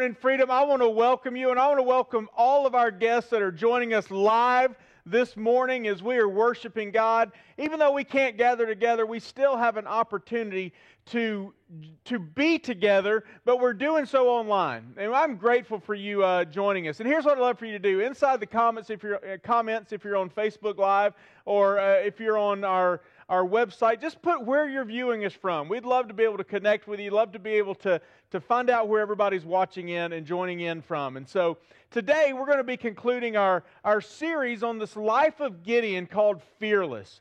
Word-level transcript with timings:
morning, 0.00 0.16
Freedom. 0.18 0.50
I 0.50 0.64
want 0.64 0.80
to 0.80 0.88
welcome 0.88 1.36
you, 1.36 1.50
and 1.50 1.60
I 1.60 1.66
want 1.66 1.78
to 1.78 1.82
welcome 1.82 2.30
all 2.34 2.66
of 2.66 2.74
our 2.74 2.90
guests 2.90 3.28
that 3.28 3.42
are 3.42 3.52
joining 3.52 3.92
us 3.92 4.10
live 4.10 4.74
this 5.04 5.36
morning 5.36 5.86
as 5.88 6.02
we 6.02 6.16
are 6.16 6.26
worshiping 6.26 6.90
God. 6.90 7.32
Even 7.58 7.78
though 7.78 7.92
we 7.92 8.02
can't 8.02 8.38
gather 8.38 8.64
together, 8.64 9.04
we 9.04 9.20
still 9.20 9.58
have 9.58 9.76
an 9.76 9.86
opportunity 9.86 10.72
to, 11.10 11.52
to 12.06 12.18
be 12.18 12.58
together, 12.58 13.24
but 13.44 13.60
we're 13.60 13.74
doing 13.74 14.06
so 14.06 14.30
online. 14.30 14.94
And 14.96 15.14
I'm 15.14 15.36
grateful 15.36 15.78
for 15.78 15.94
you 15.94 16.24
uh, 16.24 16.46
joining 16.46 16.88
us. 16.88 17.00
And 17.00 17.06
here's 17.06 17.26
what 17.26 17.36
I'd 17.36 17.42
love 17.42 17.58
for 17.58 17.66
you 17.66 17.72
to 17.72 17.78
do. 17.78 18.00
Inside 18.00 18.40
the 18.40 18.46
comments, 18.46 18.88
if 18.88 19.02
you're, 19.02 19.16
uh, 19.16 19.36
comments, 19.42 19.92
if 19.92 20.02
you're 20.02 20.16
on 20.16 20.30
Facebook 20.30 20.78
Live 20.78 21.12
or 21.44 21.78
uh, 21.78 21.96
if 21.96 22.20
you're 22.20 22.38
on 22.38 22.64
our 22.64 23.02
our 23.30 23.44
website. 23.44 24.00
Just 24.00 24.20
put 24.20 24.44
where 24.44 24.68
you're 24.68 24.84
viewing 24.84 25.24
us 25.24 25.32
from. 25.32 25.68
We'd 25.68 25.84
love 25.84 26.08
to 26.08 26.14
be 26.14 26.24
able 26.24 26.38
to 26.38 26.44
connect 26.44 26.88
with 26.88 26.98
you, 26.98 27.12
love 27.12 27.30
to 27.32 27.38
be 27.38 27.52
able 27.52 27.76
to, 27.76 28.00
to 28.32 28.40
find 28.40 28.68
out 28.68 28.88
where 28.88 29.00
everybody's 29.00 29.44
watching 29.44 29.88
in 29.88 30.12
and 30.12 30.26
joining 30.26 30.60
in 30.60 30.82
from. 30.82 31.16
And 31.16 31.26
so 31.26 31.56
today 31.92 32.32
we're 32.32 32.44
going 32.44 32.58
to 32.58 32.64
be 32.64 32.76
concluding 32.76 33.36
our, 33.36 33.62
our 33.84 34.00
series 34.00 34.64
on 34.64 34.78
this 34.78 34.96
life 34.96 35.38
of 35.38 35.62
Gideon 35.62 36.06
called 36.06 36.42
Fearless. 36.58 37.20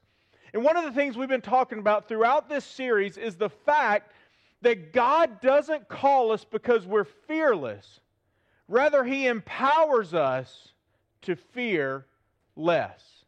And 0.52 0.64
one 0.64 0.76
of 0.76 0.84
the 0.84 0.92
things 0.92 1.16
we've 1.16 1.30
been 1.30 1.42
talking 1.42 1.78
about 1.78 2.08
throughout 2.08 2.50
this 2.50 2.66
series 2.66 3.16
is 3.16 3.36
the 3.36 3.50
fact 3.50 4.12
that 4.64 4.92
God 4.92 5.40
doesn't 5.42 5.88
call 5.88 6.32
us 6.32 6.44
because 6.44 6.88
we're 6.88 7.04
fearless. 7.04 8.00
Rather, 8.68 9.04
He 9.04 9.28
empowers 9.28 10.16
us 10.16 10.70
to 11.22 11.36
fear 11.36 12.08
less. 12.56 13.19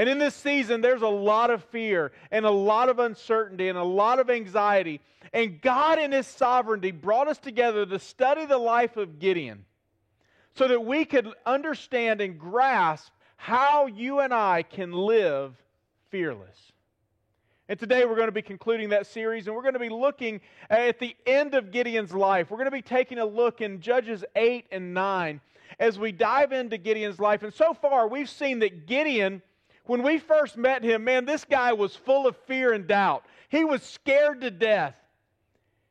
And 0.00 0.08
in 0.08 0.16
this 0.16 0.34
season, 0.34 0.80
there's 0.80 1.02
a 1.02 1.08
lot 1.08 1.50
of 1.50 1.62
fear 1.64 2.10
and 2.30 2.46
a 2.46 2.50
lot 2.50 2.88
of 2.88 2.98
uncertainty 2.98 3.68
and 3.68 3.76
a 3.76 3.84
lot 3.84 4.18
of 4.18 4.30
anxiety. 4.30 5.02
And 5.34 5.60
God, 5.60 5.98
in 5.98 6.12
His 6.12 6.26
sovereignty, 6.26 6.90
brought 6.90 7.28
us 7.28 7.36
together 7.36 7.84
to 7.84 7.98
study 7.98 8.46
the 8.46 8.56
life 8.56 8.96
of 8.96 9.18
Gideon 9.18 9.66
so 10.54 10.68
that 10.68 10.86
we 10.86 11.04
could 11.04 11.28
understand 11.44 12.22
and 12.22 12.38
grasp 12.38 13.12
how 13.36 13.88
you 13.88 14.20
and 14.20 14.32
I 14.32 14.62
can 14.62 14.90
live 14.90 15.54
fearless. 16.08 16.72
And 17.68 17.78
today 17.78 18.06
we're 18.06 18.16
going 18.16 18.28
to 18.28 18.32
be 18.32 18.40
concluding 18.40 18.88
that 18.88 19.06
series, 19.06 19.48
and 19.48 19.54
we're 19.54 19.60
going 19.60 19.74
to 19.74 19.80
be 19.80 19.90
looking 19.90 20.40
at 20.70 20.98
the 20.98 21.14
end 21.26 21.54
of 21.54 21.72
Gideon's 21.72 22.14
life. 22.14 22.50
We're 22.50 22.56
going 22.56 22.64
to 22.64 22.70
be 22.70 22.80
taking 22.80 23.18
a 23.18 23.26
look 23.26 23.60
in 23.60 23.82
Judges 23.82 24.24
8 24.34 24.64
and 24.72 24.94
9 24.94 25.42
as 25.78 25.98
we 25.98 26.10
dive 26.10 26.52
into 26.52 26.78
Gideon's 26.78 27.20
life. 27.20 27.42
And 27.42 27.52
so 27.52 27.74
far, 27.74 28.08
we've 28.08 28.30
seen 28.30 28.60
that 28.60 28.86
Gideon 28.86 29.42
when 29.84 30.02
we 30.02 30.18
first 30.18 30.56
met 30.56 30.82
him, 30.82 31.04
man, 31.04 31.24
this 31.24 31.44
guy 31.44 31.72
was 31.72 31.96
full 31.96 32.26
of 32.26 32.36
fear 32.46 32.72
and 32.72 32.86
doubt. 32.86 33.24
He 33.48 33.64
was 33.64 33.82
scared 33.82 34.42
to 34.42 34.50
death. 34.50 34.94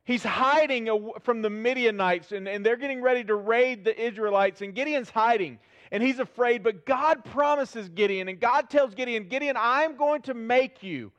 He's 0.04 0.22
hiding 0.22 1.12
from 1.20 1.42
the 1.42 1.50
Midianites, 1.50 2.32
and, 2.32 2.48
and 2.48 2.64
they're 2.64 2.76
getting 2.76 3.02
ready 3.02 3.22
to 3.24 3.34
raid 3.34 3.84
the 3.84 3.98
Israelites, 4.00 4.62
and 4.62 4.74
Gideon's 4.74 5.10
hiding, 5.10 5.58
and 5.92 6.02
he's 6.02 6.18
afraid. 6.18 6.62
But 6.62 6.86
God 6.86 7.24
promises 7.24 7.88
Gideon, 7.88 8.28
and 8.28 8.40
God 8.40 8.70
tells 8.70 8.94
Gideon, 8.94 9.28
Gideon, 9.28 9.56
I'm 9.58 9.96
going 9.96 10.22
to 10.22 10.34
make 10.34 10.82
you 10.82 11.12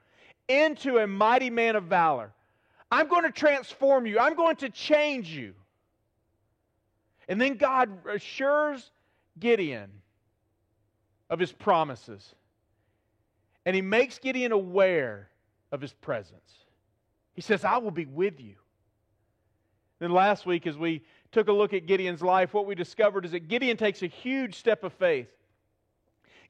into 0.48 0.98
a 0.98 1.08
mighty 1.08 1.50
man 1.50 1.76
of 1.76 1.86
valor. 1.86 2.34
I'm 2.92 3.08
going 3.08 3.24
to 3.24 3.32
transform 3.32 4.06
you, 4.06 4.20
I'm 4.20 4.36
going 4.36 4.58
to 4.58 4.70
change 4.70 5.30
you. 5.30 5.54
And 7.30 7.40
then 7.40 7.56
God 7.56 8.06
assures 8.08 8.92
Gideon 9.40 9.90
of 11.30 11.40
his 11.40 11.54
promises. 11.54 12.36
And 13.66 13.76
he 13.76 13.82
makes 13.82 14.18
Gideon 14.18 14.52
aware 14.52 15.30
of 15.72 15.82
his 15.82 15.94
presence. 15.94 16.66
He 17.34 17.42
says, 17.42 17.64
I 17.64 17.78
will 17.78 17.92
be 17.92 18.06
with 18.06 18.40
you. 18.40 18.56
Then 20.00 20.12
last 20.12 20.46
week, 20.46 20.66
as 20.66 20.78
we 20.78 21.04
took 21.32 21.48
a 21.48 21.54
look 21.54 21.74
at 21.74 21.86
Gideon's 21.86 22.22
life, 22.22 22.54
what 22.54 22.66
we 22.66 22.76
discovered 22.76 23.24
is 23.24 23.32
that 23.32 23.48
Gideon 23.48 23.78
takes 23.78 24.02
a 24.02 24.08
huge 24.08 24.56
step 24.56 24.84
of 24.84 24.94
faith. 24.94 25.30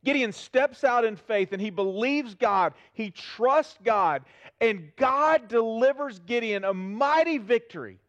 Gideon 0.03 0.31
steps 0.31 0.83
out 0.83 1.05
in 1.05 1.15
faith 1.15 1.51
and 1.51 1.61
he 1.61 1.69
believes 1.69 2.33
God. 2.33 2.73
He 2.93 3.11
trusts 3.11 3.77
God. 3.83 4.23
And 4.59 4.91
God 4.95 5.47
delivers 5.47 6.19
Gideon 6.19 6.63
a 6.63 6.73
mighty 6.73 7.37
victory, 7.37 7.99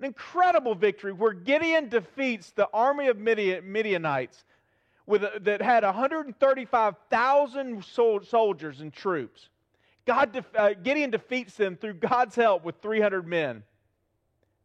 an 0.00 0.06
incredible 0.06 0.74
victory, 0.74 1.12
where 1.12 1.32
Gideon 1.32 1.88
defeats 1.88 2.50
the 2.50 2.68
army 2.72 3.06
of 3.08 3.18
Midianites 3.18 4.44
with 5.06 5.22
a, 5.22 5.40
that 5.42 5.62
had 5.62 5.84
135,000 5.84 7.84
soldiers 7.84 8.80
and 8.80 8.92
troops. 8.92 9.48
God 10.04 10.32
def, 10.32 10.44
uh, 10.56 10.74
Gideon 10.82 11.10
defeats 11.10 11.54
them 11.54 11.76
through 11.76 11.94
God's 11.94 12.36
help 12.36 12.64
with 12.64 12.76
300 12.82 13.26
men. 13.26 13.62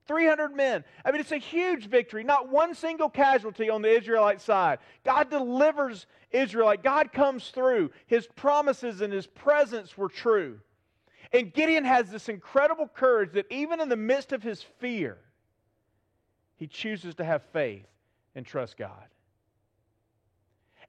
300 0.07 0.55
men. 0.55 0.83
I 1.05 1.11
mean, 1.11 1.21
it's 1.21 1.31
a 1.31 1.37
huge 1.37 1.87
victory. 1.87 2.23
Not 2.23 2.49
one 2.49 2.75
single 2.75 3.09
casualty 3.09 3.69
on 3.69 3.81
the 3.81 3.89
Israelite 3.89 4.41
side. 4.41 4.79
God 5.03 5.29
delivers 5.29 6.05
Israelite. 6.31 6.83
God 6.83 7.13
comes 7.13 7.49
through. 7.49 7.91
His 8.07 8.27
promises 8.27 9.01
and 9.01 9.13
his 9.13 9.27
presence 9.27 9.97
were 9.97 10.09
true. 10.09 10.59
And 11.31 11.53
Gideon 11.53 11.85
has 11.85 12.11
this 12.11 12.29
incredible 12.29 12.87
courage 12.87 13.33
that 13.33 13.45
even 13.49 13.79
in 13.79 13.89
the 13.89 13.95
midst 13.95 14.33
of 14.33 14.43
his 14.43 14.61
fear, 14.79 15.17
he 16.57 16.67
chooses 16.67 17.15
to 17.15 17.23
have 17.23 17.41
faith 17.53 17.87
and 18.35 18.45
trust 18.45 18.77
God. 18.77 19.07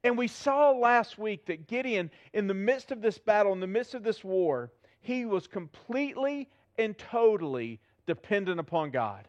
And 0.03 0.17
we 0.17 0.27
saw 0.27 0.71
last 0.71 1.17
week 1.17 1.45
that 1.45 1.67
Gideon, 1.67 2.11
in 2.33 2.47
the 2.47 2.53
midst 2.53 2.91
of 2.91 3.01
this 3.01 3.17
battle, 3.17 3.53
in 3.53 3.59
the 3.59 3.67
midst 3.67 3.93
of 3.93 4.03
this 4.03 4.23
war, 4.23 4.71
he 5.01 5.25
was 5.25 5.47
completely 5.47 6.49
and 6.77 6.97
totally 6.97 7.79
dependent 8.05 8.59
upon 8.59 8.91
God. 8.91 9.27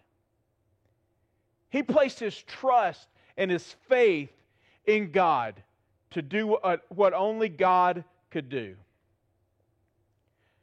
He 1.70 1.82
placed 1.82 2.18
his 2.18 2.42
trust 2.42 3.08
and 3.36 3.50
his 3.50 3.76
faith 3.88 4.32
in 4.86 5.10
God 5.10 5.62
to 6.10 6.22
do 6.22 6.58
what 6.88 7.14
only 7.14 7.48
God 7.48 8.04
could 8.30 8.48
do. 8.48 8.76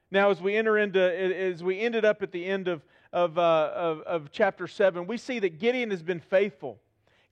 Now, 0.10 0.30
as 0.30 0.42
we 0.42 0.56
enter 0.56 0.78
into, 0.78 1.02
as 1.02 1.64
we 1.64 1.80
ended 1.80 2.04
up 2.04 2.22
at 2.22 2.34
the 2.34 2.46
end 2.46 2.68
of, 2.68 2.82
of, 3.14 3.38
uh, 3.38 3.72
of, 3.74 4.02
of 4.02 4.32
chapter 4.32 4.68
7, 4.68 5.08
we 5.08 5.18
see 5.18 5.40
that 5.40 5.60
Gideon 5.60 5.90
has 5.90 6.04
been 6.04 6.20
faithful. 6.20 6.80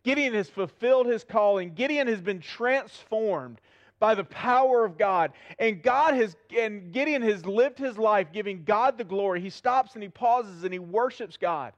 Gideon 0.03 0.33
has 0.33 0.49
fulfilled 0.49 1.07
his 1.07 1.23
calling. 1.23 1.73
Gideon 1.73 2.07
has 2.07 2.21
been 2.21 2.39
transformed 2.39 3.59
by 3.99 4.15
the 4.15 4.23
power 4.23 4.85
of 4.85 4.97
God. 4.97 5.33
And 5.59 5.83
God 5.83 6.13
has 6.13 6.35
and 6.57 6.91
Gideon 6.91 7.21
has 7.21 7.45
lived 7.45 7.77
his 7.77 7.97
life 7.97 8.31
giving 8.31 8.63
God 8.63 8.97
the 8.97 9.03
glory. 9.03 9.41
He 9.41 9.49
stops 9.49 9.93
and 9.93 10.03
he 10.03 10.09
pauses 10.09 10.63
and 10.63 10.71
he 10.71 10.79
worships 10.79 11.37
God. 11.37 11.73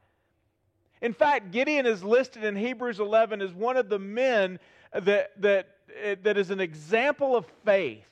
In 1.02 1.14
fact, 1.14 1.52
Gideon 1.52 1.88
is 1.88 2.04
listed 2.04 2.44
in 2.44 2.56
Hebrews 2.56 3.00
11 3.00 3.42
as 3.42 3.54
one 3.54 3.76
of 3.76 3.90
the 3.90 3.98
men 3.98 4.59
that, 4.94 5.32
that, 5.42 5.68
that 6.24 6.38
is 6.38 6.52
an 6.52 6.59
example 6.59 7.36
of 7.36 7.46
faith. 7.66 8.06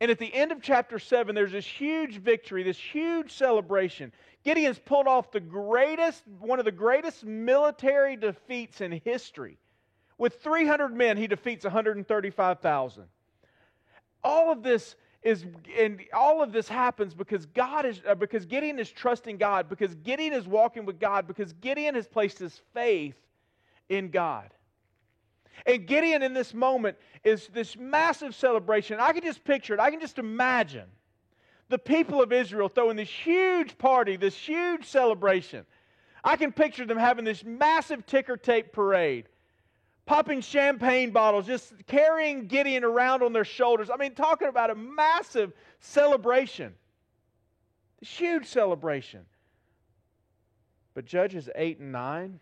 And 0.00 0.12
at 0.12 0.18
the 0.20 0.32
end 0.32 0.52
of 0.52 0.62
chapter 0.62 1.00
7, 1.00 1.34
there's 1.34 1.50
this 1.50 1.66
huge 1.66 2.18
victory, 2.18 2.62
this 2.62 2.78
huge 2.78 3.32
celebration. 3.32 4.12
Gideon's 4.48 4.78
pulled 4.78 5.06
off 5.06 5.30
the 5.30 5.40
greatest, 5.40 6.26
one 6.40 6.58
of 6.58 6.64
the 6.64 6.72
greatest 6.72 7.22
military 7.22 8.16
defeats 8.16 8.80
in 8.80 8.92
history. 8.92 9.58
With 10.16 10.42
300 10.42 10.88
men, 10.88 11.18
he 11.18 11.26
defeats 11.26 11.64
135,000. 11.64 13.04
All 14.24 14.50
of 14.50 14.62
this 14.62 14.96
is, 15.22 15.44
and 15.78 16.00
all 16.14 16.42
of 16.42 16.52
this 16.52 16.66
happens 16.66 17.12
because 17.12 17.44
God 17.44 17.84
is, 17.84 18.00
uh, 18.08 18.14
because 18.14 18.46
Gideon 18.46 18.78
is 18.78 18.90
trusting 18.90 19.36
God, 19.36 19.68
because 19.68 19.94
Gideon 19.96 20.32
is 20.32 20.48
walking 20.48 20.86
with 20.86 20.98
God, 20.98 21.26
because 21.26 21.52
Gideon 21.52 21.94
has 21.94 22.08
placed 22.08 22.38
his 22.38 22.58
faith 22.72 23.16
in 23.90 24.08
God. 24.08 24.48
And 25.66 25.86
Gideon 25.86 26.22
in 26.22 26.32
this 26.32 26.54
moment 26.54 26.96
is 27.22 27.48
this 27.48 27.76
massive 27.76 28.34
celebration. 28.34 28.98
I 28.98 29.12
can 29.12 29.22
just 29.22 29.44
picture 29.44 29.74
it. 29.74 29.80
I 29.80 29.90
can 29.90 30.00
just 30.00 30.18
imagine 30.18 30.88
the 31.68 31.78
people 31.78 32.22
of 32.22 32.32
Israel 32.32 32.68
throwing 32.68 32.96
this 32.96 33.08
huge 33.08 33.76
party, 33.78 34.16
this 34.16 34.36
huge 34.36 34.84
celebration. 34.86 35.66
I 36.24 36.36
can 36.36 36.52
picture 36.52 36.86
them 36.86 36.98
having 36.98 37.24
this 37.24 37.44
massive 37.44 38.06
ticker 38.06 38.36
tape 38.36 38.72
parade, 38.72 39.28
popping 40.06 40.40
champagne 40.40 41.10
bottles, 41.10 41.46
just 41.46 41.72
carrying 41.86 42.46
Gideon 42.46 42.84
around 42.84 43.22
on 43.22 43.32
their 43.32 43.44
shoulders. 43.44 43.90
I 43.90 43.96
mean, 43.96 44.14
talking 44.14 44.48
about 44.48 44.70
a 44.70 44.74
massive 44.74 45.52
celebration. 45.80 46.74
This 48.00 48.10
huge 48.10 48.46
celebration. 48.46 49.26
But 50.94 51.04
Judges 51.04 51.48
8 51.54 51.78
and 51.78 51.92
9, 51.92 52.40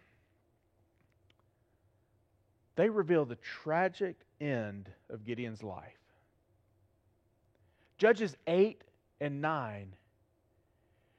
they 2.77 2.89
reveal 2.89 3.25
the 3.25 3.37
tragic 3.37 4.17
end 4.41 4.91
of 5.11 5.25
Gideon's 5.25 5.63
life. 5.63 5.99
Judges 7.99 8.37
8 8.47 8.83
and 9.21 9.41
9 9.41 9.95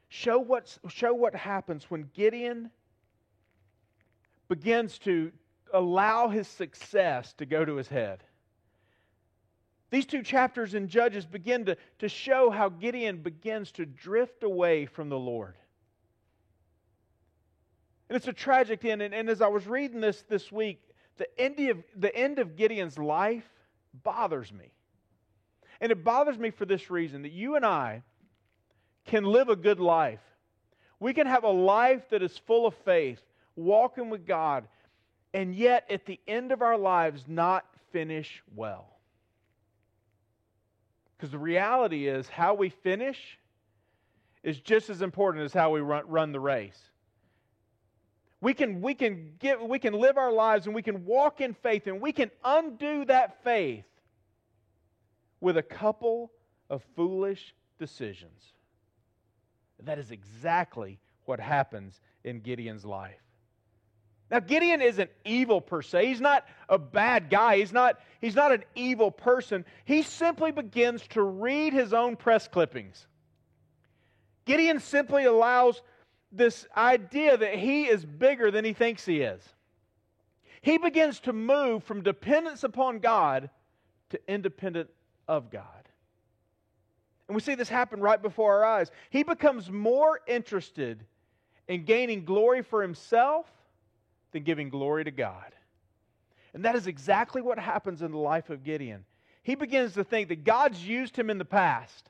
show, 0.10 0.40
what's, 0.40 0.80
show 0.90 1.14
what 1.14 1.36
happens 1.36 1.86
when 1.90 2.10
Gideon 2.14 2.72
begins 4.48 4.98
to 5.00 5.32
allow 5.74 6.30
his 6.30 6.48
success 6.48 7.34
to 7.34 7.46
go 7.46 7.66
to 7.66 7.76
his 7.76 7.88
head. 7.88 8.24
These 9.90 10.06
two 10.06 10.22
chapters 10.22 10.74
in 10.74 10.88
Judges 10.88 11.26
begin 11.26 11.66
to, 11.66 11.78
to 12.00 12.10
show 12.10 12.50
how 12.50 12.70
Gideon 12.70 13.22
begins 13.22 13.72
to 13.74 13.86
drift 13.86 14.44
away 14.44 14.86
from 14.86 15.10
the 15.10 15.18
Lord. 15.18 15.56
And 18.10 18.16
it's 18.16 18.28
a 18.28 18.34
tragic 18.34 18.84
end. 18.86 19.02
And, 19.02 19.14
and 19.14 19.30
as 19.30 19.42
I 19.42 19.48
was 19.48 19.66
reading 19.68 20.02
this 20.02 20.24
this 20.30 20.52
week, 20.52 20.82
the 21.18 21.28
end, 21.40 21.60
of, 21.60 21.84
the 21.96 22.14
end 22.16 22.40
of 22.40 22.56
Gideon's 22.56 22.98
life 22.98 23.50
bothers 24.04 24.52
me. 24.52 24.72
And 25.80 25.92
it 25.92 26.04
bothers 26.04 26.38
me 26.38 26.52
for 26.52 26.66
this 26.66 26.90
reason 26.90 27.22
that 27.24 27.32
you 27.32 27.56
and 27.56 27.66
I 27.66 28.04
can 29.06 29.24
live 29.24 29.50
a 29.50 29.56
good 29.56 29.80
life. 29.80 30.22
We 31.00 31.14
can 31.14 31.28
have 31.28 31.44
a 31.44 31.50
life 31.50 32.10
that 32.10 32.24
is 32.24 32.38
full 32.38 32.66
of 32.66 32.74
faith, 32.84 33.22
walking 33.56 34.10
with 34.10 34.26
God, 34.26 34.68
and 35.34 35.54
yet 35.54 35.86
at 35.90 36.06
the 36.06 36.20
end 36.28 36.52
of 36.52 36.62
our 36.62 36.78
lives 36.78 37.26
not 37.28 37.66
finish 37.92 38.42
well. 38.56 38.98
Because 41.16 41.32
the 41.32 41.40
reality 41.40 42.08
is, 42.08 42.28
how 42.28 42.54
we 42.54 42.70
finish 42.70 43.40
is 44.44 44.60
just 44.60 44.90
as 44.90 45.02
important 45.02 45.46
as 45.46 45.54
how 45.54 45.72
we 45.72 45.82
run, 45.82 46.08
run 46.08 46.32
the 46.32 46.40
race. 46.40 46.80
We 48.40 48.54
can, 48.54 48.82
we, 48.82 48.94
can 48.94 49.34
get, 49.40 49.68
we 49.68 49.80
can 49.80 49.94
live 49.94 50.18
our 50.18 50.32
lives 50.32 50.68
and 50.68 50.76
we 50.76 50.84
can 50.84 51.06
walk 51.06 51.42
in 51.42 51.56
faith 51.56 51.88
and 51.88 52.00
we 52.00 52.12
can 52.12 52.30
undo 52.44 53.04
that 53.06 53.44
faith 53.44 53.84
with 55.39 55.57
a 55.57 55.63
couple 55.63 56.31
of 56.69 56.84
foolish 56.95 57.54
decisions. 57.80 58.54
That 59.84 60.00
is 60.00 60.12
exactly 60.12 61.00
what 61.25 61.39
happens 61.39 62.00
in 62.24 62.39
Gideon's 62.39 62.86
life. 62.86 63.22
Now, 64.30 64.39
Gideon 64.39 64.81
isn't 64.81 65.10
evil 65.24 65.62
per 65.62 65.81
se. 65.81 66.07
He's 66.07 66.19
not 66.19 66.45
a 66.68 66.78
bad 66.78 67.30
guy. 67.30 67.57
He's 67.57 67.72
not, 67.72 68.00
he's 68.19 68.36
not 68.36 68.51
an 68.51 68.63
evil 68.75 69.10
person. 69.10 69.63
He 69.86 70.01
simply 70.01 70.51
begins 70.51 71.07
to 71.10 71.22
read 71.22 71.72
his 71.72 71.94
own 71.94 72.18
press 72.18 72.48
clippings. 72.48 73.07
Gideon 74.45 74.80
simply 74.80 75.25
allows 75.25 75.81
this 76.31 76.68
idea 76.75 77.38
that 77.38 77.56
he 77.56 77.86
is 77.86 78.04
bigger 78.04 78.51
than 78.51 78.66
he 78.66 78.74
thinks 78.74 79.06
he 79.06 79.22
is. 79.22 79.42
He 80.62 80.78
begins 80.78 81.22
to 81.22 81.33
move 81.33 81.83
from 81.83 82.04
dependence 82.04 82.63
upon 82.63 83.00
God 83.00 83.50
to 84.10 84.19
independent 84.28 84.90
of 85.28 85.50
God. 85.50 85.64
And 87.28 87.36
we 87.36 87.42
see 87.42 87.56
this 87.56 87.70
happen 87.70 88.00
right 88.00 88.22
before 88.22 88.54
our 88.56 88.66
eyes. 88.66 88.92
He 89.10 89.24
becomes 89.24 89.70
more 89.70 90.22
interested 90.28 91.04
in 91.68 91.84
gaining 91.84 92.24
glory 92.24 92.62
for 92.62 92.82
himself 92.82 93.46
than 94.32 94.44
giving 94.44 94.70
glory 94.70 95.04
to 95.04 95.12
God. 95.12 95.54
And 96.54 96.64
that 96.66 96.76
is 96.76 96.88
exactly 96.88 97.42
what 97.42 97.60
happens 97.60 98.02
in 98.02 98.12
the 98.12 98.18
life 98.18 98.50
of 98.50 98.64
Gideon. 98.64 99.04
He 99.44 99.56
begins 99.56 99.94
to 99.94 100.04
think 100.04 100.30
that 100.30 100.44
God's 100.44 100.82
used 100.86 101.16
him 101.16 101.30
in 101.30 101.38
the 101.38 101.46
past. 101.46 102.10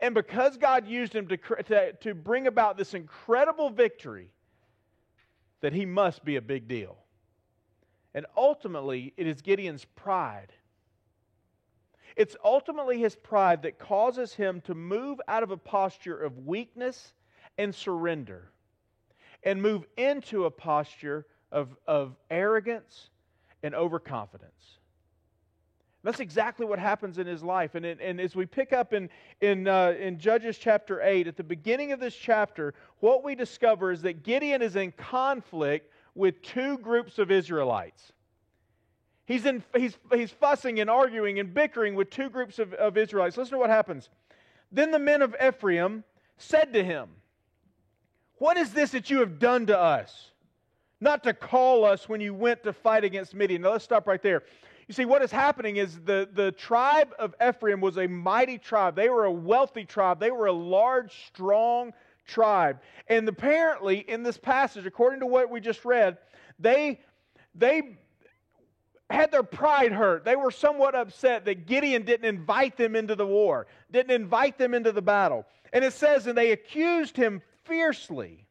And 0.00 0.14
because 0.14 0.56
God 0.56 0.86
used 0.86 1.14
him 1.14 1.28
to, 1.28 1.36
to, 1.36 1.92
to 1.92 2.14
bring 2.14 2.46
about 2.46 2.76
this 2.76 2.94
incredible 2.94 3.70
victory, 3.70 4.30
that 5.60 5.72
he 5.72 5.86
must 5.86 6.24
be 6.24 6.36
a 6.36 6.42
big 6.42 6.68
deal. 6.68 6.96
And 8.14 8.26
ultimately, 8.36 9.12
it 9.16 9.26
is 9.26 9.42
Gideon's 9.42 9.84
pride. 9.84 10.52
It's 12.16 12.34
ultimately 12.42 12.98
his 12.98 13.14
pride 13.14 13.62
that 13.62 13.78
causes 13.78 14.32
him 14.32 14.62
to 14.62 14.74
move 14.74 15.20
out 15.28 15.42
of 15.42 15.50
a 15.50 15.56
posture 15.56 16.16
of 16.16 16.46
weakness 16.46 17.12
and 17.58 17.74
surrender 17.74 18.50
and 19.42 19.60
move 19.60 19.84
into 19.96 20.46
a 20.46 20.50
posture 20.50 21.26
of, 21.52 21.76
of 21.86 22.16
arrogance 22.30 23.10
and 23.62 23.74
overconfidence. 23.74 24.78
That's 26.02 26.20
exactly 26.20 26.64
what 26.66 26.78
happens 26.78 27.18
in 27.18 27.26
his 27.26 27.42
life. 27.42 27.74
And, 27.74 27.84
and 27.84 28.20
as 28.20 28.36
we 28.36 28.46
pick 28.46 28.72
up 28.72 28.92
in, 28.92 29.10
in, 29.40 29.66
uh, 29.66 29.94
in 29.98 30.18
Judges 30.18 30.56
chapter 30.56 31.02
8, 31.02 31.26
at 31.26 31.36
the 31.36 31.42
beginning 31.42 31.90
of 31.90 31.98
this 31.98 32.14
chapter, 32.14 32.74
what 33.00 33.24
we 33.24 33.34
discover 33.34 33.90
is 33.90 34.02
that 34.02 34.22
Gideon 34.22 34.62
is 34.62 34.76
in 34.76 34.92
conflict 34.92 35.92
with 36.14 36.40
two 36.42 36.78
groups 36.78 37.18
of 37.18 37.30
Israelites. 37.30 38.12
He's, 39.26 39.44
in, 39.44 39.62
he's, 39.76 39.96
he's 40.12 40.30
fussing 40.30 40.80
and 40.80 40.88
arguing 40.88 41.38
and 41.38 41.52
bickering 41.52 41.94
with 41.94 42.10
two 42.10 42.30
groups 42.30 42.58
of, 42.58 42.72
of 42.74 42.96
Israelites. 42.96 43.36
Listen 43.36 43.52
to 43.52 43.58
what 43.58 43.70
happens. 43.70 44.08
Then 44.72 44.90
the 44.90 44.98
men 44.98 45.20
of 45.20 45.34
Ephraim 45.44 46.04
said 46.38 46.72
to 46.72 46.84
him, 46.84 47.08
What 48.38 48.56
is 48.56 48.72
this 48.72 48.92
that 48.92 49.10
you 49.10 49.18
have 49.20 49.38
done 49.38 49.66
to 49.66 49.78
us? 49.78 50.30
not 51.00 51.22
to 51.24 51.34
call 51.34 51.84
us 51.84 52.08
when 52.08 52.20
you 52.20 52.34
went 52.34 52.62
to 52.64 52.72
fight 52.72 53.04
against 53.04 53.34
Midian. 53.34 53.62
Now 53.62 53.72
let's 53.72 53.84
stop 53.84 54.06
right 54.06 54.22
there. 54.22 54.42
You 54.88 54.94
see, 54.94 55.04
what 55.04 55.22
is 55.22 55.32
happening 55.32 55.76
is 55.76 56.00
the, 56.00 56.28
the 56.32 56.52
tribe 56.52 57.12
of 57.18 57.34
Ephraim 57.46 57.80
was 57.80 57.98
a 57.98 58.06
mighty 58.06 58.56
tribe. 58.56 58.94
They 58.94 59.08
were 59.08 59.24
a 59.24 59.32
wealthy 59.32 59.84
tribe. 59.84 60.20
They 60.20 60.30
were 60.30 60.46
a 60.46 60.52
large, 60.52 61.26
strong 61.26 61.92
tribe. 62.26 62.80
And 63.08 63.28
apparently, 63.28 63.98
in 63.98 64.22
this 64.22 64.38
passage, 64.38 64.86
according 64.86 65.20
to 65.20 65.26
what 65.26 65.50
we 65.50 65.60
just 65.60 65.84
read, 65.84 66.18
they, 66.58 67.00
they 67.54 67.98
had 69.10 69.30
their 69.30 69.42
pride 69.42 69.92
hurt. 69.92 70.24
They 70.24 70.36
were 70.36 70.50
somewhat 70.50 70.94
upset 70.94 71.44
that 71.44 71.66
Gideon 71.66 72.02
didn't 72.02 72.28
invite 72.28 72.76
them 72.76 72.96
into 72.96 73.14
the 73.14 73.26
war, 73.26 73.66
didn't 73.90 74.10
invite 74.10 74.58
them 74.58 74.74
into 74.74 74.92
the 74.92 75.02
battle. 75.02 75.46
And 75.72 75.84
it 75.84 75.92
says, 75.92 76.26
and 76.26 76.36
they 76.36 76.52
accused 76.52 77.16
him 77.16 77.42
fiercely. 77.64 78.46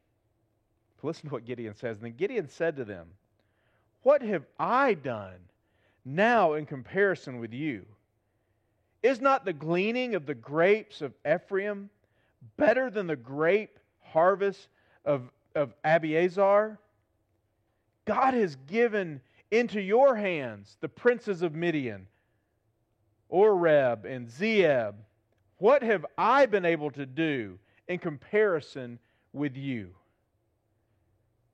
Listen 1.06 1.30
to 1.30 1.36
what 1.36 1.46
Gideon 1.46 1.76
says. 1.76 1.98
And 1.98 2.06
then 2.06 2.16
Gideon 2.18 2.50
said 2.50 2.78
to 2.78 2.86
them, 2.86 3.08
What 4.02 4.24
have 4.24 4.44
I 4.60 4.96
done 4.96 5.38
now 6.04 6.54
in 6.54 6.66
comparison 6.66 7.40
with 7.40 7.54
you? 7.54 7.86
Is 9.04 9.22
not 9.22 9.46
the 9.46 9.54
gleaning 9.54 10.16
of 10.16 10.26
the 10.26 10.34
grapes 10.34 11.02
of 11.02 11.14
Ephraim 11.24 11.92
better 12.58 12.90
than 12.90 13.06
the 13.06 13.16
grape 13.16 13.78
harvest 14.02 14.68
of, 15.06 15.30
of 15.54 15.74
Abiezer? 15.84 16.80
God 18.06 18.34
has 18.34 18.56
given 18.68 19.22
into 19.52 19.82
your 19.82 20.16
hands 20.16 20.78
the 20.82 20.90
princes 20.90 21.42
of 21.42 21.56
Midian, 21.56 22.08
Oreb 23.30 24.06
and 24.06 24.28
Zeeb. 24.28 24.96
What 25.58 25.84
have 25.84 26.06
I 26.18 26.46
been 26.46 26.66
able 26.66 26.92
to 26.92 27.06
do 27.06 27.58
in 27.88 28.00
comparison 28.00 29.00
with 29.34 29.56
you? 29.56 29.92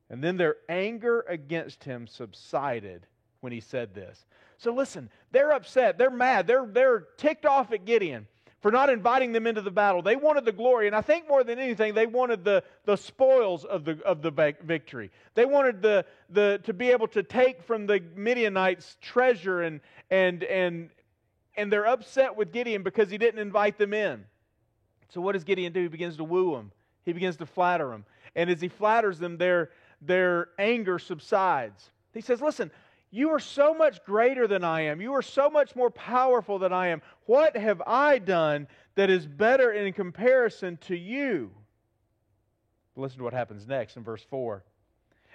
And 0.09 0.23
then 0.23 0.37
their 0.37 0.57
anger 0.67 1.25
against 1.29 1.83
him 1.83 2.07
subsided 2.07 3.07
when 3.39 3.53
he 3.53 3.59
said 3.59 3.93
this. 3.93 4.25
So 4.57 4.73
listen, 4.73 5.09
they're 5.31 5.53
upset. 5.53 5.97
They're 5.97 6.09
mad. 6.09 6.47
They're, 6.47 6.67
they're 6.67 7.07
ticked 7.17 7.45
off 7.45 7.71
at 7.71 7.85
Gideon 7.85 8.27
for 8.61 8.71
not 8.71 8.89
inviting 8.89 9.31
them 9.31 9.47
into 9.47 9.61
the 9.61 9.71
battle. 9.71 10.01
They 10.01 10.15
wanted 10.15 10.45
the 10.45 10.51
glory, 10.51 10.87
and 10.87 10.95
I 10.95 11.01
think 11.01 11.27
more 11.27 11.43
than 11.43 11.57
anything, 11.57 11.95
they 11.95 12.05
wanted 12.05 12.43
the, 12.43 12.63
the 12.85 12.95
spoils 12.95 13.65
of 13.65 13.85
the, 13.85 13.99
of 14.05 14.21
the 14.21 14.31
victory. 14.63 15.09
They 15.33 15.45
wanted 15.45 15.81
the, 15.81 16.05
the, 16.29 16.61
to 16.63 16.73
be 16.73 16.91
able 16.91 17.07
to 17.09 17.23
take 17.23 17.63
from 17.63 17.87
the 17.87 18.01
Midianites 18.15 18.97
treasure, 19.01 19.63
and, 19.63 19.81
and, 20.11 20.43
and, 20.43 20.91
and 21.57 21.73
they're 21.73 21.87
upset 21.87 22.35
with 22.35 22.51
Gideon 22.51 22.83
because 22.83 23.09
he 23.09 23.17
didn't 23.17 23.39
invite 23.39 23.79
them 23.79 23.93
in. 23.93 24.23
So 25.09 25.21
what 25.21 25.33
does 25.33 25.43
Gideon 25.43 25.73
do? 25.73 25.81
He 25.81 25.87
begins 25.87 26.17
to 26.17 26.23
woo 26.23 26.55
them, 26.55 26.71
he 27.03 27.13
begins 27.13 27.37
to 27.37 27.47
flatter 27.47 27.89
them. 27.89 28.05
And 28.35 28.49
as 28.49 28.61
he 28.61 28.69
flatters 28.69 29.17
them, 29.19 29.37
they're, 29.37 29.71
their 30.01 30.49
anger 30.57 30.99
subsides. 30.99 31.89
He 32.13 32.21
says, 32.21 32.41
Listen, 32.41 32.71
you 33.11 33.29
are 33.31 33.39
so 33.39 33.73
much 33.73 34.03
greater 34.05 34.47
than 34.47 34.63
I 34.63 34.81
am. 34.81 35.01
You 35.01 35.13
are 35.13 35.21
so 35.21 35.49
much 35.49 35.75
more 35.75 35.89
powerful 35.89 36.57
than 36.57 36.71
I 36.71 36.87
am. 36.87 37.01
What 37.25 37.57
have 37.57 37.81
I 37.85 38.19
done 38.19 38.67
that 38.95 39.09
is 39.09 39.27
better 39.27 39.71
in 39.71 39.91
comparison 39.91 40.77
to 40.87 40.95
you? 40.95 41.51
Listen 42.95 43.17
to 43.17 43.23
what 43.25 43.33
happens 43.33 43.67
next 43.67 43.97
in 43.97 44.03
verse 44.03 44.25
4. 44.29 44.63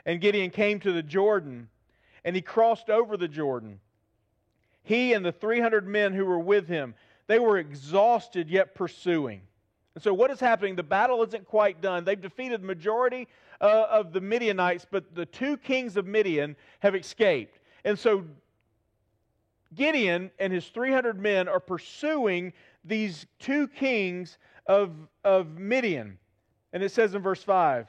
And 0.07 0.21
Gideon 0.21 0.51
came 0.51 0.81
to 0.81 0.93
the 0.93 1.03
Jordan, 1.03 1.69
and 2.25 2.35
he 2.35 2.41
crossed 2.41 2.89
over 2.89 3.17
the 3.17 3.29
Jordan. 3.29 3.81
He 4.83 5.13
and 5.13 5.25
the 5.25 5.33
300 5.33 5.87
men 5.87 6.15
who 6.15 6.25
were 6.25 6.39
with 6.39 6.69
him, 6.69 6.95
they 7.27 7.39
were 7.39 7.59
exhausted 7.59 8.49
yet 8.49 8.75
pursuing. 8.75 9.43
And 9.95 10.03
so, 10.03 10.15
what 10.15 10.31
is 10.31 10.39
happening? 10.39 10.77
The 10.77 10.83
battle 10.83 11.23
isn't 11.25 11.47
quite 11.47 11.81
done. 11.81 12.05
They've 12.05 12.21
defeated 12.21 12.63
the 12.63 12.67
majority 12.67 13.29
uh, 13.61 13.87
of 13.91 14.13
the 14.13 14.21
Midianites, 14.21 14.87
but 14.89 15.15
the 15.15 15.27
two 15.27 15.57
kings 15.57 15.97
of 15.97 16.07
Midian 16.07 16.55
have 16.81 16.95
escaped. 16.95 17.59
And 17.87 17.97
so, 17.97 18.25
Gideon 19.77 20.33
and 20.41 20.53
his 20.53 20.67
300 20.67 21.21
men 21.21 21.47
are 21.49 21.61
pursuing 21.61 22.53
these 22.85 23.27
two 23.39 23.69
kings 23.69 24.39
of, 24.67 24.91
of 25.23 25.57
Midian. 25.57 26.19
And 26.73 26.83
it 26.83 26.91
says 26.91 27.15
in 27.15 27.23
verse 27.23 27.45
5 27.45 27.87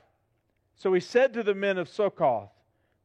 So 0.75 0.93
he 0.93 0.99
said 0.99 1.33
to 1.33 1.41
the 1.41 1.55
men 1.55 1.79
of 1.79 1.89
Succoth, 1.89 2.51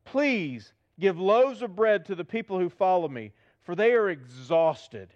Please 0.04 0.74
give 1.00 1.18
loaves 1.18 1.62
of 1.62 1.74
bread 1.74 2.04
to 2.06 2.14
the 2.14 2.26
people 2.26 2.58
who 2.58 2.68
follow 2.68 3.08
me, 3.08 3.32
for 3.62 3.74
they 3.74 3.92
are 3.92 4.10
exhausted. 4.10 5.08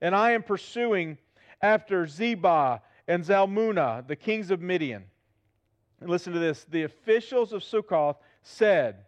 And 0.00 0.14
I 0.14 0.30
am 0.30 0.44
pursuing 0.44 1.18
after 1.60 2.06
Zebah 2.06 2.80
and 3.08 3.24
Zalmunna, 3.24 4.06
the 4.06 4.16
kings 4.16 4.52
of 4.52 4.60
Midian. 4.60 5.02
And 6.00 6.08
listen 6.08 6.32
to 6.32 6.38
this 6.38 6.64
the 6.70 6.84
officials 6.84 7.52
of 7.52 7.62
Sukkoth 7.62 8.18
said, 8.42 9.04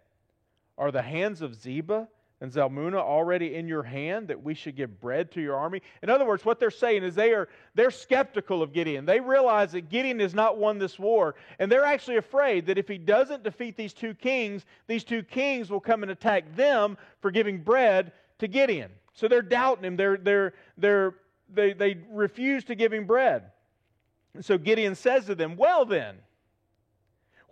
Are 0.76 0.90
the 0.90 1.02
hands 1.02 1.40
of 1.40 1.52
Zebah 1.52 2.08
and 2.40 2.50
Zalmunna 2.50 2.96
already 2.98 3.54
in 3.54 3.68
your 3.68 3.82
hand 3.82 4.28
that 4.28 4.42
we 4.42 4.54
should 4.54 4.76
give 4.76 5.00
bread 5.00 5.30
to 5.32 5.40
your 5.40 5.56
army? 5.56 5.82
In 6.02 6.10
other 6.10 6.24
words, 6.24 6.44
what 6.44 6.58
they're 6.58 6.70
saying 6.70 7.04
is 7.04 7.14
they 7.14 7.32
are 7.32 7.48
they're 7.74 7.90
skeptical 7.90 8.62
of 8.62 8.72
Gideon. 8.72 9.04
They 9.04 9.20
realize 9.20 9.72
that 9.72 9.88
Gideon 9.88 10.18
has 10.18 10.34
not 10.34 10.58
won 10.58 10.78
this 10.78 10.98
war, 10.98 11.36
and 11.58 11.70
they're 11.70 11.84
actually 11.84 12.16
afraid 12.16 12.66
that 12.66 12.78
if 12.78 12.88
he 12.88 12.98
doesn't 12.98 13.44
defeat 13.44 13.76
these 13.76 13.92
two 13.92 14.14
kings, 14.14 14.66
these 14.86 15.04
two 15.04 15.22
kings 15.22 15.70
will 15.70 15.80
come 15.80 16.02
and 16.02 16.10
attack 16.10 16.54
them 16.56 16.96
for 17.20 17.30
giving 17.30 17.62
bread 17.62 18.12
to 18.38 18.48
Gideon. 18.48 18.90
So 19.12 19.28
they're 19.28 19.42
doubting 19.42 19.84
him. 19.84 19.96
They're, 19.96 20.16
they're, 20.16 20.54
they're, 20.76 21.14
they, 21.52 21.72
they 21.72 21.98
refuse 22.10 22.64
to 22.64 22.74
give 22.74 22.92
him 22.92 23.06
bread. 23.06 23.44
And 24.34 24.44
so 24.44 24.58
Gideon 24.58 24.96
says 24.96 25.26
to 25.26 25.34
them, 25.34 25.56
Well 25.56 25.84
then, 25.84 26.16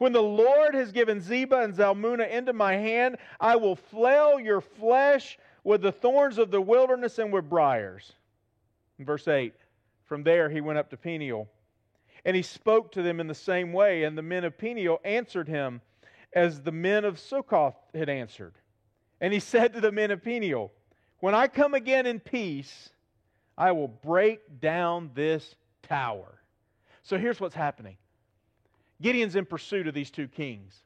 when 0.03 0.13
the 0.13 0.21
Lord 0.21 0.75
has 0.75 0.91
given 0.91 1.21
Zebah 1.21 1.63
and 1.63 1.73
Zalmunna 1.73 2.29
into 2.29 2.53
my 2.53 2.73
hand, 2.73 3.19
I 3.39 3.55
will 3.55 3.77
flail 3.77 4.41
your 4.41 4.61
flesh 4.61 5.39
with 5.63 5.81
the 5.81 5.93
thorns 5.93 6.39
of 6.39 6.51
the 6.51 6.61
wilderness 6.61 7.21
and 7.21 7.33
with 7.33 7.49
briars. 7.49 8.11
In 8.99 9.05
verse 9.05 9.29
8, 9.29 9.55
from 10.05 10.25
there 10.25 10.51
he 10.51 10.61
went 10.61 10.81
up 10.81 10.91
to 10.91 10.97
Peniel. 10.97 11.47
And 12.25 12.35
he 12.35 12.43
spoke 12.43 12.91
to 12.93 13.03
them 13.03 13.21
in 13.21 13.29
the 13.29 13.35
same 13.35 13.73
way, 13.73 14.03
and 14.03 14.19
the 14.19 14.23
men 14.23 14.43
of 14.43 14.59
Peniel 14.59 14.99
answered 15.05 15.47
him 15.47 15.81
as 16.33 16.63
the 16.63 16.73
men 16.73 17.05
of 17.05 17.21
Succoth 17.21 17.77
had 17.95 18.09
answered. 18.09 18.55
And 19.21 19.33
he 19.33 19.39
said 19.55 19.73
to 19.75 19.81
the 19.81 19.93
men 19.93 20.11
of 20.11 20.21
Peniel, 20.21 20.73
When 21.21 21.37
I 21.37 21.47
come 21.47 21.75
again 21.75 22.07
in 22.07 22.19
peace, 22.19 22.91
I 23.57 23.71
will 23.71 23.87
break 23.87 24.59
down 24.61 25.13
this 25.15 25.55
tower. 25.85 26.43
So 27.05 27.19
here's 27.19 27.41
what's 27.41 27.55
happening 27.55 27.99
Gideon's 29.03 29.37
in 29.37 29.45
pursuit 29.45 29.87
of 29.87 29.95
these 29.95 30.11
two 30.11 30.29
kings. 30.29 30.85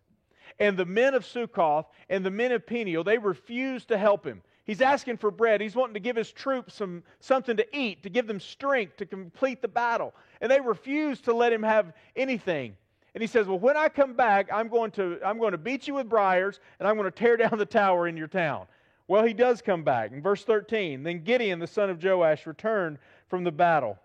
And 0.58 0.76
the 0.76 0.87
men 0.87 1.14
of 1.14 1.25
Sukkoth 1.25 1.87
and 2.08 2.25
the 2.25 2.30
men 2.30 2.52
of 2.52 2.66
Peniel, 2.66 3.04
they 3.04 3.18
refuse 3.18 3.85
to 3.87 3.99
help 3.99 4.25
him. 4.25 4.42
He's 4.64 4.80
asking 4.80 5.18
for 5.18 5.30
bread. 5.30 5.61
He's 5.61 5.76
wanting 5.76 5.94
to 5.94 6.00
give 6.00 6.16
his 6.16 6.32
troops 6.32 6.75
some, 6.75 7.04
something 7.20 7.56
to 7.56 7.76
eat, 7.76 8.02
to 8.02 8.11
give 8.11 8.26
them 8.26 8.40
strength 8.40 8.96
to 8.96 9.06
complete 9.06 9.62
the 9.62 9.68
battle. 9.68 10.12
And 10.40 10.50
they 10.50 10.61
refuse 10.61 11.20
to 11.23 11.32
let 11.32 11.52
him 11.52 11.62
have 11.62 11.92
anything. 12.16 12.76
And 13.14 13.23
he 13.23 13.28
says, 13.28 13.46
Well, 13.46 13.61
when 13.61 13.76
I 13.76 13.88
come 13.88 14.14
back, 14.14 14.49
I'm 14.52 14.68
going 14.68 14.90
to, 14.92 15.18
I'm 15.25 15.38
going 15.38 15.52
to 15.52 15.58
beat 15.58 15.87
you 15.87 15.94
with 15.94 16.08
briars, 16.08 16.58
and 16.78 16.88
I'm 16.88 16.96
going 16.96 17.11
to 17.11 17.16
tear 17.16 17.37
down 17.38 17.56
the 17.58 17.66
tower 17.66 18.08
in 18.08 18.16
your 18.16 18.26
town. 18.26 18.66
Well, 19.08 19.25
he 19.25 19.35
does 19.35 19.62
come 19.62 19.85
back. 19.85 20.11
In 20.11 20.20
verse 20.20 20.42
13, 20.42 21.04
then 21.04 21.23
Gideon, 21.23 21.61
the 21.61 21.66
son 21.66 21.88
of 21.88 22.02
Joash, 22.02 22.44
returned 22.44 22.99
from 23.28 23.44
the 23.44 23.52
battle. 23.52 23.99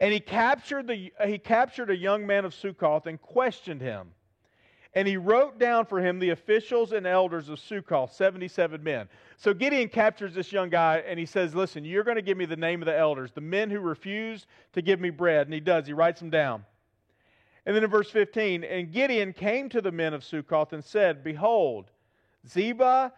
And 0.00 0.12
he 0.12 0.20
captured, 0.20 0.86
the, 0.86 1.12
he 1.26 1.38
captured 1.38 1.90
a 1.90 1.96
young 1.96 2.26
man 2.26 2.44
of 2.44 2.54
Sukkoth 2.54 3.06
and 3.06 3.20
questioned 3.20 3.80
him. 3.80 4.12
And 4.94 5.06
he 5.06 5.18
wrote 5.18 5.58
down 5.58 5.84
for 5.84 6.00
him 6.00 6.18
the 6.18 6.30
officials 6.30 6.92
and 6.92 7.06
elders 7.06 7.50
of 7.50 7.58
Sukkoth, 7.58 8.12
77 8.12 8.82
men. 8.82 9.08
So 9.36 9.52
Gideon 9.52 9.90
captures 9.90 10.34
this 10.34 10.52
young 10.52 10.70
guy 10.70 11.04
and 11.06 11.18
he 11.18 11.26
says, 11.26 11.54
Listen, 11.54 11.84
you're 11.84 12.02
going 12.02 12.16
to 12.16 12.22
give 12.22 12.38
me 12.38 12.46
the 12.46 12.56
name 12.56 12.80
of 12.80 12.86
the 12.86 12.96
elders, 12.96 13.30
the 13.32 13.42
men 13.42 13.68
who 13.68 13.80
refused 13.80 14.46
to 14.72 14.80
give 14.80 14.98
me 14.98 15.10
bread. 15.10 15.46
And 15.46 15.52
he 15.52 15.60
does, 15.60 15.86
he 15.86 15.92
writes 15.92 16.20
them 16.20 16.30
down. 16.30 16.64
And 17.66 17.76
then 17.76 17.84
in 17.84 17.90
verse 17.90 18.10
15, 18.10 18.64
and 18.64 18.90
Gideon 18.90 19.32
came 19.32 19.68
to 19.70 19.82
the 19.82 19.92
men 19.92 20.14
of 20.14 20.22
Sukkoth 20.22 20.72
and 20.72 20.82
said, 20.82 21.22
Behold, 21.22 21.90
Zebah 22.48 23.12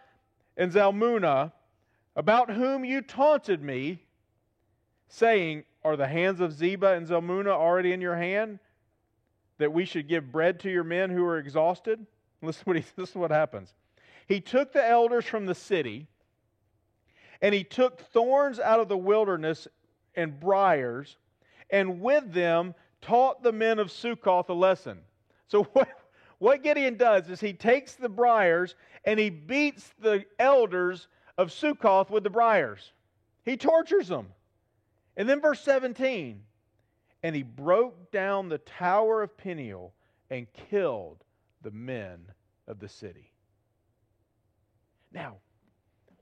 and 0.56 0.72
Zalmunna, 0.72 1.52
about 2.16 2.50
whom 2.50 2.84
you 2.84 3.02
taunted 3.02 3.62
me, 3.62 4.02
saying, 5.06 5.62
are 5.84 5.96
the 5.96 6.06
hands 6.06 6.40
of 6.40 6.52
Zebah 6.52 6.96
and 6.96 7.06
Zalmunna 7.06 7.50
already 7.50 7.92
in 7.92 8.00
your 8.00 8.16
hand? 8.16 8.58
That 9.58 9.72
we 9.72 9.84
should 9.84 10.08
give 10.08 10.30
bread 10.30 10.60
to 10.60 10.70
your 10.70 10.84
men 10.84 11.10
who 11.10 11.24
are 11.24 11.38
exhausted? 11.38 12.04
Listen 12.42 12.62
what, 12.64 12.76
he, 12.76 12.84
this 12.96 13.10
is 13.10 13.14
what 13.14 13.30
happens. 13.30 13.74
He 14.26 14.40
took 14.40 14.72
the 14.72 14.86
elders 14.86 15.24
from 15.24 15.46
the 15.46 15.54
city, 15.54 16.06
and 17.40 17.54
he 17.54 17.64
took 17.64 18.00
thorns 18.12 18.60
out 18.60 18.80
of 18.80 18.88
the 18.88 18.96
wilderness 18.96 19.66
and 20.14 20.38
briars, 20.38 21.16
and 21.70 22.00
with 22.00 22.32
them 22.32 22.74
taught 23.00 23.42
the 23.42 23.52
men 23.52 23.78
of 23.78 23.88
Sukkoth 23.88 24.48
a 24.48 24.52
lesson. 24.52 25.00
So 25.48 25.62
what, 25.72 25.88
what 26.38 26.62
Gideon 26.62 26.96
does 26.96 27.28
is 27.28 27.40
he 27.40 27.52
takes 27.52 27.94
the 27.94 28.08
briars 28.08 28.74
and 29.04 29.18
he 29.18 29.30
beats 29.30 29.92
the 30.00 30.24
elders 30.38 31.08
of 31.36 31.50
Sukkoth 31.50 32.10
with 32.10 32.24
the 32.24 32.30
briars. 32.30 32.92
He 33.44 33.56
tortures 33.56 34.08
them. 34.08 34.28
And 35.18 35.28
then 35.28 35.42
verse 35.42 35.60
17 35.60 36.40
and 37.22 37.34
he 37.34 37.42
broke 37.42 38.12
down 38.12 38.48
the 38.48 38.58
tower 38.58 39.22
of 39.22 39.36
Peniel 39.36 39.92
and 40.30 40.46
killed 40.70 41.24
the 41.62 41.72
men 41.72 42.20
of 42.68 42.78
the 42.78 42.88
city. 42.88 43.32
Now, 45.12 45.36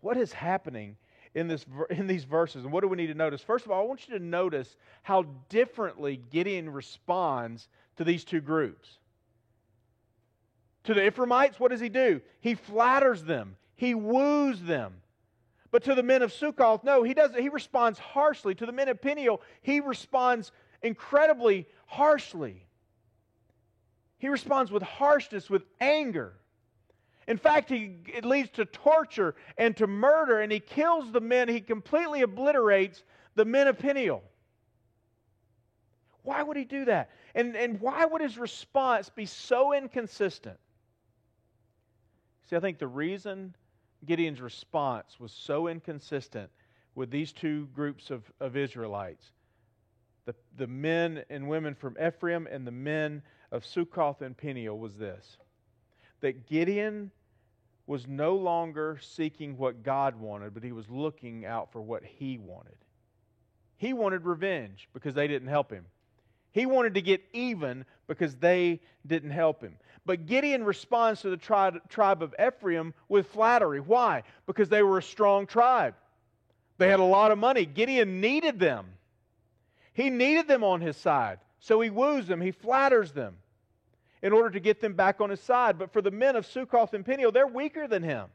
what 0.00 0.16
is 0.16 0.32
happening 0.32 0.96
in, 1.34 1.48
this, 1.48 1.66
in 1.90 2.06
these 2.06 2.24
verses, 2.24 2.64
and 2.64 2.72
what 2.72 2.80
do 2.80 2.88
we 2.88 2.96
need 2.96 3.08
to 3.08 3.14
notice? 3.14 3.42
First 3.42 3.66
of 3.66 3.70
all, 3.70 3.82
I 3.82 3.86
want 3.86 4.08
you 4.08 4.18
to 4.18 4.24
notice 4.24 4.76
how 5.02 5.26
differently 5.50 6.22
Gideon 6.30 6.70
responds 6.70 7.68
to 7.96 8.04
these 8.04 8.24
two 8.24 8.40
groups. 8.40 8.88
To 10.84 10.94
the 10.94 11.06
Ephraimites, 11.06 11.60
what 11.60 11.72
does 11.72 11.80
he 11.80 11.90
do? 11.90 12.22
He 12.40 12.54
flatters 12.54 13.22
them, 13.24 13.56
he 13.74 13.94
woos 13.94 14.62
them, 14.62 15.02
but 15.70 15.82
to 15.84 15.94
the 15.94 16.02
men 16.02 16.22
of 16.22 16.32
Sukkoth, 16.32 16.84
no, 16.84 17.02
he 17.02 17.14
doesn't. 17.14 17.40
He 17.40 17.48
responds 17.48 17.98
harshly. 17.98 18.54
To 18.54 18.66
the 18.66 18.72
men 18.72 18.88
of 18.88 19.00
Peniel, 19.00 19.40
he 19.62 19.80
responds 19.80 20.52
incredibly 20.82 21.66
harshly. 21.86 22.66
He 24.18 24.28
responds 24.28 24.70
with 24.70 24.82
harshness, 24.82 25.50
with 25.50 25.64
anger. 25.80 26.34
In 27.28 27.36
fact, 27.36 27.68
he, 27.68 27.98
it 28.06 28.24
leads 28.24 28.50
to 28.50 28.64
torture 28.64 29.34
and 29.58 29.76
to 29.76 29.86
murder, 29.86 30.40
and 30.40 30.50
he 30.50 30.60
kills 30.60 31.10
the 31.12 31.20
men. 31.20 31.48
He 31.48 31.60
completely 31.60 32.22
obliterates 32.22 33.02
the 33.34 33.44
men 33.44 33.66
of 33.66 33.78
Peniel. 33.78 34.22
Why 36.22 36.42
would 36.42 36.56
he 36.56 36.64
do 36.64 36.84
that? 36.86 37.10
And, 37.34 37.56
and 37.56 37.80
why 37.80 38.04
would 38.04 38.20
his 38.20 38.38
response 38.38 39.10
be 39.10 39.26
so 39.26 39.72
inconsistent? 39.72 40.58
See, 42.48 42.56
I 42.56 42.60
think 42.60 42.78
the 42.78 42.86
reason 42.86 43.54
Gideon's 44.06 44.40
response 44.40 45.18
was 45.18 45.32
so 45.32 45.68
inconsistent 45.68 46.50
with 46.94 47.10
these 47.10 47.32
two 47.32 47.66
groups 47.74 48.10
of, 48.10 48.22
of 48.40 48.56
Israelites 48.56 49.32
the, 50.26 50.34
the 50.56 50.66
men 50.66 51.24
and 51.30 51.48
women 51.48 51.74
from 51.74 51.96
Ephraim 52.04 52.46
and 52.50 52.66
the 52.66 52.72
men 52.72 53.22
of 53.52 53.64
Sukkoth 53.64 54.20
and 54.20 54.36
Peniel 54.36 54.78
was 54.78 54.96
this 54.96 55.38
that 56.20 56.46
Gideon 56.46 57.10
was 57.86 58.06
no 58.06 58.34
longer 58.34 58.98
seeking 59.00 59.56
what 59.56 59.84
God 59.84 60.16
wanted, 60.16 60.54
but 60.54 60.64
he 60.64 60.72
was 60.72 60.88
looking 60.88 61.44
out 61.44 61.70
for 61.70 61.80
what 61.80 62.02
he 62.02 62.38
wanted. 62.38 62.78
He 63.76 63.92
wanted 63.92 64.24
revenge 64.24 64.88
because 64.92 65.14
they 65.14 65.28
didn't 65.28 65.48
help 65.48 65.70
him. 65.70 65.84
He 66.56 66.64
wanted 66.64 66.94
to 66.94 67.02
get 67.02 67.22
even 67.34 67.84
because 68.06 68.34
they 68.36 68.80
didn't 69.06 69.32
help 69.32 69.60
him. 69.60 69.76
But 70.06 70.24
Gideon 70.24 70.64
responds 70.64 71.20
to 71.20 71.28
the 71.28 71.36
tribe, 71.36 72.22
of 72.22 72.34
Ephraim 72.40 72.94
with 73.10 73.26
flattery. 73.26 73.80
Why? 73.80 74.22
Because 74.46 74.70
they 74.70 74.82
were 74.82 74.96
a 74.96 75.02
strong 75.02 75.46
tribe. 75.46 75.92
They 76.78 76.88
had 76.88 76.98
a 76.98 77.04
lot 77.04 77.30
of 77.30 77.36
money. 77.36 77.66
Gideon 77.66 78.22
needed 78.22 78.58
them. 78.58 78.86
He 79.92 80.08
needed 80.08 80.48
them 80.48 80.64
on 80.64 80.80
his 80.80 80.96
side. 80.96 81.40
So 81.60 81.78
he 81.82 81.90
woos 81.90 82.26
them, 82.26 82.40
he 82.40 82.52
flatters 82.52 83.12
them 83.12 83.36
in 84.22 84.32
order 84.32 84.48
to 84.48 84.60
get 84.60 84.80
them 84.80 84.94
back 84.94 85.20
on 85.20 85.28
his 85.28 85.40
side. 85.40 85.78
But 85.78 85.92
for 85.92 86.00
the 86.00 86.10
men 86.10 86.36
of 86.36 86.46
Sukkoth 86.46 86.94
and 86.94 87.04
Peniel, 87.04 87.32
they're 87.32 87.46
weaker 87.46 87.86
than 87.86 88.02
him. 88.02 88.28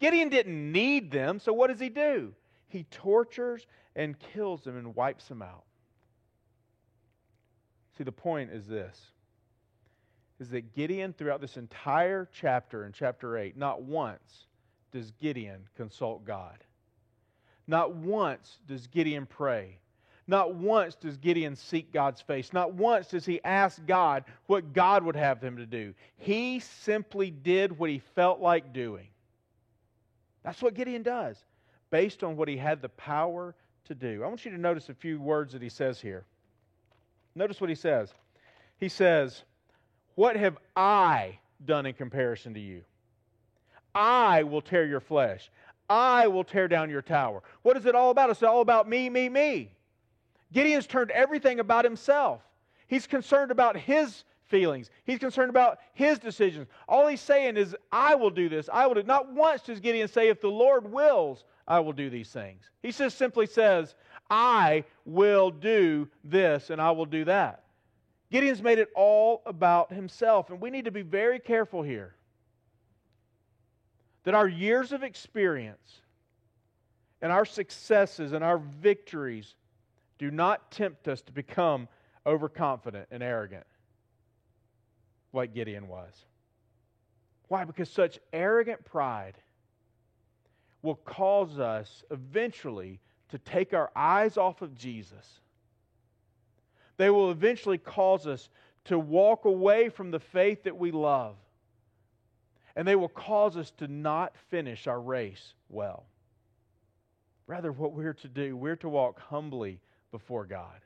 Gideon 0.00 0.30
didn't 0.30 0.72
need 0.72 1.12
them, 1.12 1.38
so 1.38 1.52
what 1.52 1.68
does 1.68 1.78
he 1.78 1.90
do? 1.90 2.34
He 2.66 2.82
tortures 2.90 3.68
and 3.94 4.18
kills 4.18 4.62
them 4.62 4.76
and 4.76 4.96
wipes 4.96 5.28
them 5.28 5.42
out. 5.42 5.62
See, 7.96 8.04
the 8.04 8.12
point 8.12 8.50
is 8.50 8.66
this 8.66 9.00
is 10.38 10.50
that 10.50 10.74
Gideon, 10.74 11.14
throughout 11.14 11.40
this 11.40 11.56
entire 11.56 12.28
chapter 12.30 12.84
in 12.84 12.92
chapter 12.92 13.38
8, 13.38 13.56
not 13.56 13.82
once 13.82 14.46
does 14.92 15.10
Gideon 15.12 15.66
consult 15.76 16.26
God. 16.26 16.58
Not 17.66 17.94
once 17.94 18.58
does 18.68 18.86
Gideon 18.86 19.24
pray. 19.24 19.78
Not 20.26 20.54
once 20.54 20.94
does 20.94 21.16
Gideon 21.16 21.56
seek 21.56 21.92
God's 21.92 22.20
face. 22.20 22.52
Not 22.52 22.74
once 22.74 23.08
does 23.08 23.24
he 23.24 23.42
ask 23.44 23.80
God 23.86 24.24
what 24.46 24.74
God 24.74 25.04
would 25.04 25.16
have 25.16 25.40
him 25.40 25.56
to 25.56 25.66
do. 25.66 25.94
He 26.18 26.60
simply 26.60 27.30
did 27.30 27.78
what 27.78 27.88
he 27.88 28.00
felt 28.14 28.40
like 28.40 28.72
doing. 28.72 29.08
That's 30.42 30.60
what 30.60 30.74
Gideon 30.74 31.02
does, 31.02 31.36
based 31.90 32.22
on 32.22 32.36
what 32.36 32.48
he 32.48 32.56
had 32.56 32.82
the 32.82 32.88
power 32.90 33.54
to 33.86 33.94
do. 33.94 34.22
I 34.22 34.28
want 34.28 34.44
you 34.44 34.50
to 34.50 34.58
notice 34.58 34.88
a 34.88 34.94
few 34.94 35.20
words 35.20 35.54
that 35.54 35.62
he 35.62 35.68
says 35.68 36.00
here. 36.00 36.26
Notice 37.36 37.60
what 37.60 37.70
he 37.70 37.76
says. 37.76 38.12
He 38.78 38.88
says, 38.88 39.42
what 40.16 40.36
have 40.36 40.56
I 40.74 41.38
done 41.64 41.86
in 41.86 41.94
comparison 41.94 42.54
to 42.54 42.60
you? 42.60 42.82
I 43.94 44.42
will 44.42 44.62
tear 44.62 44.86
your 44.86 45.00
flesh. 45.00 45.50
I 45.88 46.26
will 46.26 46.44
tear 46.44 46.66
down 46.66 46.90
your 46.90 47.02
tower. 47.02 47.42
What 47.62 47.76
is 47.76 47.86
it 47.86 47.94
all 47.94 48.10
about? 48.10 48.30
It's 48.30 48.42
all 48.42 48.62
about 48.62 48.88
me, 48.88 49.08
me, 49.08 49.28
me. 49.28 49.70
Gideon's 50.52 50.86
turned 50.86 51.10
everything 51.10 51.60
about 51.60 51.84
himself. 51.84 52.40
He's 52.88 53.06
concerned 53.06 53.50
about 53.50 53.76
his 53.76 54.24
feelings. 54.44 54.90
He's 55.04 55.18
concerned 55.18 55.50
about 55.50 55.78
his 55.92 56.18
decisions. 56.18 56.68
All 56.88 57.06
he's 57.06 57.20
saying 57.20 57.56
is, 57.56 57.76
I 57.92 58.14
will 58.14 58.30
do 58.30 58.48
this. 58.48 58.68
I 58.72 58.86
will 58.86 58.94
do. 58.94 59.02
Not 59.02 59.32
once 59.32 59.62
does 59.62 59.80
Gideon 59.80 60.08
say, 60.08 60.28
if 60.28 60.40
the 60.40 60.48
Lord 60.48 60.90
wills, 60.90 61.44
I 61.68 61.80
will 61.80 61.92
do 61.92 62.08
these 62.08 62.30
things. 62.30 62.70
He 62.82 62.92
just 62.92 63.18
simply 63.18 63.46
says, 63.46 63.94
I 64.30 64.84
will 65.04 65.50
do 65.50 66.08
this 66.24 66.70
and 66.70 66.80
I 66.80 66.90
will 66.90 67.06
do 67.06 67.24
that. 67.24 67.64
Gideon's 68.30 68.62
made 68.62 68.78
it 68.78 68.88
all 68.96 69.42
about 69.46 69.92
himself, 69.92 70.50
and 70.50 70.60
we 70.60 70.70
need 70.70 70.86
to 70.86 70.90
be 70.90 71.02
very 71.02 71.38
careful 71.38 71.82
here 71.82 72.14
that 74.24 74.34
our 74.34 74.48
years 74.48 74.90
of 74.90 75.04
experience 75.04 76.00
and 77.22 77.30
our 77.30 77.44
successes 77.44 78.32
and 78.32 78.42
our 78.42 78.58
victories 78.58 79.54
do 80.18 80.30
not 80.30 80.72
tempt 80.72 81.06
us 81.06 81.22
to 81.22 81.32
become 81.32 81.86
overconfident 82.26 83.06
and 83.12 83.22
arrogant 83.22 83.66
like 85.32 85.54
Gideon 85.54 85.86
was. 85.86 86.12
Why? 87.48 87.64
Because 87.64 87.88
such 87.88 88.18
arrogant 88.32 88.84
pride 88.84 89.36
will 90.82 90.96
cause 90.96 91.60
us 91.60 92.02
eventually 92.10 93.00
to 93.30 93.38
take 93.38 93.74
our 93.74 93.90
eyes 93.94 94.36
off 94.36 94.62
of 94.62 94.74
Jesus. 94.74 95.40
They 96.96 97.10
will 97.10 97.30
eventually 97.30 97.78
cause 97.78 98.26
us 98.26 98.48
to 98.84 98.98
walk 98.98 99.44
away 99.44 99.88
from 99.88 100.10
the 100.10 100.20
faith 100.20 100.64
that 100.64 100.76
we 100.76 100.90
love. 100.92 101.36
And 102.74 102.86
they 102.86 102.96
will 102.96 103.08
cause 103.08 103.56
us 103.56 103.70
to 103.78 103.88
not 103.88 104.36
finish 104.50 104.86
our 104.86 105.00
race 105.00 105.54
well. 105.68 106.06
Rather, 107.46 107.72
what 107.72 107.92
we're 107.92 108.12
to 108.14 108.28
do, 108.28 108.56
we're 108.56 108.76
to 108.76 108.88
walk 108.88 109.20
humbly 109.20 109.80
before 110.10 110.44
God. 110.44 110.80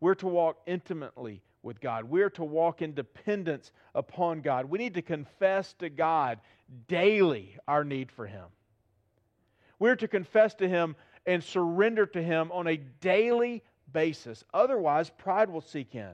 We're 0.00 0.14
to 0.16 0.26
walk 0.26 0.58
intimately 0.66 1.42
with 1.62 1.80
God. 1.80 2.04
We're 2.04 2.30
to 2.30 2.44
walk 2.44 2.82
in 2.82 2.94
dependence 2.94 3.72
upon 3.94 4.40
God. 4.40 4.66
We 4.66 4.78
need 4.78 4.94
to 4.94 5.02
confess 5.02 5.72
to 5.74 5.88
God 5.88 6.38
daily 6.88 7.56
our 7.66 7.84
need 7.84 8.12
for 8.12 8.26
Him. 8.26 8.44
We're 9.78 9.96
to 9.96 10.08
confess 10.08 10.54
to 10.56 10.68
Him 10.68 10.94
and 11.26 11.42
surrender 11.42 12.06
to 12.06 12.22
Him 12.22 12.50
on 12.52 12.66
a 12.66 12.76
daily 12.76 13.62
basis. 13.92 14.44
Otherwise, 14.54 15.10
pride 15.10 15.50
will 15.50 15.60
seek 15.60 15.94
in. 15.94 16.12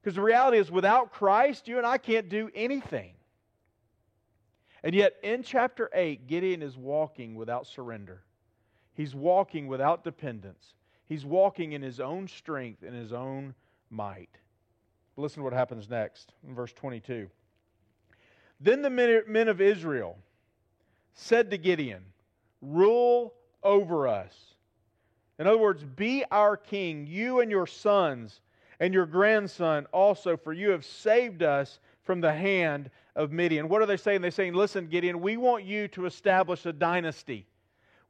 Because 0.00 0.14
the 0.14 0.22
reality 0.22 0.58
is, 0.58 0.70
without 0.70 1.12
Christ, 1.12 1.68
you 1.68 1.78
and 1.78 1.86
I 1.86 1.98
can't 1.98 2.28
do 2.28 2.50
anything. 2.54 3.12
And 4.82 4.94
yet, 4.94 5.14
in 5.22 5.42
chapter 5.42 5.90
8, 5.92 6.26
Gideon 6.26 6.62
is 6.62 6.76
walking 6.76 7.34
without 7.34 7.66
surrender. 7.66 8.22
He's 8.94 9.14
walking 9.14 9.66
without 9.66 10.04
dependence. 10.04 10.74
He's 11.08 11.24
walking 11.24 11.72
in 11.72 11.82
his 11.82 12.00
own 12.00 12.28
strength 12.28 12.82
and 12.82 12.94
his 12.94 13.12
own 13.12 13.54
might. 13.90 14.30
Listen 15.16 15.38
to 15.38 15.44
what 15.44 15.52
happens 15.52 15.90
next 15.90 16.32
in 16.46 16.54
verse 16.54 16.72
22. 16.72 17.28
Then 18.60 18.82
the 18.82 18.90
men 18.90 19.48
of 19.48 19.60
Israel 19.60 20.16
said 21.12 21.50
to 21.50 21.58
Gideon, 21.58 22.04
Rule 22.60 23.34
over 23.62 24.08
us. 24.08 24.34
In 25.38 25.46
other 25.46 25.58
words, 25.58 25.84
be 25.84 26.24
our 26.30 26.56
king, 26.56 27.06
you 27.06 27.40
and 27.40 27.50
your 27.50 27.66
sons 27.66 28.40
and 28.80 28.94
your 28.94 29.06
grandson 29.06 29.86
also, 29.92 30.36
for 30.36 30.52
you 30.52 30.70
have 30.70 30.84
saved 30.84 31.42
us 31.42 31.80
from 32.02 32.20
the 32.20 32.32
hand 32.32 32.90
of 33.16 33.32
Midian. 33.32 33.68
What 33.68 33.82
are 33.82 33.86
they 33.86 33.96
saying? 33.96 34.20
They're 34.22 34.30
saying, 34.30 34.54
Listen, 34.54 34.86
Gideon, 34.86 35.20
we 35.20 35.36
want 35.36 35.64
you 35.64 35.88
to 35.88 36.06
establish 36.06 36.64
a 36.66 36.72
dynasty. 36.72 37.46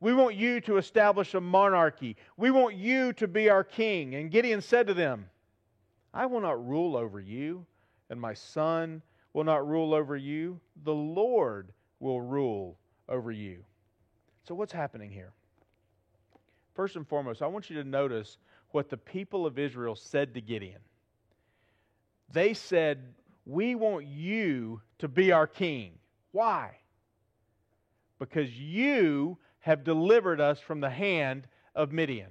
We 0.00 0.14
want 0.14 0.37
you 0.37 0.61
to 0.62 0.76
establish 0.76 1.35
a 1.35 1.40
monarchy. 1.40 2.17
We 2.37 2.50
want 2.50 2.76
you 2.76 3.12
to 3.14 3.26
be 3.26 3.50
our 3.50 3.64
king. 3.64 4.14
And 4.14 4.31
Gideon 4.31 4.61
said 4.61 4.87
to 4.87 4.95
them, 4.95 5.28
I 6.14 6.26
will 6.26 6.41
not 6.41 6.65
rule 6.65 6.97
over 6.97 7.19
you, 7.21 7.67
and 8.08 8.21
my 8.21 8.34
son 8.34 9.02
will 9.32 9.45
not 9.45 9.67
rule 9.67 9.95
over 9.95 10.17
you. 10.17 10.61
The 10.84 10.95
Lord 10.95 11.73
will 12.00 12.21
rule 12.21 12.78
over 13.08 13.32
you. 13.32 13.65
So, 14.47 14.54
what's 14.54 14.73
happening 14.73 15.11
here? 15.11 15.32
First 16.78 16.95
and 16.95 17.08
foremost, 17.08 17.43
I 17.43 17.49
want 17.49 17.69
you 17.71 17.82
to 17.82 17.88
notice 17.88 18.38
what 18.71 18.88
the 18.88 18.97
people 18.97 19.47
of 19.47 19.58
Israel 19.58 19.97
said 19.97 20.32
to 20.34 20.41
Gideon. 20.41 20.78
They 22.32 22.54
said, 22.54 23.14
We 23.47 23.75
want 23.75 24.06
you 24.06 24.80
to 25.00 25.08
be 25.08 25.32
our 25.32 25.49
king. 25.49 25.95
Why? 26.30 26.76
Because 28.21 28.56
you 28.56 29.38
have 29.58 29.82
delivered 29.82 30.41
us 30.41 30.60
from 30.60 30.78
the 30.78 30.88
hand 30.88 31.49
of 31.75 31.91
Midian. 31.91 32.30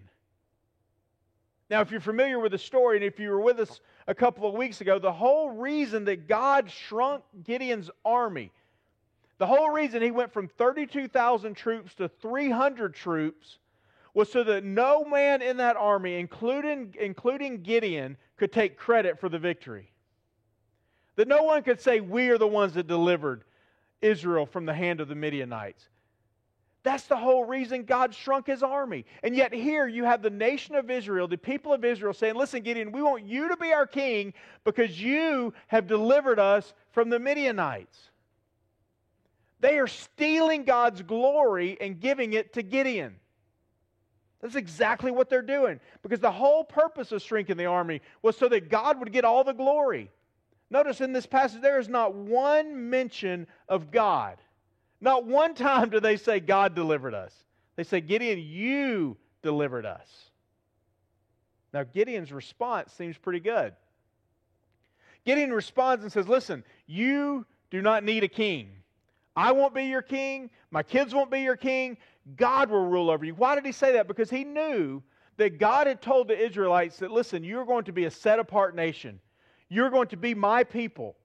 Now, 1.69 1.81
if 1.81 1.91
you're 1.91 1.99
familiar 1.99 2.39
with 2.39 2.53
the 2.53 2.57
story, 2.57 2.95
and 2.95 3.03
if 3.03 3.19
you 3.19 3.31
were 3.31 3.41
with 3.41 3.59
us 3.59 3.81
a 4.07 4.15
couple 4.15 4.47
of 4.47 4.55
weeks 4.55 4.79
ago, 4.79 4.97
the 4.97 5.11
whole 5.11 5.49
reason 5.49 6.05
that 6.05 6.29
God 6.29 6.71
shrunk 6.71 7.21
Gideon's 7.43 7.89
army, 8.05 8.53
the 9.39 9.45
whole 9.45 9.71
reason 9.71 10.01
he 10.01 10.11
went 10.11 10.31
from 10.31 10.47
32,000 10.47 11.53
troops 11.53 11.95
to 11.95 12.07
300 12.07 12.95
troops, 12.95 13.57
was 14.17 14.31
so 14.31 14.43
that 14.43 14.63
no 14.63 15.05
man 15.05 15.43
in 15.43 15.57
that 15.57 15.77
army, 15.77 16.15
including, 16.15 16.95
including 16.99 17.61
Gideon, 17.61 18.17
could 18.35 18.51
take 18.51 18.75
credit 18.75 19.19
for 19.19 19.29
the 19.29 19.37
victory. 19.37 19.91
That 21.17 21.27
no 21.27 21.43
one 21.43 21.61
could 21.61 21.79
say, 21.79 21.99
We 21.99 22.29
are 22.29 22.39
the 22.39 22.47
ones 22.47 22.73
that 22.73 22.87
delivered 22.87 23.43
Israel 24.01 24.47
from 24.47 24.65
the 24.65 24.73
hand 24.73 25.01
of 25.01 25.07
the 25.07 25.13
Midianites. 25.13 25.89
That's 26.81 27.03
the 27.03 27.15
whole 27.15 27.45
reason 27.45 27.83
God 27.83 28.11
shrunk 28.15 28.47
his 28.47 28.63
army. 28.63 29.05
And 29.21 29.35
yet, 29.35 29.53
here 29.53 29.87
you 29.87 30.03
have 30.03 30.23
the 30.23 30.31
nation 30.31 30.73
of 30.73 30.89
Israel, 30.89 31.27
the 31.27 31.37
people 31.37 31.71
of 31.71 31.85
Israel, 31.85 32.13
saying, 32.13 32.33
Listen, 32.33 32.63
Gideon, 32.63 32.91
we 32.91 33.03
want 33.03 33.23
you 33.23 33.49
to 33.49 33.57
be 33.57 33.71
our 33.71 33.85
king 33.85 34.33
because 34.63 34.99
you 34.99 35.53
have 35.67 35.85
delivered 35.85 36.39
us 36.39 36.73
from 36.89 37.11
the 37.11 37.19
Midianites. 37.19 38.09
They 39.59 39.77
are 39.77 39.85
stealing 39.85 40.63
God's 40.63 41.03
glory 41.03 41.77
and 41.79 41.99
giving 41.99 42.33
it 42.33 42.53
to 42.53 42.63
Gideon. 42.63 43.17
That's 44.41 44.55
exactly 44.55 45.11
what 45.11 45.29
they're 45.29 45.41
doing 45.41 45.79
because 46.03 46.19
the 46.19 46.31
whole 46.31 46.63
purpose 46.63 47.11
of 47.11 47.21
shrinking 47.21 47.57
the 47.57 47.65
army 47.65 48.01
was 48.21 48.37
so 48.37 48.47
that 48.49 48.69
God 48.69 48.99
would 48.99 49.11
get 49.11 49.25
all 49.25 49.43
the 49.43 49.53
glory. 49.53 50.11
Notice 50.69 51.01
in 51.01 51.13
this 51.13 51.25
passage, 51.25 51.61
there 51.61 51.79
is 51.79 51.89
not 51.89 52.13
one 52.13 52.89
mention 52.89 53.47
of 53.67 53.89
God. 53.89 54.37
Not 54.99 55.25
one 55.25 55.55
time 55.55 55.89
do 55.89 55.99
they 55.99 56.17
say, 56.17 56.39
God 56.39 56.75
delivered 56.75 57.13
us. 57.13 57.33
They 57.75 57.83
say, 57.83 58.01
Gideon, 58.01 58.39
you 58.39 59.17
delivered 59.41 59.85
us. 59.85 60.07
Now, 61.73 61.83
Gideon's 61.83 62.31
response 62.31 62.91
seems 62.93 63.17
pretty 63.17 63.39
good. 63.39 63.73
Gideon 65.25 65.51
responds 65.51 66.03
and 66.03 66.11
says, 66.11 66.27
Listen, 66.27 66.63
you 66.85 67.45
do 67.69 67.81
not 67.81 68.03
need 68.03 68.23
a 68.23 68.27
king. 68.27 68.69
I 69.35 69.51
won't 69.51 69.75
be 69.75 69.83
your 69.83 70.01
king. 70.01 70.49
My 70.71 70.81
kids 70.81 71.13
won't 71.13 71.29
be 71.29 71.41
your 71.41 71.55
king. 71.55 71.97
God 72.35 72.69
will 72.69 72.85
rule 72.85 73.09
over 73.09 73.25
you. 73.25 73.35
Why 73.35 73.55
did 73.55 73.65
he 73.65 73.71
say 73.71 73.93
that? 73.93 74.07
Because 74.07 74.29
he 74.29 74.43
knew 74.43 75.01
that 75.37 75.59
God 75.59 75.87
had 75.87 76.01
told 76.01 76.27
the 76.27 76.37
Israelites 76.37 76.97
that, 76.97 77.11
listen, 77.11 77.43
you're 77.43 77.65
going 77.65 77.85
to 77.85 77.93
be 77.93 78.05
a 78.05 78.11
set 78.11 78.39
apart 78.39 78.75
nation. 78.75 79.19
You're 79.69 79.89
going 79.89 80.07
to 80.09 80.17
be 80.17 80.33
my 80.33 80.63
people. 80.63 81.15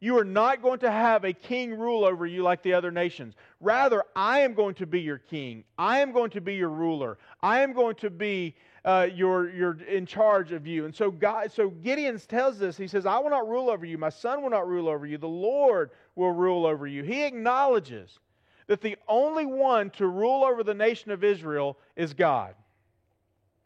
You 0.00 0.18
are 0.18 0.24
not 0.24 0.62
going 0.62 0.80
to 0.80 0.90
have 0.90 1.24
a 1.24 1.32
king 1.32 1.78
rule 1.78 2.04
over 2.04 2.26
you 2.26 2.42
like 2.42 2.62
the 2.62 2.74
other 2.74 2.90
nations. 2.90 3.34
Rather, 3.60 4.02
I 4.16 4.40
am 4.40 4.52
going 4.52 4.74
to 4.74 4.86
be 4.86 5.00
your 5.00 5.18
king. 5.18 5.62
I 5.78 6.00
am 6.00 6.10
going 6.12 6.30
to 6.30 6.40
be 6.40 6.54
your 6.56 6.70
ruler. 6.70 7.18
I 7.40 7.60
am 7.60 7.72
going 7.72 7.94
to 7.96 8.10
be 8.10 8.56
uh, 8.84 9.08
your, 9.14 9.48
in 9.82 10.04
charge 10.04 10.50
of 10.50 10.66
you. 10.66 10.86
And 10.86 10.94
so 10.94 11.12
God, 11.12 11.52
so 11.52 11.70
Gideon 11.70 12.18
tells 12.18 12.58
this. 12.58 12.76
He 12.76 12.88
says, 12.88 13.06
"I 13.06 13.20
will 13.20 13.30
not 13.30 13.48
rule 13.48 13.70
over 13.70 13.86
you. 13.86 13.96
My 13.96 14.08
son 14.08 14.42
will 14.42 14.50
not 14.50 14.66
rule 14.66 14.88
over 14.88 15.06
you. 15.06 15.18
The 15.18 15.28
Lord 15.28 15.90
will 16.16 16.32
rule 16.32 16.66
over 16.66 16.88
you." 16.88 17.04
He 17.04 17.22
acknowledges 17.22 18.18
that 18.66 18.80
the 18.80 18.96
only 19.08 19.46
one 19.46 19.90
to 19.90 20.06
rule 20.06 20.44
over 20.44 20.62
the 20.62 20.74
nation 20.74 21.10
of 21.10 21.24
Israel 21.24 21.78
is 21.96 22.14
God. 22.14 22.54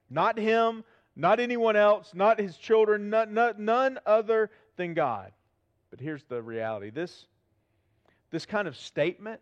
Not 0.09 0.39
him, 0.39 0.85
not 1.15 1.41
anyone 1.41 1.77
else, 1.77 2.13
not 2.15 2.39
his 2.39 2.57
children, 2.57 3.11
not, 3.11 3.31
not, 3.31 3.59
none 3.59 3.99
other 4.07 4.51
than 4.77 4.95
God. 4.95 5.33
But 5.91 6.01
here's 6.01 6.25
the 6.25 6.43
reality 6.43 6.91
this, 6.91 7.27
this 8.31 8.47
kind 8.47 8.69
of 8.69 8.77
statement 8.77 9.41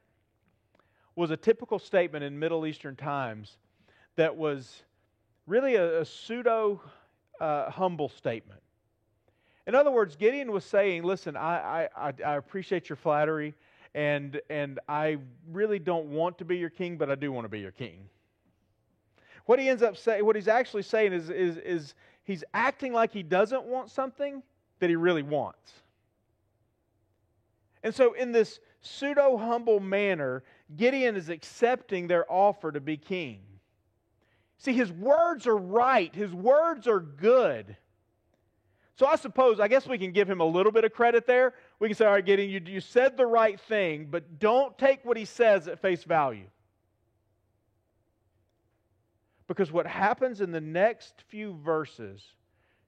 was 1.16 1.30
a 1.30 1.36
typical 1.36 1.78
statement 1.78 2.24
in 2.24 2.38
Middle 2.38 2.66
Eastern 2.66 2.96
times 2.96 3.58
that 4.16 4.36
was 4.36 4.82
really 5.46 5.76
a, 5.76 6.00
a 6.00 6.04
pseudo 6.04 6.80
uh, 7.40 7.70
humble 7.70 8.08
statement. 8.08 8.60
In 9.66 9.74
other 9.74 9.90
words, 9.90 10.16
Gideon 10.16 10.52
was 10.52 10.64
saying, 10.64 11.04
Listen, 11.04 11.36
I, 11.36 11.88
I, 11.96 12.12
I 12.24 12.34
appreciate 12.36 12.88
your 12.88 12.96
flattery, 12.96 13.54
and, 13.94 14.40
and 14.50 14.80
I 14.88 15.18
really 15.50 15.78
don't 15.78 16.06
want 16.06 16.38
to 16.38 16.44
be 16.44 16.56
your 16.56 16.70
king, 16.70 16.96
but 16.96 17.10
I 17.10 17.14
do 17.14 17.30
want 17.30 17.44
to 17.44 17.48
be 17.48 17.60
your 17.60 17.72
king. 17.72 18.08
What 19.46 19.58
he 19.58 19.68
ends 19.68 19.82
up 19.82 19.96
saying, 19.96 20.24
what 20.24 20.36
he's 20.36 20.48
actually 20.48 20.82
saying 20.82 21.12
is, 21.12 21.30
is, 21.30 21.58
is 21.58 21.94
he's 22.24 22.44
acting 22.54 22.92
like 22.92 23.12
he 23.12 23.22
doesn't 23.22 23.64
want 23.64 23.90
something 23.90 24.42
that 24.80 24.90
he 24.90 24.96
really 24.96 25.22
wants. 25.22 25.72
And 27.82 27.94
so, 27.94 28.14
in 28.14 28.32
this 28.32 28.60
pseudo 28.80 29.36
humble 29.36 29.78
manner, 29.78 30.42
Gideon 30.74 31.16
is 31.16 31.28
accepting 31.28 32.06
their 32.06 32.30
offer 32.32 32.72
to 32.72 32.80
be 32.80 32.96
king. 32.96 33.40
See, 34.56 34.72
his 34.72 34.90
words 34.90 35.46
are 35.46 35.56
right, 35.56 36.14
his 36.14 36.32
words 36.32 36.88
are 36.88 37.00
good. 37.00 37.76
So 38.96 39.06
I 39.06 39.16
suppose, 39.16 39.58
I 39.58 39.68
guess 39.68 39.86
we 39.86 39.98
can 39.98 40.12
give 40.12 40.30
him 40.30 40.40
a 40.40 40.44
little 40.44 40.70
bit 40.70 40.84
of 40.84 40.92
credit 40.92 41.26
there. 41.26 41.54
We 41.78 41.88
can 41.88 41.96
say, 41.96 42.06
all 42.06 42.12
right, 42.12 42.24
Gideon, 42.24 42.50
you, 42.50 42.60
you 42.74 42.80
said 42.80 43.16
the 43.16 43.26
right 43.26 43.60
thing, 43.60 44.08
but 44.10 44.38
don't 44.38 44.76
take 44.78 45.04
what 45.04 45.16
he 45.16 45.24
says 45.24 45.68
at 45.68 45.80
face 45.80 46.04
value. 46.04 46.46
Because 49.46 49.70
what 49.70 49.86
happens 49.86 50.40
in 50.40 50.52
the 50.52 50.60
next 50.60 51.22
few 51.28 51.58
verses 51.64 52.22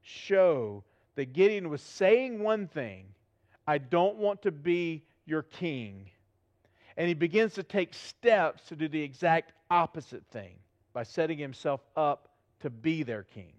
show 0.02 0.84
that 1.16 1.32
Gideon 1.32 1.68
was 1.68 1.82
saying 1.82 2.38
one 2.38 2.68
thing 2.68 3.06
I 3.66 3.78
don't 3.78 4.16
want 4.16 4.42
to 4.42 4.52
be 4.52 5.02
your 5.26 5.42
king. 5.42 6.08
And 6.96 7.08
he 7.08 7.14
begins 7.14 7.54
to 7.54 7.62
take 7.62 7.92
steps 7.92 8.62
to 8.68 8.76
do 8.76 8.88
the 8.88 9.02
exact 9.02 9.52
opposite 9.70 10.24
thing 10.30 10.54
by 10.92 11.02
setting 11.02 11.36
himself 11.36 11.80
up 11.96 12.28
to 12.60 12.70
be 12.70 13.02
their 13.02 13.24
king. 13.24 13.52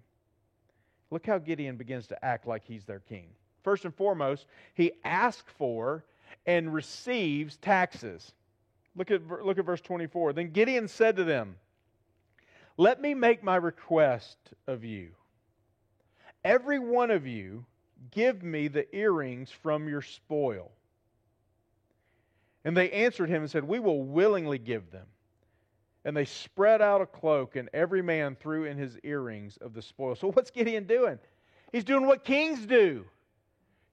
Look 1.11 1.25
how 1.25 1.37
Gideon 1.37 1.75
begins 1.75 2.07
to 2.07 2.25
act 2.25 2.47
like 2.47 2.63
he's 2.65 2.85
their 2.85 2.99
king. 2.99 3.27
First 3.63 3.85
and 3.85 3.93
foremost, 3.93 4.45
he 4.73 4.93
asks 5.03 5.51
for 5.57 6.05
and 6.45 6.73
receives 6.73 7.57
taxes. 7.57 8.33
Look 8.95 9.11
at, 9.11 9.27
look 9.27 9.59
at 9.59 9.65
verse 9.65 9.81
24. 9.81 10.33
Then 10.33 10.51
Gideon 10.51 10.87
said 10.87 11.17
to 11.17 11.23
them, 11.23 11.57
Let 12.77 13.01
me 13.01 13.13
make 13.13 13.43
my 13.43 13.55
request 13.55 14.37
of 14.65 14.83
you. 14.83 15.09
Every 16.43 16.79
one 16.79 17.11
of 17.11 17.27
you 17.27 17.65
give 18.11 18.43
me 18.43 18.67
the 18.67 18.93
earrings 18.95 19.51
from 19.51 19.87
your 19.87 20.01
spoil. 20.01 20.71
And 22.63 22.75
they 22.75 22.91
answered 22.91 23.29
him 23.29 23.43
and 23.43 23.51
said, 23.51 23.63
We 23.63 23.79
will 23.79 24.03
willingly 24.03 24.57
give 24.57 24.91
them. 24.91 25.05
And 26.05 26.15
they 26.15 26.25
spread 26.25 26.81
out 26.81 27.01
a 27.01 27.05
cloak, 27.05 27.55
and 27.55 27.69
every 27.73 28.01
man 28.01 28.35
threw 28.35 28.63
in 28.63 28.77
his 28.77 28.97
earrings 29.03 29.57
of 29.57 29.73
the 29.73 29.81
spoil. 29.81 30.15
So, 30.15 30.31
what's 30.31 30.51
Gideon 30.51 30.85
doing? 30.85 31.19
He's 31.71 31.83
doing 31.83 32.07
what 32.07 32.23
kings 32.23 32.65
do. 32.65 33.05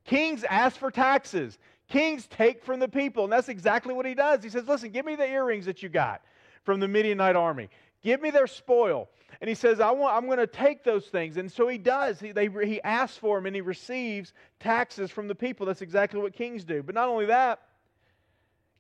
Kings 0.05 0.45
ask 0.45 0.77
for 0.77 0.91
taxes, 0.91 1.59
kings 1.89 2.27
take 2.27 2.63
from 2.63 2.81
the 2.81 2.89
people. 2.89 3.25
And 3.25 3.33
that's 3.33 3.49
exactly 3.49 3.95
what 3.95 4.07
he 4.07 4.15
does. 4.15 4.43
He 4.43 4.51
says, 4.51 4.67
Listen, 4.69 4.91
give 4.91 5.07
me 5.07 5.17
the 5.17 5.27
earrings 5.27 5.67
that 5.67 5.83
you 5.83 5.89
got 5.89 6.23
from 6.63 6.81
the 6.81 6.89
Midianite 6.89 7.37
army, 7.37 7.69
give 8.03 8.21
me 8.21 8.31
their 8.31 8.47
spoil. 8.47 9.09
And 9.41 9.49
he 9.49 9.55
says, 9.55 9.81
I 9.81 9.91
want, 9.91 10.17
I'm 10.17 10.27
going 10.27 10.39
to 10.39 10.47
take 10.47 10.85
those 10.85 11.07
things. 11.07 11.37
And 11.37 11.51
so 11.51 11.69
he 11.69 11.77
does. 11.77 12.21
He, 12.21 12.33
they, 12.33 12.49
he 12.65 12.81
asks 12.83 13.19
for 13.19 13.37
them 13.37 13.47
and 13.47 13.55
he 13.55 13.61
receives 13.61 14.33
taxes 14.61 15.11
from 15.11 15.29
the 15.29 15.35
people. 15.35 15.67
That's 15.67 15.83
exactly 15.83 16.21
what 16.21 16.33
kings 16.33 16.65
do. 16.65 16.83
But 16.83 16.95
not 16.95 17.09
only 17.09 17.27
that, 17.27 17.61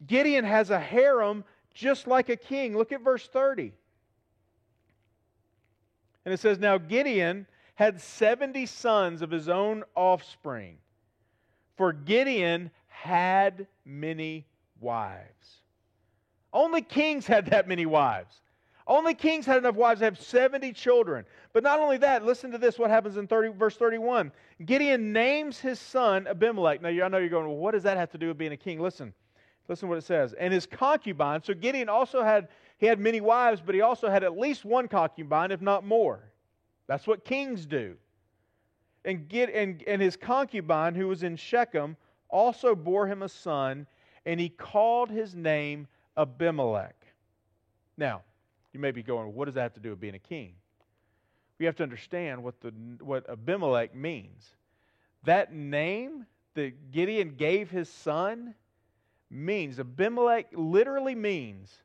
Gideon 0.07 0.45
has 0.45 0.71
a 0.71 0.79
harem 0.79 1.45
just 1.75 2.07
like 2.07 2.29
a 2.29 2.37
king. 2.37 2.77
Look 2.77 2.93
at 2.93 3.03
verse 3.03 3.27
30. 3.27 3.73
And 6.25 6.33
it 6.33 6.41
says, 6.41 6.59
Now 6.59 6.79
Gideon 6.79 7.47
had 7.75 8.01
70 8.01 8.67
sons 8.67 9.23
of 9.23 9.31
his 9.31 9.49
own 9.49 9.85
offspring, 9.95 10.79
for 11.77 11.93
Gideon 11.93 12.71
had 12.89 13.67
many 13.85 14.47
wives. 14.81 15.59
Only 16.53 16.83
kings 16.83 17.27
had 17.27 17.47
that 17.47 17.69
many 17.69 17.87
wives. 17.87 18.41
Only 18.87 19.15
kings 19.15 19.47
had 19.47 19.57
enough 19.57 19.77
wives 19.77 20.01
to 20.01 20.05
have 20.05 20.21
70 20.21 20.73
children. 20.75 21.25
But 21.53 21.63
not 21.63 21.81
only 21.81 21.97
that, 21.99 22.25
listen 22.25 22.51
to 22.53 22.59
this 22.59 22.79
what 22.79 22.91
happens 22.91 23.17
in 23.17 23.27
30, 23.27 23.57
verse 23.59 23.77
31. 23.77 24.31
Gideon 24.65 25.13
names 25.13 25.59
his 25.59 25.81
son 25.81 26.27
Abimelech. 26.27 26.83
Now, 26.83 26.89
I 26.89 27.09
know 27.09 27.19
you're 27.19 27.29
going, 27.29 27.47
well, 27.47 27.57
what 27.57 27.73
does 27.73 27.83
that 27.85 27.97
have 27.97 28.11
to 28.11 28.19
do 28.19 28.29
with 28.29 28.39
being 28.39 28.53
a 28.53 28.57
king? 28.57 28.81
Listen, 28.81 29.15
Listen 29.69 29.89
what 29.89 29.99
it 29.99 30.05
says. 30.05 30.35
And 30.35 30.53
his 30.53 30.67
concubine, 30.67 31.43
so 31.43 31.55
Gideon 31.55 31.89
also 31.89 32.23
had, 32.23 32.49
he 32.79 32.87
had 32.87 32.99
many 33.01 33.21
wives, 33.21 33.63
but 33.65 33.75
he 33.75 33.81
also 33.81 34.11
had 34.11 34.23
at 34.23 34.39
least 34.39 34.65
one 34.65 34.89
concubine, 34.89 35.51
if 35.51 35.63
not 35.63 35.85
more. 35.85 36.21
That's 36.87 37.07
what 37.07 37.25
kings 37.25 37.65
do. 37.65 37.97
And, 39.05 39.29
get, 39.29 39.51
and, 39.51 39.83
and 39.87 40.01
his 40.01 40.17
concubine, 40.17 40.95
who 40.95 41.09
was 41.09 41.23
in 41.23 41.37
Shechem, 41.37 41.97
also 42.29 42.75
bore 42.75 43.07
him 43.07 43.23
a 43.23 43.29
son, 43.29 43.87
and 44.25 44.41
he 44.41 44.49
called 44.49 45.11
his 45.11 45.35
name 45.35 45.87
Abimelech. 46.17 46.97
Now, 47.97 48.23
you 48.73 48.81
may 48.81 48.91
be 48.91 49.03
going, 49.03 49.35
what 49.35 49.45
does 49.45 49.55
that 49.55 49.63
have 49.63 49.75
to 49.75 49.81
do 49.81 49.91
with 49.91 50.01
being 50.01 50.15
a 50.15 50.19
king? 50.19 50.55
We 51.59 51.67
have 51.67 51.77
to 51.77 51.83
understand 51.83 52.43
what, 52.43 52.61
the, 52.61 52.73
what 53.01 53.29
Abimelech 53.31 53.95
means. 53.95 54.51
That 55.25 55.53
name 55.53 56.27
that 56.55 56.91
Gideon 56.91 57.35
gave 57.37 57.71
his 57.71 57.89
son 57.89 58.55
means, 59.31 59.79
Abimelech 59.79 60.47
literally 60.53 61.15
means, 61.15 61.83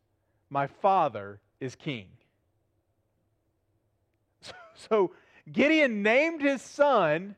my 0.50 0.68
father 0.68 1.40
is 1.60 1.76
king. 1.76 2.08
So, 4.90 5.12
Gideon 5.52 6.04
named 6.04 6.42
his 6.42 6.62
son, 6.62 7.36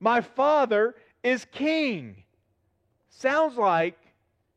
my 0.00 0.20
father 0.20 0.94
is 1.22 1.46
king. 1.52 2.24
Sounds 3.08 3.56
like, 3.56 3.98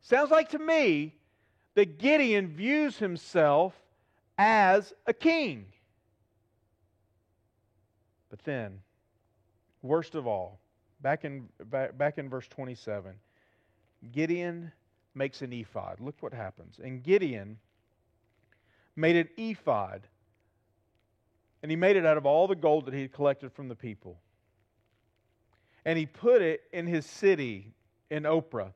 sounds 0.02 0.32
like 0.32 0.50
to 0.50 0.60
me 0.60 1.16
that 1.76 1.98
Gideon 1.98 2.48
views 2.48 2.98
himself 2.98 3.74
as 4.38 4.94
a 5.06 5.14
king. 5.14 5.68
But 8.30 8.44
then, 8.44 8.80
worst 9.82 10.16
of 10.16 10.28
all, 10.28 10.60
back 11.02 11.24
in, 11.24 11.48
back, 11.66 11.98
back 11.98 12.18
in 12.18 12.30
verse 12.30 12.48
27, 12.48 13.14
Gideon 14.12 14.72
makes 15.16 15.42
an 15.42 15.54
ephod. 15.54 16.00
Look 16.00 16.16
what 16.20 16.34
happens. 16.34 16.80
And 16.84 17.04
Gideon 17.04 17.58
made 18.96 19.16
an 19.16 19.30
ephod, 19.38 20.08
and 21.68 21.72
he 21.74 21.76
made 21.76 21.98
it 21.98 22.06
out 22.06 22.16
of 22.16 22.26
all 22.26 22.48
the 22.48 22.56
gold 22.56 22.86
that 22.86 22.94
he 22.94 23.02
had 23.02 23.12
collected 23.12 23.52
from 23.52 23.68
the 23.68 23.76
people. 23.76 24.22
And 25.84 26.00
he 26.00 26.06
put 26.06 26.42
it 26.42 26.62
in 26.72 26.88
his 26.88 27.06
city 27.06 27.74
in 28.10 28.24
Ophrah. 28.24 28.72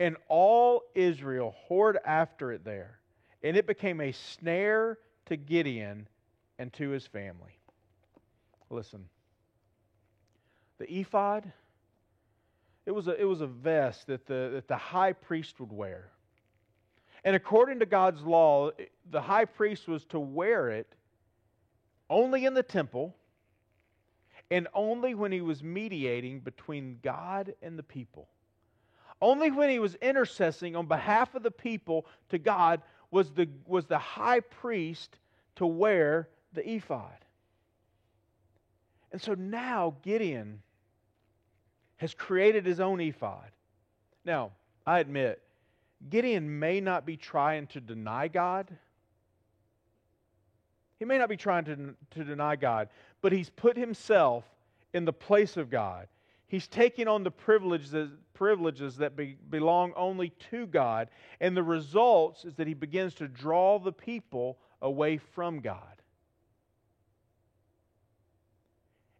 And 0.00 0.16
all 0.26 0.82
Israel 0.96 1.54
whored 1.70 1.94
after 2.04 2.50
it 2.50 2.64
there. 2.64 2.98
And 3.44 3.56
it 3.56 3.64
became 3.64 4.00
a 4.00 4.10
snare 4.10 4.98
to 5.26 5.36
Gideon 5.36 6.08
and 6.58 6.72
to 6.72 6.88
his 6.88 7.06
family. 7.06 7.60
Listen, 8.70 9.04
the 10.78 10.92
ephod 10.92 11.52
it 12.86 12.90
was 12.90 13.06
a, 13.06 13.20
it 13.20 13.24
was 13.24 13.40
a 13.40 13.46
vest 13.46 14.08
that 14.08 14.26
the, 14.26 14.50
that 14.54 14.66
the 14.66 14.76
high 14.76 15.12
priest 15.12 15.60
would 15.60 15.70
wear. 15.70 16.10
And 17.22 17.36
according 17.36 17.78
to 17.78 17.86
God's 17.86 18.22
law, 18.22 18.72
the 19.12 19.20
high 19.20 19.44
priest 19.44 19.86
was 19.86 20.04
to 20.06 20.18
wear 20.18 20.70
it 20.70 20.92
only 22.08 22.44
in 22.44 22.54
the 22.54 22.62
temple 22.62 23.14
and 24.50 24.68
only 24.74 25.14
when 25.14 25.32
he 25.32 25.40
was 25.40 25.62
mediating 25.62 26.40
between 26.40 26.98
God 27.02 27.54
and 27.62 27.78
the 27.78 27.82
people. 27.82 28.28
Only 29.20 29.50
when 29.50 29.70
he 29.70 29.78
was 29.78 29.96
intercessing 29.96 30.76
on 30.76 30.86
behalf 30.86 31.34
of 31.34 31.42
the 31.42 31.50
people 31.50 32.06
to 32.28 32.38
God 32.38 32.82
was 33.10 33.30
the, 33.32 33.48
was 33.66 33.86
the 33.86 33.98
high 33.98 34.40
priest 34.40 35.18
to 35.56 35.66
wear 35.66 36.28
the 36.52 36.68
ephod. 36.68 37.16
And 39.10 39.20
so 39.20 39.34
now 39.34 39.96
Gideon 40.02 40.62
has 41.96 42.14
created 42.14 42.66
his 42.66 42.78
own 42.78 43.00
ephod. 43.00 43.50
Now, 44.24 44.50
I 44.86 44.98
admit, 44.98 45.42
Gideon 46.10 46.58
may 46.58 46.80
not 46.80 47.06
be 47.06 47.16
trying 47.16 47.66
to 47.68 47.80
deny 47.80 48.28
God. 48.28 48.68
He 50.98 51.04
may 51.04 51.18
not 51.18 51.28
be 51.28 51.36
trying 51.36 51.64
to, 51.66 51.94
to 52.12 52.24
deny 52.24 52.56
God, 52.56 52.88
but 53.20 53.32
he's 53.32 53.50
put 53.50 53.76
himself 53.76 54.44
in 54.94 55.04
the 55.04 55.12
place 55.12 55.56
of 55.56 55.70
God. 55.70 56.08
He's 56.48 56.68
taking 56.68 57.08
on 57.08 57.24
the 57.24 57.30
privileges, 57.30 58.10
privileges 58.32 58.96
that 58.96 59.16
be, 59.16 59.36
belong 59.50 59.92
only 59.96 60.30
to 60.50 60.66
God, 60.66 61.10
and 61.40 61.56
the 61.56 61.62
results 61.62 62.44
is 62.44 62.54
that 62.54 62.66
he 62.66 62.74
begins 62.74 63.14
to 63.14 63.28
draw 63.28 63.78
the 63.78 63.92
people 63.92 64.58
away 64.80 65.18
from 65.18 65.60
God. 65.60 65.80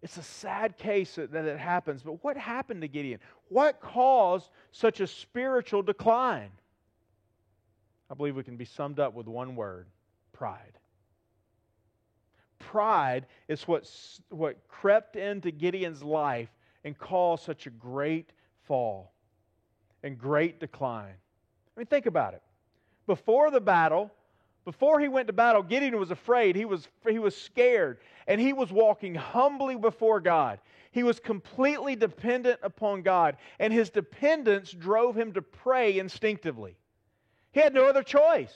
It's 0.03 0.19
a 0.19 0.23
sad 0.23 0.79
case 0.79 1.17
that 1.17 1.35
it 1.35 1.59
happens, 1.59 2.03
but 2.03 2.23
what 2.23 2.37
happened 2.37 2.83
to 2.83 2.89
Gideon? 2.89 3.19
What 3.49 3.81
caused 3.81 4.51
such 4.71 5.01
a 5.01 5.07
spiritual 5.07 5.83
decline? 5.83 6.51
I 8.09 8.15
believe 8.15 8.37
we 8.37 8.45
can 8.45 8.57
be 8.57 8.65
summed 8.65 9.01
up 9.01 9.15
with 9.15 9.27
one 9.27 9.57
word 9.57 9.89
pride. 10.33 10.79
Pride 12.59 13.27
is 13.49 13.67
what, 13.69 13.91
what 14.31 14.69
crept 14.69 15.17
into 15.17 15.51
Gideon's 15.51 16.03
life 16.03 16.49
and 16.85 16.97
caused 16.99 17.45
such 17.45 17.67
a 17.67 17.71
great 17.71 18.31
fall 18.65 19.13
and 20.03 20.19
great 20.19 20.61
decline. 20.61 21.15
I 21.77 21.81
mean, 21.81 21.87
think 21.87 22.07
about 22.07 22.35
it. 22.35 22.43
Before 23.07 23.51
the 23.51 23.61
battle, 23.61 24.11
before 24.65 24.99
he 24.99 25.09
went 25.09 25.29
to 25.29 25.33
battle, 25.33 25.63
Gideon 25.63 25.99
was 25.99 26.11
afraid. 26.11 26.57
He 26.57 26.65
was, 26.65 26.89
he 27.09 27.19
was 27.19 27.37
scared. 27.37 27.99
And 28.27 28.41
he 28.41 28.53
was 28.53 28.73
walking 28.73 29.15
humbly 29.15 29.77
before 29.77 30.21
God. 30.21 30.59
He 30.91 31.03
was 31.03 31.21
completely 31.21 31.95
dependent 31.95 32.59
upon 32.63 33.03
God. 33.03 33.37
And 33.59 33.73
his 33.73 33.91
dependence 33.91 34.73
drove 34.73 35.17
him 35.17 35.33
to 35.35 35.43
pray 35.43 35.99
instinctively. 35.99 36.77
He 37.53 37.61
had 37.61 37.75
no 37.75 37.87
other 37.87 38.03
choice. 38.03 38.53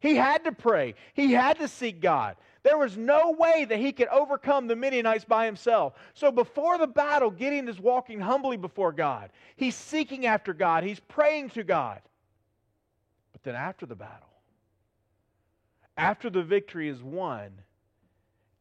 He 0.00 0.14
had 0.14 0.44
to 0.44 0.52
pray, 0.52 0.94
he 1.14 1.32
had 1.32 1.58
to 1.58 1.68
seek 1.68 2.00
God. 2.00 2.36
There 2.68 2.76
was 2.76 2.98
no 2.98 3.30
way 3.30 3.64
that 3.64 3.78
he 3.78 3.92
could 3.92 4.08
overcome 4.08 4.66
the 4.66 4.76
Midianites 4.76 5.24
by 5.24 5.46
himself. 5.46 5.94
So 6.12 6.30
before 6.30 6.76
the 6.76 6.86
battle, 6.86 7.30
Gideon 7.30 7.66
is 7.66 7.80
walking 7.80 8.20
humbly 8.20 8.58
before 8.58 8.92
God. 8.92 9.30
He's 9.56 9.74
seeking 9.74 10.26
after 10.26 10.52
God, 10.52 10.84
he's 10.84 11.00
praying 11.00 11.48
to 11.50 11.64
God. 11.64 12.02
But 13.32 13.42
then 13.42 13.54
after 13.54 13.86
the 13.86 13.94
battle, 13.94 14.28
after 15.96 16.28
the 16.28 16.42
victory 16.42 16.90
is 16.90 17.02
won, 17.02 17.52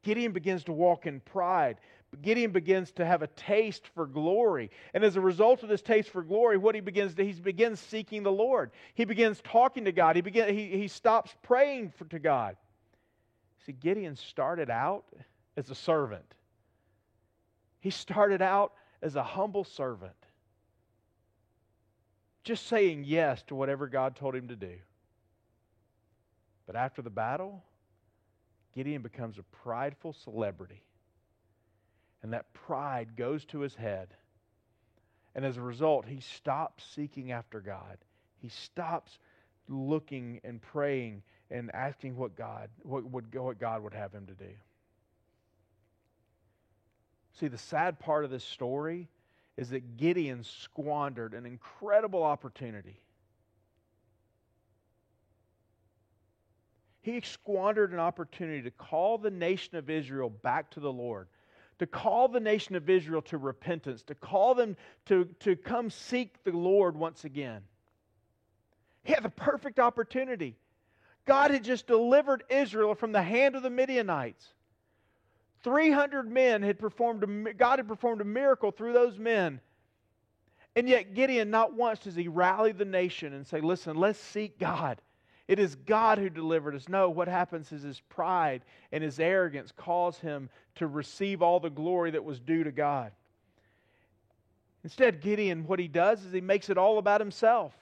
Gideon 0.04 0.32
begins 0.32 0.64
to 0.64 0.72
walk 0.72 1.06
in 1.06 1.20
pride. 1.20 1.76
Gideon 2.22 2.52
begins 2.52 2.94
to 2.94 3.06
have 3.06 3.24
a 3.24 3.28
taste 3.28 3.90
for 3.94 4.06
glory. 4.06 4.72
And 4.94 5.04
as 5.04 5.18
a 5.18 5.22
result 5.22 5.64
of 5.64 5.70
this 5.70 5.82
taste 5.82 6.12
for 6.12 6.24
glory, 6.24 6.58
what 6.58 6.76
he 6.76 6.80
begins 6.80 7.14
to, 7.16 7.26
he 7.26 7.34
begins 7.34 7.82
seeking 7.82 8.24
the 8.24 8.32
Lord. 8.32 8.72
He 8.94 9.04
begins 9.04 9.42
talking 9.44 9.84
to 9.84 9.92
God. 9.92 10.16
He, 10.16 10.22
begin, 10.22 10.56
he, 10.56 10.68
he 10.68 10.88
stops 10.88 11.36
praying 11.44 11.92
for, 11.98 12.06
to 12.06 12.20
God. 12.20 12.56
See, 13.68 13.74
Gideon 13.74 14.16
started 14.16 14.70
out 14.70 15.04
as 15.58 15.70
a 15.70 15.76
servant. 15.76 16.34
He 17.82 17.90
started 17.90 18.42
out 18.42 18.74
as 19.02 19.16
a 19.16 19.24
humble 19.24 19.66
servant, 19.66 20.16
just 22.44 22.66
saying 22.68 23.04
yes 23.06 23.44
to 23.48 23.56
whatever 23.56 23.88
God 23.88 24.16
told 24.16 24.36
him 24.36 24.48
to 24.48 24.56
do. 24.56 24.76
But 26.66 26.78
after 26.78 27.02
the 27.02 27.10
battle, 27.10 27.62
Gideon 28.74 29.02
becomes 29.02 29.38
a 29.38 29.44
prideful 29.44 30.14
celebrity. 30.14 30.82
And 32.24 32.34
that 32.34 32.54
pride 32.54 33.16
goes 33.16 33.46
to 33.46 33.60
his 33.60 33.76
head. 33.76 34.08
And 35.36 35.46
as 35.46 35.58
a 35.58 35.62
result, 35.62 36.06
he 36.08 36.22
stops 36.22 36.86
seeking 36.96 37.32
after 37.32 37.60
God. 37.60 37.98
He 38.38 38.50
stops 38.50 39.20
looking 39.68 40.40
and 40.44 40.62
praying 40.62 41.22
and 41.50 41.74
asking 41.74 42.18
what 42.18 42.36
God, 42.36 42.70
what, 42.84 43.06
would, 43.06 43.34
what 43.36 43.60
God 43.60 43.84
would 43.84 43.94
have 43.94 44.14
him 44.14 44.26
to 44.28 44.34
do. 44.34 44.52
See, 47.40 47.48
the 47.48 47.58
sad 47.58 48.00
part 48.00 48.26
of 48.26 48.32
this 48.32 48.44
story 48.44 49.08
is 49.58 49.70
that 49.70 49.98
Gideon 49.98 50.44
squandered 50.44 51.34
an 51.34 51.46
incredible 51.46 52.24
opportunity. 52.24 53.00
He 57.02 57.22
squandered 57.22 57.94
an 57.94 58.00
opportunity 58.00 58.64
to 58.64 58.72
call 58.72 59.18
the 59.18 59.32
nation 59.32 59.78
of 59.78 59.90
Israel 59.90 60.30
back 60.30 60.72
to 60.72 60.80
the 60.80 60.92
Lord, 60.92 61.28
to 61.80 61.88
call 61.88 62.28
the 62.28 62.40
nation 62.40 62.76
of 62.76 62.90
Israel 62.90 63.22
to 63.24 63.38
repentance, 63.38 64.04
to 64.04 64.16
call 64.16 64.56
them 64.56 64.76
to, 65.06 65.26
to 65.40 65.56
come 65.56 65.90
seek 65.90 66.44
the 66.44 66.52
Lord 66.52 66.98
once 66.98 67.24
again. 67.24 67.62
He 69.04 69.14
had 69.14 69.24
the 69.24 69.30
perfect 69.30 69.80
opportunity. 69.80 70.58
God 71.28 71.52
had 71.52 71.64
just 71.64 71.86
delivered 71.86 72.44
Israel 72.50 72.96
from 72.96 73.12
the 73.12 73.22
hand 73.22 73.56
of 73.56 73.62
the 73.62 73.70
Midianites. 73.70 74.54
300 75.64 76.32
men 76.32 76.64
had 76.64 76.80
performed, 76.80 77.24
a, 77.24 77.54
God 77.54 77.80
had 77.80 77.88
performed 77.88 78.22
a 78.22 78.26
miracle 78.26 78.72
through 78.72 78.94
those 78.94 79.20
men. 79.20 79.60
And 80.76 80.88
yet, 80.88 81.14
Gideon, 81.14 81.52
not 81.52 81.74
once 81.74 82.00
does 82.00 82.16
he 82.16 82.28
rally 82.28 82.72
the 82.72 82.86
nation 82.86 83.34
and 83.34 83.46
say, 83.46 83.60
Listen, 83.60 83.98
let's 83.98 84.20
seek 84.20 84.58
God. 84.58 85.02
It 85.48 85.60
is 85.60 85.76
God 85.76 86.18
who 86.18 86.30
delivered 86.30 86.76
us. 86.76 86.90
No, 86.90 87.10
what 87.10 87.28
happens 87.28 87.72
is 87.72 87.82
his 87.82 88.00
pride 88.02 88.64
and 88.92 89.04
his 89.04 89.20
arrogance 89.20 89.72
cause 89.76 90.20
him 90.20 90.50
to 90.76 90.88
receive 90.88 91.42
all 91.42 91.60
the 91.60 91.70
glory 91.70 92.12
that 92.12 92.24
was 92.24 92.40
due 92.40 92.64
to 92.64 92.72
God. 92.72 93.12
Instead, 94.84 95.22
Gideon, 95.22 95.66
what 95.66 95.80
he 95.80 95.88
does 95.88 96.24
is 96.24 96.32
he 96.32 96.42
makes 96.42 96.70
it 96.70 96.78
all 96.78 96.98
about 96.98 97.22
himself. 97.22 97.74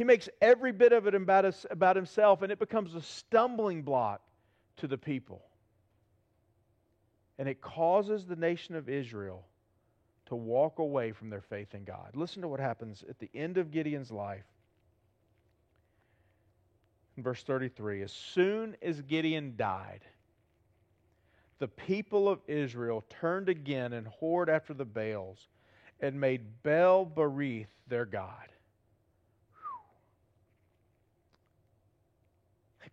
He 0.00 0.04
makes 0.04 0.30
every 0.40 0.72
bit 0.72 0.94
of 0.94 1.06
it 1.06 1.14
about, 1.14 1.54
about 1.70 1.94
himself, 1.94 2.40
and 2.40 2.50
it 2.50 2.58
becomes 2.58 2.94
a 2.94 3.02
stumbling 3.02 3.82
block 3.82 4.22
to 4.78 4.86
the 4.86 4.96
people. 4.96 5.42
And 7.38 7.46
it 7.46 7.60
causes 7.60 8.24
the 8.24 8.34
nation 8.34 8.76
of 8.76 8.88
Israel 8.88 9.44
to 10.24 10.36
walk 10.36 10.78
away 10.78 11.12
from 11.12 11.28
their 11.28 11.42
faith 11.42 11.74
in 11.74 11.84
God. 11.84 12.12
Listen 12.14 12.40
to 12.40 12.48
what 12.48 12.60
happens 12.60 13.04
at 13.10 13.18
the 13.18 13.28
end 13.34 13.58
of 13.58 13.70
Gideon's 13.70 14.10
life. 14.10 14.46
In 17.18 17.22
verse 17.22 17.42
33, 17.42 18.00
as 18.00 18.10
soon 18.10 18.78
as 18.80 19.02
Gideon 19.02 19.52
died, 19.58 20.00
the 21.58 21.68
people 21.68 22.26
of 22.26 22.40
Israel 22.46 23.04
turned 23.20 23.50
again 23.50 23.92
and 23.92 24.08
whored 24.18 24.48
after 24.48 24.72
the 24.72 24.86
Baals 24.86 25.48
and 26.00 26.18
made 26.18 26.62
Baal 26.62 27.04
Berith 27.04 27.66
their 27.86 28.06
God. 28.06 28.49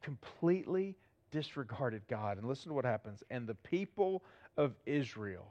Completely 0.01 0.95
disregarded 1.31 2.01
God. 2.09 2.37
And 2.37 2.47
listen 2.47 2.69
to 2.69 2.73
what 2.73 2.85
happens. 2.85 3.23
And 3.29 3.47
the 3.47 3.55
people 3.55 4.23
of 4.55 4.73
Israel 4.85 5.47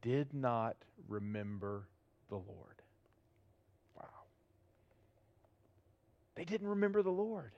did 0.00 0.32
not 0.34 0.76
remember 1.08 1.88
the 2.28 2.36
Lord. 2.36 2.82
Wow. 3.96 4.08
They 6.34 6.44
didn't 6.44 6.68
remember 6.68 7.02
the 7.02 7.10
Lord. 7.10 7.52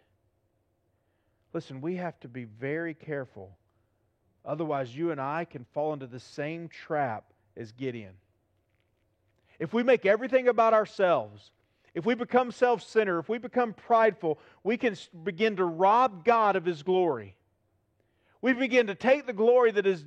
Listen, 1.53 1.81
we 1.81 1.97
have 1.97 2.19
to 2.21 2.29
be 2.29 2.45
very 2.45 2.95
careful. 2.95 3.57
Otherwise, 4.45 4.95
you 4.95 5.11
and 5.11 5.21
I 5.21 5.45
can 5.45 5.65
fall 5.73 5.93
into 5.93 6.07
the 6.07 6.21
same 6.21 6.69
trap 6.69 7.25
as 7.57 7.73
Gideon. 7.73 8.15
If 9.59 9.73
we 9.73 9.83
make 9.83 10.05
everything 10.05 10.49
about 10.49 10.75
ourselves, 10.75 11.51
if 11.95 12.05
we 12.05 12.15
become 12.15 12.51
self 12.51 12.83
centered, 12.83 13.21
if 13.21 13.29
we 13.29 13.39
become 13.39 13.73
prideful, 13.73 14.39
we 14.63 14.77
can 14.77 14.97
begin 15.23 15.57
to 15.57 15.65
rob 15.65 16.25
God 16.25 16.57
of 16.57 16.65
His 16.65 16.83
glory. 16.83 17.37
We 18.43 18.53
begin 18.53 18.89
to 18.89 18.95
take 18.95 19.27
the 19.27 19.33
glory 19.33 19.71
that 19.73 19.87
is 19.87 20.05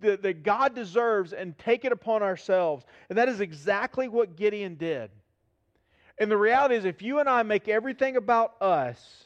that, 0.00 0.22
that 0.22 0.42
God 0.42 0.74
deserves 0.74 1.32
and 1.32 1.56
take 1.58 1.84
it 1.84 1.92
upon 1.92 2.22
ourselves. 2.22 2.84
And 3.08 3.18
that 3.18 3.28
is 3.28 3.40
exactly 3.40 4.08
what 4.08 4.36
Gideon 4.36 4.74
did. 4.74 5.10
And 6.18 6.30
the 6.30 6.36
reality 6.36 6.76
is, 6.76 6.84
if 6.84 7.02
you 7.02 7.18
and 7.18 7.28
I 7.28 7.42
make 7.42 7.68
everything 7.68 8.16
about 8.16 8.60
us, 8.60 9.24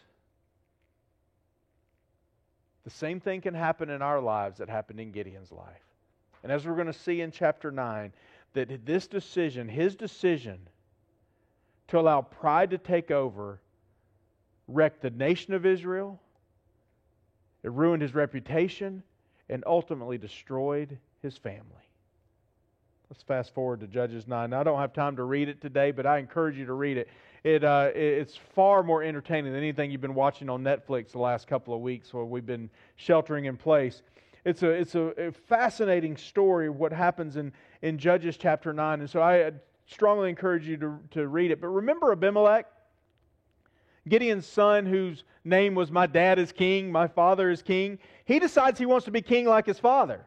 the 2.84 2.90
same 2.90 3.20
thing 3.20 3.40
can 3.40 3.54
happen 3.54 3.90
in 3.90 4.02
our 4.02 4.20
lives 4.20 4.58
that 4.58 4.68
happened 4.68 4.98
in 4.98 5.12
Gideon's 5.12 5.52
life. 5.52 5.84
And 6.42 6.50
as 6.50 6.66
we're 6.66 6.74
going 6.74 6.86
to 6.86 6.92
see 6.92 7.20
in 7.20 7.30
chapter 7.30 7.70
9, 7.70 8.12
that 8.54 8.84
this 8.84 9.06
decision, 9.06 9.68
his 9.68 9.94
decision, 9.94 10.58
to 11.90 11.98
allow 11.98 12.22
pride 12.22 12.70
to 12.70 12.78
take 12.78 13.10
over 13.10 13.60
wrecked 14.66 15.02
the 15.02 15.10
nation 15.10 15.52
of 15.54 15.66
Israel, 15.66 16.20
it 17.62 17.72
ruined 17.72 18.02
his 18.02 18.14
reputation, 18.14 19.02
and 19.48 19.64
ultimately 19.66 20.16
destroyed 20.16 20.98
his 21.22 21.36
family. 21.36 21.64
Let's 23.10 23.24
fast 23.24 23.52
forward 23.52 23.80
to 23.80 23.88
Judges 23.88 24.28
9. 24.28 24.50
Now, 24.50 24.60
I 24.60 24.62
don't 24.62 24.78
have 24.78 24.92
time 24.92 25.16
to 25.16 25.24
read 25.24 25.48
it 25.48 25.60
today, 25.60 25.90
but 25.90 26.06
I 26.06 26.18
encourage 26.18 26.56
you 26.56 26.66
to 26.66 26.74
read 26.74 26.96
it. 26.96 27.08
It, 27.42 27.64
uh, 27.64 27.90
it's 27.92 28.36
far 28.36 28.84
more 28.84 29.02
entertaining 29.02 29.52
than 29.52 29.60
anything 29.60 29.90
you've 29.90 30.00
been 30.00 30.14
watching 30.14 30.48
on 30.48 30.62
Netflix 30.62 31.10
the 31.10 31.18
last 31.18 31.48
couple 31.48 31.74
of 31.74 31.80
weeks 31.80 32.14
where 32.14 32.24
we've 32.24 32.46
been 32.46 32.70
sheltering 32.94 33.46
in 33.46 33.56
place. 33.56 34.02
It's 34.44 34.62
a, 34.62 34.70
it's 34.70 34.94
a, 34.94 35.06
a 35.18 35.32
fascinating 35.32 36.16
story 36.16 36.70
what 36.70 36.92
happens 36.92 37.36
in, 37.36 37.52
in 37.82 37.98
Judges 37.98 38.36
chapter 38.36 38.72
9. 38.72 39.00
And 39.00 39.10
so 39.10 39.20
I 39.20 39.50
strongly 39.90 40.28
encourage 40.28 40.66
you 40.66 40.76
to, 40.78 40.98
to 41.10 41.28
read 41.28 41.50
it. 41.50 41.60
But 41.60 41.68
remember 41.68 42.12
Abimelech? 42.12 42.66
Gideon's 44.08 44.46
son, 44.46 44.86
whose 44.86 45.24
name 45.44 45.74
was 45.74 45.90
My 45.90 46.06
Dad 46.06 46.38
is 46.38 46.52
King, 46.52 46.90
My 46.90 47.06
Father 47.06 47.50
is 47.50 47.62
King, 47.62 47.98
he 48.24 48.38
decides 48.38 48.78
he 48.78 48.86
wants 48.86 49.04
to 49.04 49.10
be 49.10 49.20
king 49.20 49.46
like 49.46 49.66
his 49.66 49.78
father. 49.78 50.24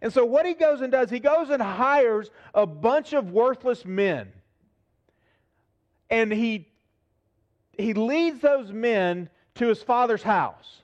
And 0.00 0.12
so, 0.12 0.24
what 0.24 0.46
he 0.46 0.54
goes 0.54 0.80
and 0.80 0.92
does, 0.92 1.10
he 1.10 1.18
goes 1.18 1.50
and 1.50 1.60
hires 1.60 2.30
a 2.54 2.64
bunch 2.64 3.12
of 3.12 3.32
worthless 3.32 3.84
men. 3.84 4.32
And 6.08 6.32
he, 6.32 6.68
he 7.76 7.94
leads 7.94 8.40
those 8.40 8.72
men 8.72 9.28
to 9.56 9.66
his 9.66 9.82
father's 9.82 10.22
house. 10.22 10.82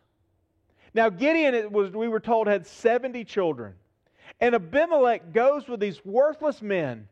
Now, 0.92 1.10
Gideon, 1.10 1.54
it 1.54 1.70
was, 1.70 1.92
we 1.92 2.08
were 2.08 2.20
told, 2.20 2.48
had 2.48 2.66
70 2.66 3.24
children. 3.24 3.74
And 4.40 4.54
Abimelech 4.54 5.32
goes 5.32 5.68
with 5.68 5.78
these 5.78 6.04
worthless 6.04 6.60
men 6.60 7.08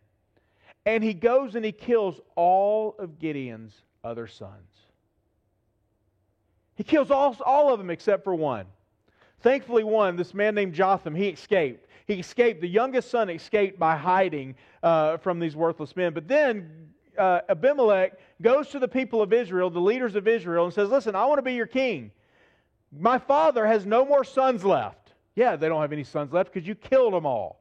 and 0.84 1.02
he 1.02 1.14
goes 1.14 1.54
and 1.54 1.64
he 1.64 1.72
kills 1.72 2.20
all 2.34 2.96
of 2.98 3.18
Gideon's 3.18 3.74
other 4.02 4.26
sons. 4.26 4.68
He 6.74 6.84
kills 6.84 7.10
all, 7.10 7.36
all 7.44 7.72
of 7.72 7.78
them 7.78 7.90
except 7.90 8.24
for 8.24 8.34
one. 8.34 8.66
Thankfully, 9.40 9.84
one, 9.84 10.16
this 10.16 10.34
man 10.34 10.54
named 10.54 10.74
Jotham, 10.74 11.14
he 11.14 11.28
escaped. 11.28 11.88
He 12.06 12.14
escaped. 12.14 12.60
The 12.60 12.68
youngest 12.68 13.10
son 13.10 13.30
escaped 13.30 13.78
by 13.78 13.96
hiding 13.96 14.54
uh, 14.82 15.18
from 15.18 15.38
these 15.38 15.54
worthless 15.54 15.94
men. 15.96 16.12
But 16.12 16.28
then 16.28 16.88
uh, 17.18 17.40
Abimelech 17.48 18.18
goes 18.40 18.68
to 18.68 18.78
the 18.78 18.88
people 18.88 19.22
of 19.22 19.32
Israel, 19.32 19.70
the 19.70 19.80
leaders 19.80 20.14
of 20.16 20.26
Israel, 20.26 20.64
and 20.64 20.74
says, 20.74 20.88
Listen, 20.88 21.14
I 21.14 21.26
want 21.26 21.38
to 21.38 21.42
be 21.42 21.54
your 21.54 21.66
king. 21.66 22.10
My 22.96 23.18
father 23.18 23.66
has 23.66 23.86
no 23.86 24.04
more 24.04 24.24
sons 24.24 24.64
left. 24.64 25.12
Yeah, 25.34 25.56
they 25.56 25.68
don't 25.68 25.80
have 25.80 25.92
any 25.92 26.04
sons 26.04 26.32
left 26.32 26.52
because 26.52 26.66
you 26.66 26.74
killed 26.74 27.14
them 27.14 27.26
all. 27.26 27.60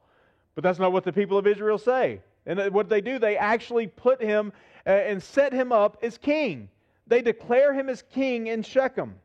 But 0.56 0.64
that's 0.64 0.80
not 0.80 0.92
what 0.92 1.04
the 1.04 1.14
people 1.14 1.38
of 1.38 1.48
Israel 1.48 1.78
say. 1.78 2.22
And 2.46 2.74
what 2.74 2.90
they 2.90 3.02
do, 3.02 3.20
they 3.20 3.38
actually 3.38 3.88
put 3.88 4.22
him 4.22 4.52
uh, 4.86 4.90
and 4.90 5.22
set 5.22 5.54
him 5.54 5.72
up 5.72 5.98
as 6.02 6.18
king. 6.18 6.70
They 7.08 7.22
declare 7.22 7.74
him 7.74 7.90
as 7.90 8.02
king 8.02 8.48
in 8.48 8.64
Shechem. 8.64 9.16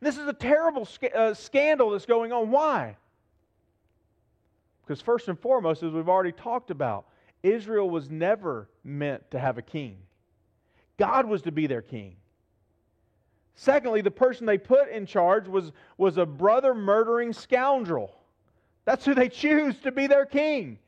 This 0.00 0.18
is 0.18 0.26
a 0.26 0.32
terrible 0.32 0.84
sc- 0.84 1.14
uh, 1.14 1.34
scandal 1.34 1.90
that's 1.90 2.06
going 2.06 2.32
on. 2.32 2.50
Why? 2.50 2.96
Because, 4.82 5.00
first 5.00 5.28
and 5.28 5.38
foremost, 5.38 5.82
as 5.82 5.92
we've 5.92 6.08
already 6.08 6.32
talked 6.32 6.70
about, 6.70 7.06
Israel 7.42 7.88
was 7.88 8.10
never 8.10 8.68
meant 8.82 9.30
to 9.30 9.38
have 9.38 9.56
a 9.56 9.62
king, 9.62 9.96
God 10.98 11.26
was 11.26 11.42
to 11.42 11.52
be 11.52 11.66
their 11.66 11.82
king. 11.82 12.16
Secondly, 13.54 14.00
the 14.00 14.10
person 14.10 14.46
they 14.46 14.56
put 14.56 14.88
in 14.88 15.04
charge 15.04 15.46
was, 15.46 15.72
was 15.98 16.16
a 16.16 16.24
brother 16.24 16.74
murdering 16.74 17.32
scoundrel. 17.32 18.14
That's 18.86 19.04
who 19.04 19.14
they 19.14 19.28
choose 19.42 19.78
to 19.80 19.92
be 19.92 20.06
their 20.06 20.24
king. 20.24 20.78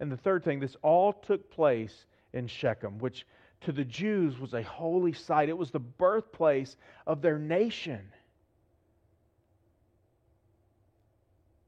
And 0.00 0.12
the 0.12 0.16
third 0.16 0.44
thing, 0.44 0.60
this 0.60 0.76
all 0.82 1.12
took 1.12 1.50
place 1.50 2.06
in 2.32 2.46
Shechem, 2.46 2.98
which 2.98 3.26
to 3.62 3.72
the 3.72 3.84
Jews 3.84 4.38
was 4.38 4.54
a 4.54 4.62
holy 4.62 5.12
site. 5.12 5.48
It 5.48 5.56
was 5.56 5.70
the 5.70 5.78
birthplace 5.78 6.76
of 7.06 7.22
their 7.22 7.38
nation. 7.38 8.12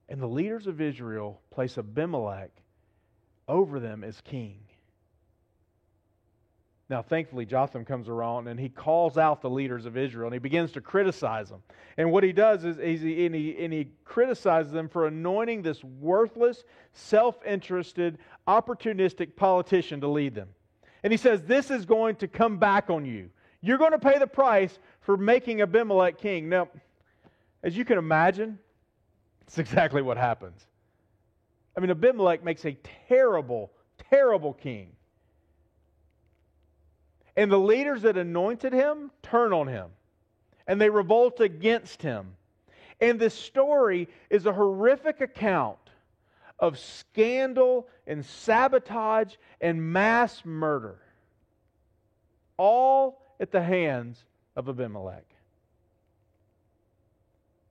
And 0.09 0.21
the 0.21 0.27
leaders 0.27 0.67
of 0.67 0.81
Israel 0.81 1.41
place 1.51 1.79
Abimelech 1.79 2.51
over 3.47 3.81
them 3.81 4.05
as 4.05 4.21
king. 4.21 4.68
Now, 6.91 7.03
thankfully, 7.03 7.45
Jotham 7.45 7.85
comes 7.85 8.09
around 8.09 8.49
and 8.49 8.59
he 8.59 8.71
calls 8.71 9.19
out 9.19 9.43
the 9.43 9.51
leaders 9.51 9.85
of 9.85 9.99
Israel 9.99 10.27
and 10.27 10.33
he 10.33 10.39
begins 10.39 10.73
to 10.73 10.81
criticize 10.81 11.51
them. 11.51 11.63
And 11.99 12.11
what 12.11 12.25
he 12.25 12.33
does 12.33 12.65
is, 12.65 12.79
he, 12.79 13.27
and 13.27 13.35
he, 13.35 13.63
and 13.63 13.73
he 13.73 13.89
criticizes 14.07 14.73
them 14.73 14.89
for 14.89 15.07
anointing 15.07 15.61
this 15.61 15.85
worthless, 15.85 16.65
self 16.95 17.45
interested, 17.45 18.19
opportunistic 18.47 19.37
politician 19.37 20.01
to 20.01 20.09
lead 20.09 20.35
them. 20.35 20.49
And 21.03 21.13
he 21.13 21.19
says, 21.19 21.43
This 21.43 21.71
is 21.71 21.85
going 21.85 22.17
to 22.17 22.29
come 22.29 22.57
back 22.57 22.89
on 22.89 23.05
you. 23.05 23.29
You're 23.61 23.79
going 23.79 23.93
to 23.93 23.99
pay 23.99 24.19
the 24.19 24.27
price 24.27 24.79
for 25.01 25.19
making 25.19 25.61
Abimelech 25.61 26.17
king. 26.17 26.49
Now, 26.49 26.69
as 27.63 27.77
you 27.77 27.85
can 27.85 27.99
imagine, 27.99 28.59
it's 29.43 29.59
exactly 29.59 30.01
what 30.01 30.17
happens. 30.17 30.67
I 31.77 31.81
mean, 31.81 31.91
Abimelech 31.91 32.43
makes 32.43 32.65
a 32.65 32.77
terrible, 33.09 33.73
terrible 34.11 34.55
king. 34.55 34.93
And 37.39 37.53
the 37.53 37.59
leaders 37.59 38.03
that 38.03 38.17
anointed 38.17 38.73
him 38.73 39.13
turn 39.23 39.53
on 39.53 39.69
him 39.69 39.91
and 40.67 40.81
they 40.81 40.91
revolt 40.91 41.39
against 41.39 42.03
him. 42.03 42.35
And 43.01 43.21
this 43.21 43.33
story 43.33 44.09
is 44.29 44.45
a 44.45 44.53
horrific 44.53 45.21
account 45.21 45.79
of 46.59 46.81
scandal 46.81 47.87
and 48.09 48.27
sabotage 48.27 49.37
and 49.61 49.81
mass 49.81 50.45
murder, 50.45 50.99
all 52.57 53.23
at 53.39 53.53
the 53.53 53.63
hands 53.63 54.25
of 54.57 54.69
Abimelech. 54.69 55.25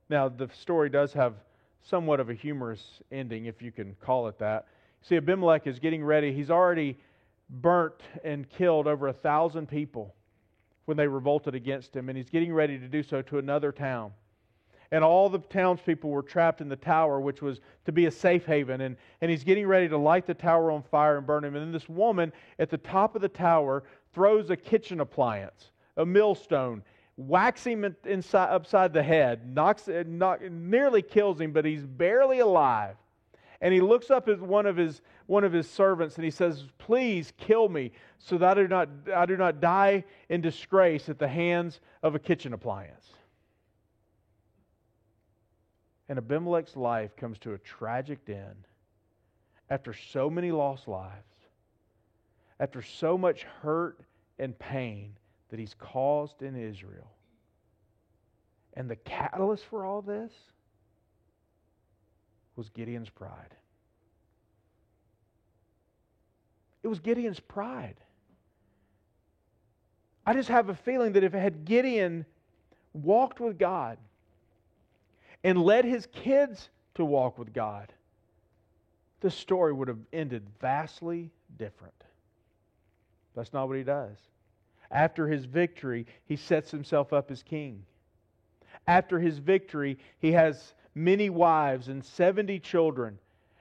Now, 0.08 0.30
the 0.30 0.48
story 0.58 0.88
does 0.88 1.12
have 1.12 1.34
somewhat 1.82 2.20
of 2.20 2.30
a 2.30 2.34
humorous 2.34 3.02
ending, 3.12 3.44
if 3.44 3.60
you 3.60 3.70
can 3.70 3.96
call 4.00 4.28
it 4.28 4.38
that. 4.38 4.66
See, 5.02 5.16
Abimelech 5.16 5.66
is 5.66 5.78
getting 5.78 6.02
ready. 6.02 6.32
He's 6.32 6.50
already 6.50 6.96
burnt 7.50 8.02
and 8.24 8.48
killed 8.48 8.86
over 8.86 9.08
a 9.08 9.12
thousand 9.12 9.68
people 9.68 10.14
when 10.84 10.96
they 10.96 11.06
revolted 11.06 11.54
against 11.54 11.94
him, 11.94 12.08
and 12.08 12.16
he's 12.16 12.30
getting 12.30 12.52
ready 12.52 12.78
to 12.78 12.88
do 12.88 13.02
so 13.02 13.20
to 13.22 13.38
another 13.38 13.72
town. 13.72 14.12
And 14.90 15.04
all 15.04 15.28
the 15.28 15.38
townspeople 15.38 16.08
were 16.08 16.22
trapped 16.22 16.62
in 16.62 16.68
the 16.68 16.76
tower, 16.76 17.20
which 17.20 17.42
was 17.42 17.60
to 17.84 17.92
be 17.92 18.06
a 18.06 18.10
safe 18.10 18.46
haven. 18.46 18.80
And, 18.80 18.96
and 19.20 19.30
he's 19.30 19.44
getting 19.44 19.66
ready 19.66 19.86
to 19.88 19.98
light 19.98 20.26
the 20.26 20.32
tower 20.32 20.70
on 20.70 20.82
fire 20.82 21.18
and 21.18 21.26
burn 21.26 21.44
him. 21.44 21.54
And 21.54 21.66
then 21.66 21.72
this 21.72 21.88
woman 21.90 22.32
at 22.58 22.70
the 22.70 22.78
top 22.78 23.14
of 23.14 23.20
the 23.20 23.28
tower 23.28 23.84
throws 24.14 24.48
a 24.48 24.56
kitchen 24.56 25.00
appliance, 25.00 25.72
a 25.98 26.06
millstone, 26.06 26.82
whacks 27.16 27.64
him 27.64 27.94
inside, 28.06 28.48
upside 28.48 28.94
the 28.94 29.02
head, 29.02 29.54
knocks, 29.54 29.88
eh, 29.88 30.04
knock, 30.06 30.40
nearly 30.50 31.02
kills 31.02 31.38
him, 31.38 31.52
but 31.52 31.66
he's 31.66 31.84
barely 31.84 32.38
alive. 32.38 32.96
And 33.60 33.74
he 33.74 33.80
looks 33.80 34.10
up 34.10 34.28
at 34.28 34.40
one 34.40 34.66
of 34.66 34.76
his, 34.76 35.02
one 35.26 35.42
of 35.42 35.52
his 35.52 35.68
servants 35.68 36.16
and 36.16 36.24
he 36.24 36.30
says, 36.30 36.64
Please 36.78 37.32
kill 37.36 37.68
me 37.68 37.90
so 38.18 38.38
that 38.38 38.56
I 38.56 38.62
do, 38.62 38.68
not, 38.68 38.88
I 39.14 39.26
do 39.26 39.36
not 39.36 39.60
die 39.60 40.04
in 40.28 40.40
disgrace 40.40 41.08
at 41.08 41.18
the 41.18 41.28
hands 41.28 41.80
of 42.02 42.14
a 42.14 42.18
kitchen 42.18 42.52
appliance. 42.52 43.08
And 46.08 46.18
Abimelech's 46.18 46.76
life 46.76 47.16
comes 47.16 47.38
to 47.40 47.52
a 47.52 47.58
tragic 47.58 48.20
end 48.28 48.66
after 49.68 49.92
so 49.92 50.30
many 50.30 50.50
lost 50.50 50.88
lives, 50.88 51.34
after 52.60 52.80
so 52.80 53.18
much 53.18 53.42
hurt 53.62 54.00
and 54.38 54.58
pain 54.58 55.14
that 55.50 55.58
he's 55.58 55.74
caused 55.78 56.42
in 56.42 56.56
Israel. 56.56 57.10
And 58.74 58.88
the 58.88 58.96
catalyst 58.96 59.64
for 59.64 59.84
all 59.84 60.00
this 60.00 60.32
was 62.58 62.68
Gideon's 62.70 63.08
pride. 63.08 63.54
It 66.82 66.88
was 66.88 66.98
Gideon's 66.98 67.38
pride. 67.38 67.94
I 70.26 70.34
just 70.34 70.48
have 70.48 70.68
a 70.68 70.74
feeling 70.74 71.12
that 71.12 71.22
if 71.22 71.32
had 71.32 71.64
Gideon 71.64 72.26
walked 72.92 73.38
with 73.38 73.58
God 73.58 73.96
and 75.44 75.62
led 75.62 75.84
his 75.84 76.06
kids 76.06 76.68
to 76.96 77.04
walk 77.04 77.38
with 77.38 77.52
God, 77.52 77.92
the 79.20 79.30
story 79.30 79.72
would 79.72 79.88
have 79.88 80.04
ended 80.12 80.44
vastly 80.60 81.30
different. 81.56 81.94
That's 83.36 83.52
not 83.52 83.68
what 83.68 83.76
he 83.76 83.84
does. 83.84 84.16
After 84.90 85.28
his 85.28 85.44
victory, 85.44 86.06
he 86.24 86.34
sets 86.34 86.72
himself 86.72 87.12
up 87.12 87.30
as 87.30 87.42
king. 87.42 87.84
After 88.88 89.20
his 89.20 89.38
victory, 89.38 89.98
he 90.18 90.32
has 90.32 90.74
many 90.98 91.30
wives 91.30 91.88
and 91.88 92.04
70 92.04 92.58
children. 92.60 93.18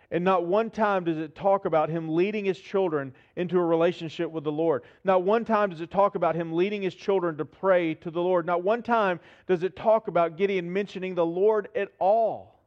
And 0.09 0.23
not 0.23 0.45
one 0.45 0.69
time 0.69 1.03
does 1.03 1.17
it 1.17 1.35
talk 1.35 1.65
about 1.65 1.89
him 1.89 2.15
leading 2.15 2.45
his 2.45 2.57
children 2.57 3.13
into 3.35 3.59
a 3.59 3.65
relationship 3.65 4.31
with 4.31 4.45
the 4.45 4.51
Lord. 4.51 4.83
Not 5.03 5.23
one 5.23 5.43
time 5.43 5.69
does 5.69 5.81
it 5.81 5.91
talk 5.91 6.15
about 6.15 6.35
him 6.35 6.53
leading 6.53 6.81
his 6.81 6.95
children 6.95 7.37
to 7.37 7.45
pray 7.45 7.93
to 7.95 8.09
the 8.09 8.21
Lord. 8.21 8.45
Not 8.45 8.63
one 8.63 8.81
time 8.81 9.19
does 9.47 9.63
it 9.63 9.75
talk 9.75 10.07
about 10.07 10.37
Gideon 10.37 10.71
mentioning 10.71 11.13
the 11.13 11.25
Lord 11.25 11.67
at 11.75 11.91
all. 11.99 12.57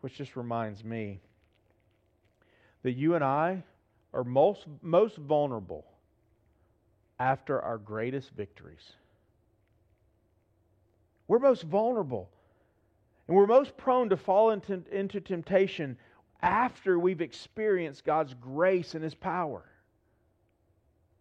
Which 0.00 0.14
just 0.14 0.36
reminds 0.36 0.82
me 0.82 1.20
that 2.82 2.92
you 2.92 3.14
and 3.14 3.24
I 3.24 3.62
are 4.14 4.24
most, 4.24 4.64
most 4.80 5.16
vulnerable 5.16 5.84
after 7.20 7.60
our 7.60 7.76
greatest 7.76 8.30
victories. 8.30 8.92
We're 11.28 11.38
most 11.38 11.62
vulnerable. 11.62 12.28
And 13.26 13.36
we're 13.36 13.46
most 13.46 13.76
prone 13.76 14.08
to 14.08 14.16
fall 14.16 14.50
into, 14.50 14.82
into 14.90 15.20
temptation 15.20 15.98
after 16.40 16.98
we've 16.98 17.20
experienced 17.20 18.04
God's 18.04 18.34
grace 18.34 18.94
and 18.94 19.04
His 19.04 19.14
power. 19.14 19.62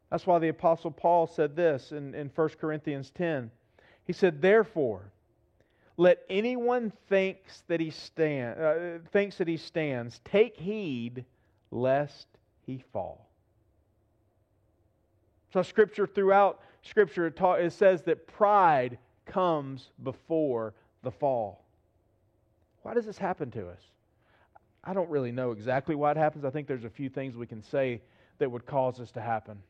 That's 0.10 0.26
why 0.26 0.40
the 0.40 0.48
Apostle 0.48 0.92
Paul 0.92 1.28
said 1.28 1.56
this 1.56 1.92
in, 1.92 2.16
in 2.16 2.32
1 2.34 2.50
Corinthians 2.62 3.12
10. 3.12 3.52
He 4.06 4.14
said, 4.14 4.42
Therefore, 4.42 5.12
let 5.98 6.24
anyone 6.30 6.94
thinks 7.10 7.64
that 7.68 7.82
he 7.82 7.90
stand, 7.90 8.62
uh, 8.62 9.00
thinks 9.12 9.38
that 9.40 9.48
he 9.48 9.58
stands 9.58 10.22
take 10.24 10.56
heed 10.56 11.26
lest 11.72 12.28
he 12.66 12.84
fall. 12.94 13.28
So, 15.52 15.62
Scripture 15.64 16.08
throughout 16.08 16.62
Scripture, 16.84 17.28
it, 17.28 17.36
ta- 17.36 17.54
it 17.54 17.72
says 17.72 18.04
that 18.04 18.28
pride 18.28 18.98
comes 19.28 19.90
before 20.04 20.74
the 21.04 21.12
fall. 21.12 21.64
Why 22.84 22.94
does 22.94 23.06
this 23.06 23.18
happen 23.18 23.52
to 23.52 23.68
us? 23.68 23.82
I 24.84 24.94
don't 24.94 25.10
really 25.10 25.32
know 25.32 25.52
exactly 25.52 25.96
why 25.96 26.12
it 26.12 26.18
happens. 26.18 26.46
I 26.46 26.50
think 26.50 26.68
there's 26.68 26.86
a 26.86 26.90
few 26.90 27.10
things 27.10 27.36
we 27.36 27.48
can 27.48 27.62
say 27.62 28.02
that 28.40 28.50
would 28.50 28.66
cause 28.66 28.98
this 28.98 29.12
to 29.12 29.22
happen. 29.22 29.62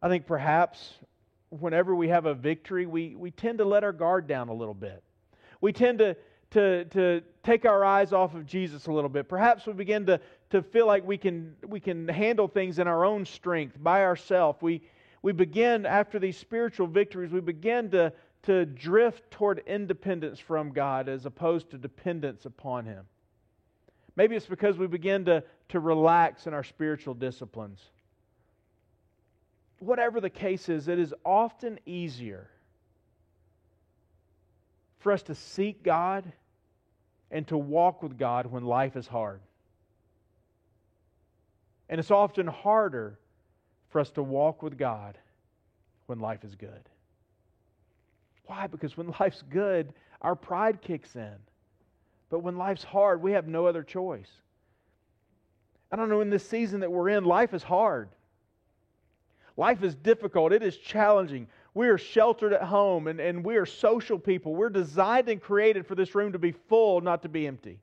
I 0.00 0.08
think 0.08 0.26
perhaps 0.26 0.94
whenever 1.50 1.94
we 1.94 2.08
have 2.08 2.26
a 2.26 2.34
victory, 2.34 2.86
we, 2.86 3.14
we 3.14 3.30
tend 3.30 3.58
to 3.58 3.64
let 3.64 3.84
our 3.84 3.92
guard 3.92 4.26
down 4.26 4.48
a 4.48 4.54
little 4.54 4.74
bit. 4.74 5.02
We 5.60 5.72
tend 5.72 5.98
to, 5.98 6.16
to, 6.50 6.84
to 6.86 7.22
take 7.42 7.64
our 7.64 7.84
eyes 7.84 8.12
off 8.12 8.34
of 8.34 8.46
Jesus 8.46 8.86
a 8.86 8.92
little 8.92 9.10
bit. 9.10 9.28
Perhaps 9.28 9.66
we 9.66 9.72
begin 9.72 10.06
to, 10.06 10.20
to 10.50 10.62
feel 10.62 10.86
like 10.86 11.06
we 11.06 11.18
can, 11.18 11.54
we 11.66 11.80
can 11.80 12.08
handle 12.08 12.48
things 12.48 12.78
in 12.78 12.86
our 12.86 13.04
own 13.04 13.24
strength, 13.24 13.76
by 13.82 14.04
ourselves. 14.04 14.60
We, 14.62 14.82
we 15.22 15.32
begin, 15.32 15.86
after 15.86 16.18
these 16.18 16.36
spiritual 16.36 16.86
victories, 16.86 17.32
we 17.32 17.40
begin 17.40 17.90
to, 17.90 18.12
to 18.46 18.64
drift 18.64 19.28
toward 19.32 19.62
independence 19.66 20.38
from 20.38 20.70
God 20.70 21.08
as 21.08 21.26
opposed 21.26 21.70
to 21.70 21.78
dependence 21.78 22.46
upon 22.46 22.86
Him. 22.86 23.04
Maybe 24.14 24.36
it's 24.36 24.46
because 24.46 24.78
we 24.78 24.86
begin 24.86 25.24
to, 25.26 25.42
to 25.70 25.80
relax 25.80 26.46
in 26.46 26.54
our 26.54 26.62
spiritual 26.62 27.14
disciplines. 27.14 27.80
Whatever 29.80 30.20
the 30.20 30.30
case 30.30 30.68
is, 30.68 30.86
it 30.86 30.98
is 30.98 31.12
often 31.24 31.80
easier 31.86 32.48
for 35.00 35.10
us 35.10 35.24
to 35.24 35.34
seek 35.34 35.82
God 35.82 36.32
and 37.32 37.46
to 37.48 37.58
walk 37.58 38.02
with 38.02 38.16
God 38.16 38.46
when 38.46 38.64
life 38.64 38.96
is 38.96 39.08
hard. 39.08 39.40
And 41.88 41.98
it's 41.98 42.12
often 42.12 42.46
harder 42.46 43.18
for 43.90 44.00
us 44.00 44.10
to 44.12 44.22
walk 44.22 44.62
with 44.62 44.78
God 44.78 45.18
when 46.06 46.20
life 46.20 46.44
is 46.44 46.54
good. 46.54 46.88
Why? 48.46 48.66
Because 48.66 48.96
when 48.96 49.12
life's 49.20 49.42
good, 49.50 49.92
our 50.22 50.34
pride 50.34 50.80
kicks 50.80 51.16
in. 51.16 51.36
But 52.30 52.40
when 52.40 52.56
life's 52.56 52.84
hard, 52.84 53.22
we 53.22 53.32
have 53.32 53.46
no 53.46 53.66
other 53.66 53.82
choice. 53.82 54.30
I 55.92 55.96
don't 55.96 56.08
know, 56.08 56.20
in 56.20 56.30
this 56.30 56.48
season 56.48 56.80
that 56.80 56.90
we're 56.90 57.10
in, 57.10 57.24
life 57.24 57.54
is 57.54 57.62
hard. 57.62 58.08
Life 59.56 59.82
is 59.82 59.94
difficult. 59.94 60.52
It 60.52 60.62
is 60.62 60.76
challenging. 60.76 61.46
We 61.74 61.88
are 61.88 61.98
sheltered 61.98 62.52
at 62.52 62.62
home 62.62 63.06
and, 63.06 63.20
and 63.20 63.44
we 63.44 63.56
are 63.56 63.66
social 63.66 64.18
people. 64.18 64.54
We're 64.54 64.70
designed 64.70 65.28
and 65.28 65.40
created 65.40 65.86
for 65.86 65.94
this 65.94 66.14
room 66.14 66.32
to 66.32 66.38
be 66.38 66.52
full, 66.52 67.00
not 67.00 67.22
to 67.22 67.28
be 67.28 67.46
empty. 67.46 67.78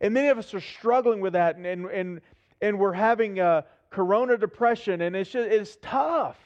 And 0.00 0.14
many 0.14 0.28
of 0.28 0.38
us 0.38 0.52
are 0.54 0.60
struggling 0.60 1.20
with 1.20 1.32
that 1.32 1.56
and, 1.56 1.66
and, 1.66 1.86
and, 1.86 2.20
and 2.60 2.78
we're 2.78 2.92
having 2.92 3.40
a 3.40 3.64
corona 3.90 4.36
depression 4.36 5.00
and 5.00 5.16
it's 5.16 5.30
just 5.30 5.48
it's 5.48 5.78
tough. 5.82 6.36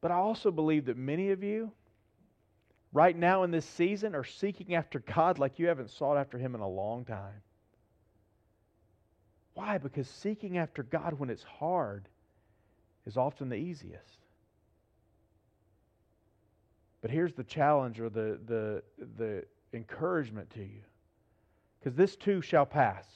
But 0.00 0.10
I 0.10 0.14
also 0.14 0.50
believe 0.50 0.86
that 0.86 0.96
many 0.96 1.30
of 1.30 1.42
you 1.42 1.72
right 2.92 3.16
now 3.16 3.42
in 3.42 3.50
this 3.50 3.66
season 3.66 4.14
are 4.14 4.24
seeking 4.24 4.74
after 4.74 5.00
God 5.00 5.38
like 5.38 5.58
you 5.58 5.66
haven't 5.68 5.90
sought 5.90 6.16
after 6.16 6.38
Him 6.38 6.54
in 6.54 6.60
a 6.60 6.68
long 6.68 7.04
time. 7.04 7.42
Why? 9.54 9.78
Because 9.78 10.08
seeking 10.08 10.58
after 10.58 10.82
God 10.82 11.14
when 11.18 11.28
it's 11.28 11.42
hard 11.42 12.08
is 13.06 13.16
often 13.16 13.48
the 13.48 13.56
easiest. 13.56 14.18
But 17.02 17.10
here's 17.10 17.34
the 17.34 17.44
challenge 17.44 18.00
or 18.00 18.08
the, 18.08 18.38
the, 18.46 18.82
the 19.16 19.44
encouragement 19.72 20.50
to 20.50 20.60
you. 20.60 20.82
Because 21.78 21.96
this 21.96 22.16
too 22.16 22.40
shall 22.42 22.66
pass. 22.66 23.06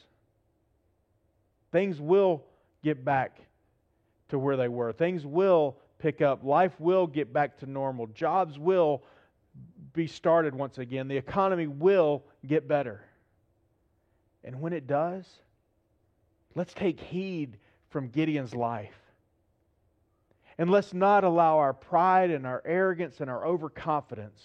Things 1.71 2.01
will 2.01 2.43
get 2.83 3.05
back 3.05 3.39
to 4.29 4.39
where 4.39 4.57
they 4.57 4.69
were. 4.69 4.93
Things 4.93 5.27
will 5.27 5.77
pick 6.05 6.21
up. 6.21 6.45
Life 6.45 6.79
will 6.79 7.07
get 7.07 7.33
back 7.33 7.57
to 7.61 7.67
normal. 7.67 8.07
Jobs 8.09 8.59
will 8.59 9.03
be 9.95 10.07
started 10.07 10.55
once 10.55 10.77
again. 10.77 11.09
The 11.09 11.17
economy 11.17 11.67
will 11.67 12.25
get 12.47 12.69
better. 12.69 13.07
And 14.45 14.61
when 14.61 14.75
it 14.75 14.87
does, 14.87 15.27
let's 16.55 16.75
take 16.75 17.01
heed 17.01 17.57
from 17.89 18.09
Gideon's 18.09 18.55
life. 18.55 18.93
And 20.59 20.69
let's 20.69 20.93
not 20.93 21.25
allow 21.25 21.57
our 21.57 21.73
pride 21.73 22.31
and 22.31 22.47
our 22.47 22.63
arrogance 22.67 23.23
and 23.23 23.31
our 23.31 23.47
overconfidence 23.47 24.43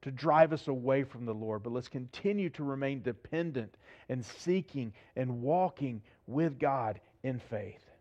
to 0.00 0.10
drive 0.10 0.54
us 0.54 0.66
away 0.66 1.04
from 1.04 1.26
the 1.26 1.34
Lord, 1.34 1.62
but 1.62 1.74
let's 1.74 1.88
continue 1.88 2.48
to 2.50 2.64
remain 2.64 3.02
dependent 3.02 3.76
and 4.08 4.24
seeking 4.24 4.94
and 5.14 5.42
walking 5.42 6.00
with 6.26 6.58
God 6.58 7.00
in 7.22 7.38
faith. 7.38 7.91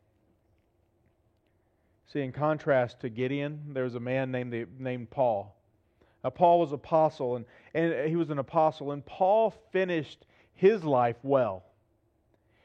See, 2.12 2.22
in 2.22 2.32
contrast 2.32 3.00
to 3.02 3.10
Gideon, 3.10 3.62
there 3.74 3.86
was 3.86 3.96
a 3.96 4.00
man 4.00 4.32
named, 4.32 4.68
named 4.80 5.10
Paul. 5.10 5.56
Now, 6.24 6.30
Paul 6.30 6.60
was 6.60 6.72
apostle, 6.72 7.38
and, 7.38 7.46
and 7.74 8.10
he 8.10 8.16
was 8.16 8.30
an 8.30 8.40
apostle, 8.40 8.92
and 8.92 9.06
Paul 9.06 9.52
finished 9.72 10.26
his 10.54 10.84
life 10.84 11.16
well. 11.24 11.64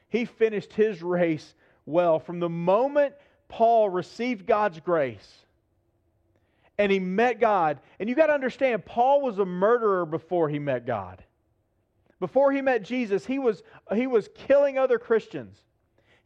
He 0.09 0.25
finished 0.25 0.73
his 0.73 1.01
race 1.01 1.55
well. 1.85 2.19
From 2.19 2.39
the 2.39 2.49
moment 2.49 3.15
Paul 3.47 3.89
received 3.89 4.45
God's 4.45 4.79
grace 4.79 5.45
and 6.77 6.91
he 6.91 6.99
met 6.99 7.39
God, 7.39 7.79
and 7.99 8.07
you 8.07 8.15
got 8.15 8.27
to 8.27 8.33
understand, 8.33 8.85
Paul 8.85 9.21
was 9.21 9.39
a 9.39 9.45
murderer 9.45 10.05
before 10.05 10.47
he 10.47 10.59
met 10.59 10.85
God. 10.85 11.23
Before 12.19 12.51
he 12.51 12.61
met 12.61 12.83
Jesus, 12.83 13.25
he 13.25 13.39
was, 13.39 13.63
he 13.93 14.05
was 14.07 14.29
killing 14.35 14.77
other 14.77 14.99
Christians. 14.99 15.57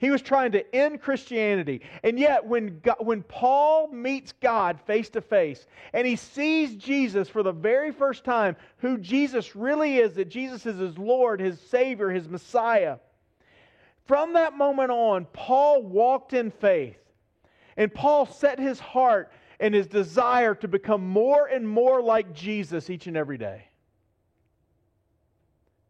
He 0.01 0.09
was 0.09 0.23
trying 0.23 0.53
to 0.53 0.75
end 0.75 0.99
Christianity. 0.99 1.81
And 2.01 2.17
yet, 2.17 2.43
when, 2.43 2.79
God, 2.79 2.95
when 3.01 3.21
Paul 3.21 3.87
meets 3.89 4.31
God 4.31 4.79
face 4.87 5.11
to 5.11 5.21
face 5.21 5.67
and 5.93 6.07
he 6.07 6.15
sees 6.15 6.75
Jesus 6.75 7.29
for 7.29 7.43
the 7.43 7.51
very 7.51 7.91
first 7.91 8.23
time, 8.23 8.55
who 8.77 8.97
Jesus 8.97 9.55
really 9.55 9.99
is, 9.99 10.15
that 10.15 10.27
Jesus 10.27 10.65
is 10.65 10.79
his 10.79 10.97
Lord, 10.97 11.39
his 11.39 11.61
Savior, 11.61 12.09
his 12.09 12.27
Messiah, 12.27 12.97
from 14.05 14.33
that 14.33 14.57
moment 14.57 14.89
on, 14.89 15.25
Paul 15.33 15.83
walked 15.83 16.33
in 16.33 16.49
faith. 16.49 16.97
And 17.77 17.93
Paul 17.93 18.25
set 18.25 18.57
his 18.57 18.79
heart 18.79 19.31
and 19.59 19.75
his 19.75 19.85
desire 19.85 20.55
to 20.55 20.67
become 20.67 21.07
more 21.07 21.45
and 21.45 21.69
more 21.69 22.01
like 22.01 22.33
Jesus 22.33 22.89
each 22.89 23.05
and 23.05 23.15
every 23.15 23.37
day. 23.37 23.67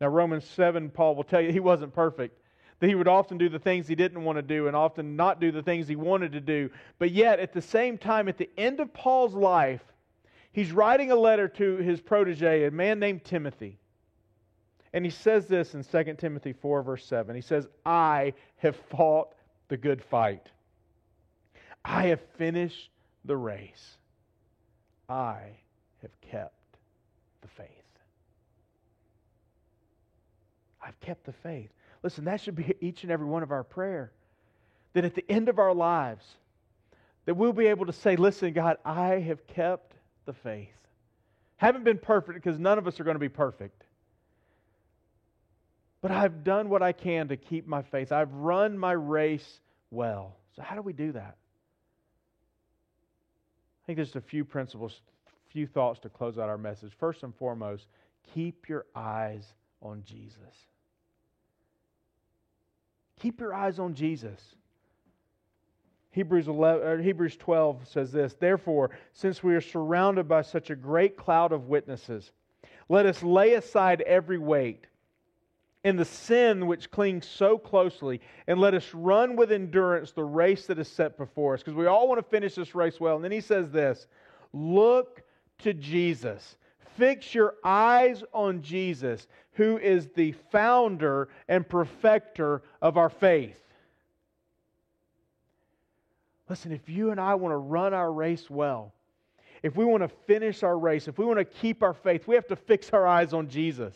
Now, 0.02 0.08
Romans 0.08 0.44
7, 0.44 0.90
Paul 0.90 1.16
will 1.16 1.24
tell 1.24 1.40
you 1.40 1.54
he 1.54 1.62
wasn't 1.62 1.96
perfect 1.96 2.41
that 2.82 2.88
he 2.88 2.96
would 2.96 3.08
often 3.08 3.38
do 3.38 3.48
the 3.48 3.60
things 3.60 3.88
he 3.88 3.94
didn't 3.94 4.24
want 4.24 4.38
to 4.38 4.42
do 4.42 4.66
and 4.66 4.76
often 4.76 5.16
not 5.16 5.40
do 5.40 5.52
the 5.52 5.62
things 5.62 5.88
he 5.88 5.96
wanted 5.96 6.32
to 6.32 6.42
do. 6.42 6.68
But 6.98 7.12
yet, 7.12 7.40
at 7.40 7.54
the 7.54 7.62
same 7.62 7.96
time, 7.96 8.28
at 8.28 8.40
the 8.40 8.50
end 8.58 8.80
of 8.80 8.92
Paul's 8.92 9.36
life, 9.36 9.84
he's 10.52 10.72
writing 10.72 11.12
a 11.12 11.16
letter 11.16 11.48
to 11.48 11.78
his 11.78 12.02
protege, 12.02 12.66
a 12.66 12.72
man 12.72 13.00
named 13.00 13.24
Timothy. 13.24 13.78
And 14.94 15.06
he 15.06 15.12
says 15.12 15.46
this 15.46 15.76
in 15.76 15.84
2 15.84 16.16
Timothy 16.16 16.54
4, 16.54 16.82
verse 16.82 17.06
7. 17.06 17.36
He 17.36 17.42
says, 17.42 17.68
I 17.86 18.34
have 18.58 18.76
fought 18.90 19.36
the 19.68 19.78
good 19.78 20.04
fight. 20.04 20.50
I 21.86 22.08
have 22.08 22.22
finished 22.36 22.90
the 23.26 23.38
race. 23.38 23.98
I 25.08 25.38
have 26.02 26.20
kept 26.22 26.78
the 27.42 27.48
faith. 27.48 27.68
I've 30.84 31.00
kept 31.00 31.28
the 31.28 31.34
faith. 31.34 31.70
Listen, 32.04 32.26
that 32.26 32.42
should 32.42 32.56
be 32.56 32.74
each 32.82 33.04
and 33.04 33.12
every 33.12 33.28
one 33.28 33.44
of 33.44 33.52
our 33.52 33.64
prayer. 33.64 34.12
That 34.94 35.06
at 35.06 35.16
the 35.16 35.30
end 35.30 35.50
of 35.50 35.60
our 35.60 35.74
lives, 35.74 36.26
that 37.26 37.36
we'll 37.36 37.54
be 37.54 37.68
able 37.68 37.86
to 37.86 37.94
say, 37.94 38.16
listen, 38.16 38.54
God, 38.54 38.78
I 38.84 39.20
have 39.20 39.46
kept 39.48 39.94
the 40.26 40.34
faith. 40.34 40.70
Haven't 41.58 41.84
been 41.84 42.00
perfect 42.00 42.44
because 42.44 42.60
none 42.60 42.78
of 42.78 42.88
us 42.88 43.00
are 43.00 43.04
going 43.04 43.16
to 43.16 43.20
be 43.20 43.30
perfect. 43.30 43.84
But 46.02 46.10
I've 46.10 46.44
done 46.44 46.70
what 46.70 46.82
I 46.82 46.92
can 46.92 47.28
to 47.28 47.38
keep 47.38 47.68
my 47.68 47.84
faith. 47.84 48.12
I've 48.12 48.34
run 48.34 48.78
my 48.78 48.94
race 48.94 49.60
well. 49.92 50.36
So, 50.56 50.64
how 50.64 50.76
do 50.76 50.82
we 50.82 50.94
do 50.94 51.12
that? 51.12 51.38
I 53.78 53.86
think 53.86 53.98
there's 53.98 54.16
a 54.16 54.22
few 54.22 54.44
principles, 54.44 55.02
few 55.50 55.68
thoughts 55.68 56.00
to 56.00 56.10
close 56.10 56.40
out 56.40 56.50
our 56.50 56.58
message. 56.58 56.92
First 57.00 57.22
and 57.22 57.36
foremost, 57.36 57.86
keep 58.34 58.68
your 58.68 58.86
eyes 58.96 59.46
on 59.82 60.04
Jesus. 60.04 60.38
Keep 63.22 63.40
your 63.40 63.54
eyes 63.54 63.78
on 63.78 63.94
Jesus. 63.94 64.56
Hebrews, 66.10 66.48
11, 66.48 67.04
Hebrews 67.04 67.38
12 67.38 67.88
says 67.88 68.12
this 68.12 68.34
Therefore, 68.34 68.90
since 69.14 69.44
we 69.44 69.54
are 69.54 69.62
surrounded 69.62 70.28
by 70.28 70.42
such 70.42 70.72
a 70.72 70.76
great 70.76 71.16
cloud 71.16 71.52
of 71.52 71.68
witnesses, 71.68 72.32
let 72.90 73.06
us 73.06 73.22
lay 73.22 73.54
aside 73.54 74.02
every 74.02 74.40
weight 74.40 74.88
and 75.84 76.00
the 76.00 76.06
sin 76.06 76.66
which 76.66 76.90
clings 76.90 77.28
so 77.28 77.58
closely, 77.58 78.22
and 78.48 78.60
let 78.60 78.74
us 78.74 78.92
run 78.94 79.36
with 79.36 79.52
endurance 79.52 80.12
the 80.12 80.24
race 80.24 80.66
that 80.66 80.80
is 80.80 80.88
set 80.88 81.18
before 81.18 81.54
us. 81.54 81.62
Because 81.62 81.76
we 81.76 81.86
all 81.86 82.08
want 82.08 82.20
to 82.20 82.30
finish 82.30 82.56
this 82.56 82.76
race 82.76 83.00
well. 83.00 83.16
And 83.16 83.24
then 83.24 83.32
he 83.32 83.42
says 83.42 83.70
this 83.70 84.08
Look 84.52 85.22
to 85.60 85.74
Jesus 85.74 86.58
Fix 86.98 87.34
your 87.34 87.56
eyes 87.64 88.24
on 88.34 88.62
Jesus, 88.62 89.28
who 89.54 89.78
is 89.78 90.08
the 90.16 90.34
founder 90.52 91.30
and 91.48 91.68
perfecter 91.68 92.62
of 92.82 92.98
our 92.98 93.10
faith. 93.10 93.58
Listen, 96.50 96.72
if 96.72 96.90
you 96.90 97.12
and 97.12 97.20
I 97.20 97.36
want 97.36 97.54
to 97.54 97.58
run 97.58 97.94
our 97.94 98.12
race 98.12 98.50
well, 98.50 98.94
if 99.64 99.76
we 99.76 99.86
want 99.86 100.04
to 100.04 100.10
finish 100.10 100.64
our 100.64 100.78
race, 100.78 101.08
if 101.08 101.18
we 101.18 101.26
want 101.26 101.40
to 101.40 101.46
keep 101.46 101.84
our 101.84 101.94
faith, 101.94 102.28
we 102.28 102.36
have 102.36 102.48
to 102.48 102.56
fix 102.56 102.90
our 102.92 103.08
eyes 103.08 103.32
on 103.34 103.48
Jesus. 103.48 103.96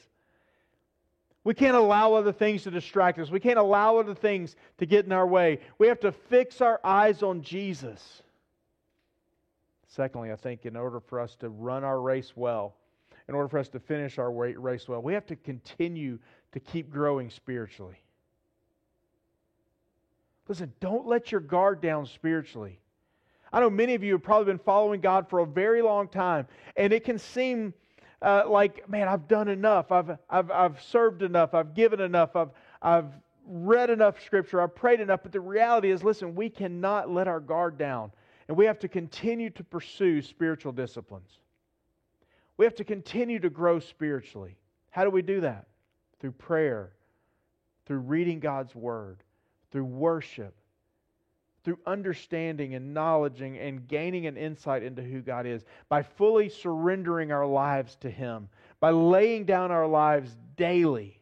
We 1.43 1.53
can't 1.53 1.75
allow 1.75 2.13
other 2.13 2.31
things 2.31 2.63
to 2.63 2.71
distract 2.71 3.19
us. 3.19 3.29
We 3.29 3.39
can't 3.39 3.59
allow 3.59 3.97
other 3.97 4.15
things 4.15 4.55
to 4.77 4.85
get 4.85 5.05
in 5.05 5.11
our 5.11 5.27
way. 5.27 5.59
We 5.77 5.87
have 5.87 5.99
to 5.99 6.11
fix 6.11 6.61
our 6.61 6.79
eyes 6.83 7.23
on 7.23 7.41
Jesus. 7.41 8.23
Secondly, 9.87 10.31
I 10.31 10.35
think 10.35 10.65
in 10.65 10.75
order 10.75 10.99
for 10.99 11.19
us 11.19 11.35
to 11.37 11.49
run 11.49 11.83
our 11.83 12.01
race 12.01 12.33
well, 12.35 12.75
in 13.27 13.35
order 13.35 13.47
for 13.47 13.57
us 13.57 13.69
to 13.69 13.79
finish 13.79 14.17
our 14.19 14.31
race 14.31 14.87
well. 14.87 15.01
We 15.01 15.13
have 15.13 15.25
to 15.27 15.35
continue 15.35 16.19
to 16.51 16.59
keep 16.59 16.91
growing 16.91 17.29
spiritually. 17.29 17.97
Listen, 20.47 20.71
don't 20.79 21.07
let 21.07 21.31
your 21.31 21.41
guard 21.41 21.81
down 21.81 22.05
spiritually. 22.05 22.79
I 23.51 23.59
know 23.59 23.69
many 23.69 23.95
of 23.95 24.03
you 24.03 24.13
have 24.13 24.23
probably 24.23 24.45
been 24.45 24.59
following 24.59 25.01
God 25.01 25.29
for 25.29 25.39
a 25.39 25.45
very 25.45 25.81
long 25.81 26.07
time, 26.07 26.47
and 26.75 26.93
it 26.93 27.03
can 27.03 27.17
seem 27.17 27.73
uh, 28.21 28.43
like, 28.47 28.87
man, 28.89 29.07
I've 29.07 29.27
done 29.27 29.47
enough. 29.47 29.91
I've, 29.91 30.17
I've, 30.29 30.51
I've 30.51 30.81
served 30.81 31.21
enough. 31.21 31.53
I've 31.53 31.73
given 31.73 31.99
enough. 31.99 32.35
I've, 32.35 32.49
I've 32.81 33.11
read 33.47 33.89
enough 33.89 34.23
scripture. 34.23 34.61
I've 34.61 34.75
prayed 34.75 34.99
enough. 34.99 35.21
But 35.23 35.31
the 35.31 35.39
reality 35.39 35.91
is, 35.91 36.03
listen, 36.03 36.35
we 36.35 36.49
cannot 36.49 37.09
let 37.09 37.27
our 37.27 37.39
guard 37.39 37.77
down, 37.77 38.11
and 38.47 38.57
we 38.57 38.65
have 38.65 38.79
to 38.79 38.87
continue 38.87 39.49
to 39.51 39.63
pursue 39.63 40.21
spiritual 40.21 40.71
disciplines. 40.71 41.39
We 42.57 42.65
have 42.65 42.75
to 42.75 42.83
continue 42.83 43.39
to 43.39 43.49
grow 43.49 43.79
spiritually. 43.79 44.57
How 44.91 45.03
do 45.03 45.09
we 45.09 45.21
do 45.21 45.41
that? 45.41 45.67
Through 46.19 46.33
prayer, 46.33 46.93
through 47.85 47.99
reading 47.99 48.39
God's 48.39 48.73
Word, 48.73 49.23
through 49.71 49.85
worship, 49.85 50.55
through 51.63 51.79
understanding 51.85 52.75
and 52.75 52.93
knowledge 52.93 53.41
and 53.41 53.87
gaining 53.87 54.27
an 54.27 54.37
insight 54.37 54.83
into 54.83 55.01
who 55.01 55.21
God 55.21 55.45
is, 55.45 55.65
by 55.89 56.03
fully 56.03 56.47
surrendering 56.47 57.31
our 57.31 57.45
lives 57.45 57.95
to 57.97 58.09
Him, 58.09 58.47
by 58.79 58.91
laying 58.91 59.45
down 59.45 59.71
our 59.71 59.87
lives 59.87 60.37
daily 60.55 61.19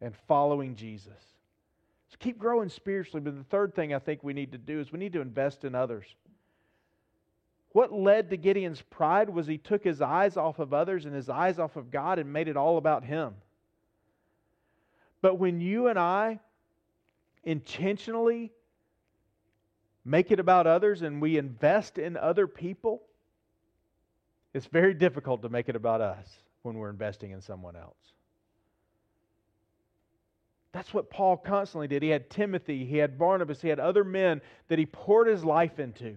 and 0.00 0.14
following 0.28 0.74
Jesus. 0.74 1.18
So 2.08 2.16
keep 2.18 2.38
growing 2.38 2.68
spiritually. 2.68 3.20
But 3.20 3.36
the 3.36 3.44
third 3.44 3.74
thing 3.74 3.92
I 3.92 3.98
think 3.98 4.22
we 4.22 4.32
need 4.32 4.52
to 4.52 4.58
do 4.58 4.80
is 4.80 4.92
we 4.92 4.98
need 4.98 5.12
to 5.14 5.20
invest 5.20 5.64
in 5.64 5.74
others. 5.74 6.06
What 7.72 7.92
led 7.92 8.30
to 8.30 8.36
Gideon's 8.36 8.82
pride 8.82 9.30
was 9.30 9.46
he 9.46 9.58
took 9.58 9.82
his 9.82 10.02
eyes 10.02 10.36
off 10.36 10.58
of 10.58 10.74
others 10.74 11.06
and 11.06 11.14
his 11.14 11.28
eyes 11.28 11.58
off 11.58 11.76
of 11.76 11.90
God 11.90 12.18
and 12.18 12.32
made 12.32 12.48
it 12.48 12.56
all 12.56 12.76
about 12.76 13.04
him. 13.04 13.34
But 15.22 15.38
when 15.38 15.60
you 15.60 15.88
and 15.88 15.98
I 15.98 16.40
intentionally 17.44 18.52
make 20.04 20.30
it 20.30 20.38
about 20.38 20.66
others 20.66 21.02
and 21.02 21.22
we 21.22 21.38
invest 21.38 21.96
in 21.96 22.16
other 22.16 22.46
people, 22.46 23.02
it's 24.52 24.66
very 24.66 24.92
difficult 24.92 25.42
to 25.42 25.48
make 25.48 25.68
it 25.68 25.76
about 25.76 26.00
us 26.02 26.28
when 26.62 26.76
we're 26.76 26.90
investing 26.90 27.30
in 27.30 27.40
someone 27.40 27.76
else. 27.76 27.96
That's 30.72 30.92
what 30.92 31.10
Paul 31.10 31.36
constantly 31.36 31.88
did. 31.88 32.02
He 32.02 32.08
had 32.08 32.28
Timothy, 32.28 32.84
he 32.84 32.96
had 32.98 33.18
Barnabas, 33.18 33.62
he 33.62 33.68
had 33.68 33.80
other 33.80 34.04
men 34.04 34.42
that 34.68 34.78
he 34.78 34.86
poured 34.86 35.28
his 35.28 35.44
life 35.44 35.78
into. 35.78 36.16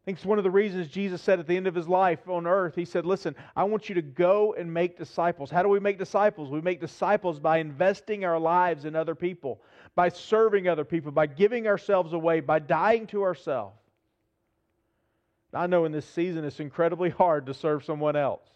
I 0.00 0.04
think 0.06 0.16
it's 0.16 0.26
one 0.26 0.38
of 0.38 0.44
the 0.44 0.50
reasons 0.50 0.88
Jesus 0.88 1.20
said 1.20 1.40
at 1.40 1.46
the 1.46 1.56
end 1.56 1.66
of 1.66 1.74
his 1.74 1.86
life 1.86 2.26
on 2.26 2.46
earth, 2.46 2.74
He 2.74 2.86
said, 2.86 3.04
Listen, 3.04 3.36
I 3.54 3.64
want 3.64 3.90
you 3.90 3.94
to 3.96 4.02
go 4.02 4.54
and 4.54 4.72
make 4.72 4.96
disciples. 4.96 5.50
How 5.50 5.62
do 5.62 5.68
we 5.68 5.78
make 5.78 5.98
disciples? 5.98 6.48
We 6.50 6.62
make 6.62 6.80
disciples 6.80 7.38
by 7.38 7.58
investing 7.58 8.24
our 8.24 8.38
lives 8.38 8.86
in 8.86 8.96
other 8.96 9.14
people, 9.14 9.60
by 9.94 10.08
serving 10.08 10.68
other 10.68 10.86
people, 10.86 11.12
by 11.12 11.26
giving 11.26 11.66
ourselves 11.66 12.14
away, 12.14 12.40
by 12.40 12.60
dying 12.60 13.06
to 13.08 13.22
ourselves. 13.22 13.76
I 15.52 15.66
know 15.66 15.84
in 15.84 15.92
this 15.92 16.06
season 16.06 16.44
it's 16.44 16.60
incredibly 16.60 17.10
hard 17.10 17.46
to 17.46 17.54
serve 17.54 17.84
someone 17.84 18.16
else. 18.16 18.48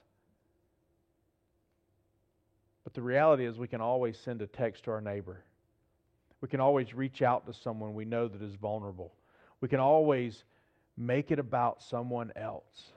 But 2.84 2.94
the 2.94 3.02
reality 3.02 3.44
is, 3.44 3.58
we 3.58 3.68
can 3.68 3.82
always 3.82 4.18
send 4.18 4.40
a 4.40 4.46
text 4.46 4.84
to 4.84 4.92
our 4.92 5.00
neighbor. 5.00 5.42
We 6.40 6.48
can 6.48 6.60
always 6.60 6.94
reach 6.94 7.20
out 7.20 7.46
to 7.46 7.52
someone 7.52 7.94
we 7.94 8.04
know 8.04 8.28
that 8.28 8.42
is 8.42 8.54
vulnerable. 8.54 9.12
We 9.60 9.68
can 9.68 9.80
always 9.80 10.44
make 10.96 11.30
it 11.30 11.38
about 11.38 11.82
someone 11.82 12.32
else. 12.36 12.92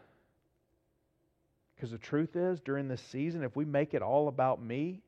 Because 1.76 1.92
the 1.92 1.98
truth 1.98 2.36
is, 2.36 2.60
during 2.60 2.88
this 2.88 3.02
season, 3.02 3.44
if 3.44 3.56
we 3.56 3.66
make 3.66 3.94
it 3.94 4.02
all 4.02 4.28
about 4.28 4.62
me, 4.62 5.02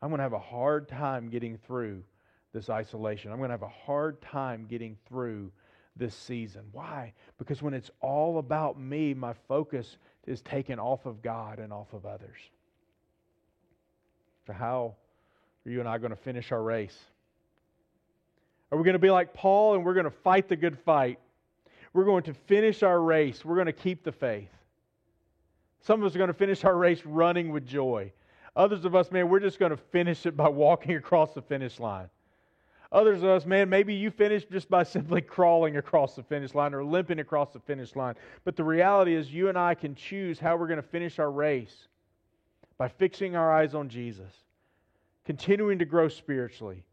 I'm 0.00 0.08
going 0.08 0.18
to 0.18 0.24
have 0.24 0.32
a 0.32 0.38
hard 0.38 0.88
time 0.88 1.28
getting 1.28 1.58
through 1.58 2.02
this 2.52 2.68
isolation. 2.68 3.30
I'm 3.30 3.38
going 3.38 3.50
to 3.50 3.54
have 3.54 3.62
a 3.62 3.68
hard 3.68 4.20
time 4.20 4.66
getting 4.68 4.96
through 5.08 5.52
this 5.96 6.14
season. 6.14 6.62
Why? 6.72 7.12
Because 7.38 7.62
when 7.62 7.74
it's 7.74 7.90
all 8.00 8.38
about 8.38 8.80
me, 8.80 9.14
my 9.14 9.34
focus 9.46 9.96
is 10.26 10.40
taken 10.40 10.78
off 10.78 11.06
of 11.06 11.22
God 11.22 11.58
and 11.58 11.72
off 11.72 11.92
of 11.92 12.06
others. 12.06 12.38
So, 14.46 14.52
how 14.52 14.94
are 15.64 15.70
you 15.70 15.80
and 15.80 15.88
I 15.88 15.98
going 15.98 16.10
to 16.10 16.16
finish 16.16 16.50
our 16.50 16.62
race? 16.62 16.98
Are 18.72 18.78
we 18.78 18.84
going 18.84 18.94
to 18.94 18.98
be 18.98 19.10
like 19.10 19.34
Paul 19.34 19.74
and 19.74 19.84
we're 19.84 19.92
going 19.92 20.04
to 20.04 20.10
fight 20.10 20.48
the 20.48 20.56
good 20.56 20.78
fight? 20.78 21.18
We're 21.92 22.06
going 22.06 22.22
to 22.22 22.32
finish 22.32 22.82
our 22.82 23.02
race. 23.02 23.44
We're 23.44 23.54
going 23.54 23.66
to 23.66 23.72
keep 23.72 24.02
the 24.02 24.12
faith. 24.12 24.48
Some 25.82 26.00
of 26.00 26.06
us 26.06 26.14
are 26.14 26.18
going 26.18 26.28
to 26.28 26.34
finish 26.34 26.64
our 26.64 26.76
race 26.76 27.04
running 27.04 27.52
with 27.52 27.66
joy. 27.66 28.10
Others 28.56 28.86
of 28.86 28.94
us, 28.94 29.10
man, 29.10 29.28
we're 29.28 29.40
just 29.40 29.58
going 29.58 29.70
to 29.70 29.76
finish 29.76 30.24
it 30.24 30.38
by 30.38 30.48
walking 30.48 30.96
across 30.96 31.34
the 31.34 31.42
finish 31.42 31.78
line. 31.80 32.08
Others 32.92 33.22
of 33.22 33.28
us, 33.28 33.46
man, 33.46 33.68
maybe 33.68 33.94
you 33.94 34.10
finish 34.10 34.44
just 34.50 34.70
by 34.70 34.82
simply 34.82 35.20
crawling 35.20 35.76
across 35.76 36.14
the 36.14 36.22
finish 36.22 36.54
line 36.54 36.74
or 36.74 36.82
limping 36.82 37.20
across 37.20 37.52
the 37.52 37.60
finish 37.60 37.94
line. 37.94 38.14
But 38.44 38.56
the 38.56 38.64
reality 38.64 39.14
is, 39.14 39.32
you 39.32 39.50
and 39.50 39.58
I 39.58 39.74
can 39.74 39.94
choose 39.94 40.38
how 40.38 40.56
we're 40.56 40.66
going 40.66 40.80
to 40.80 40.88
finish 40.88 41.18
our 41.18 41.30
race 41.30 41.88
by 42.78 42.88
fixing 42.88 43.36
our 43.36 43.52
eyes 43.52 43.74
on 43.74 43.88
Jesus, 43.88 44.32
continuing 45.24 45.78
to 45.78 45.84
grow 45.84 46.08
spiritually, 46.08 46.84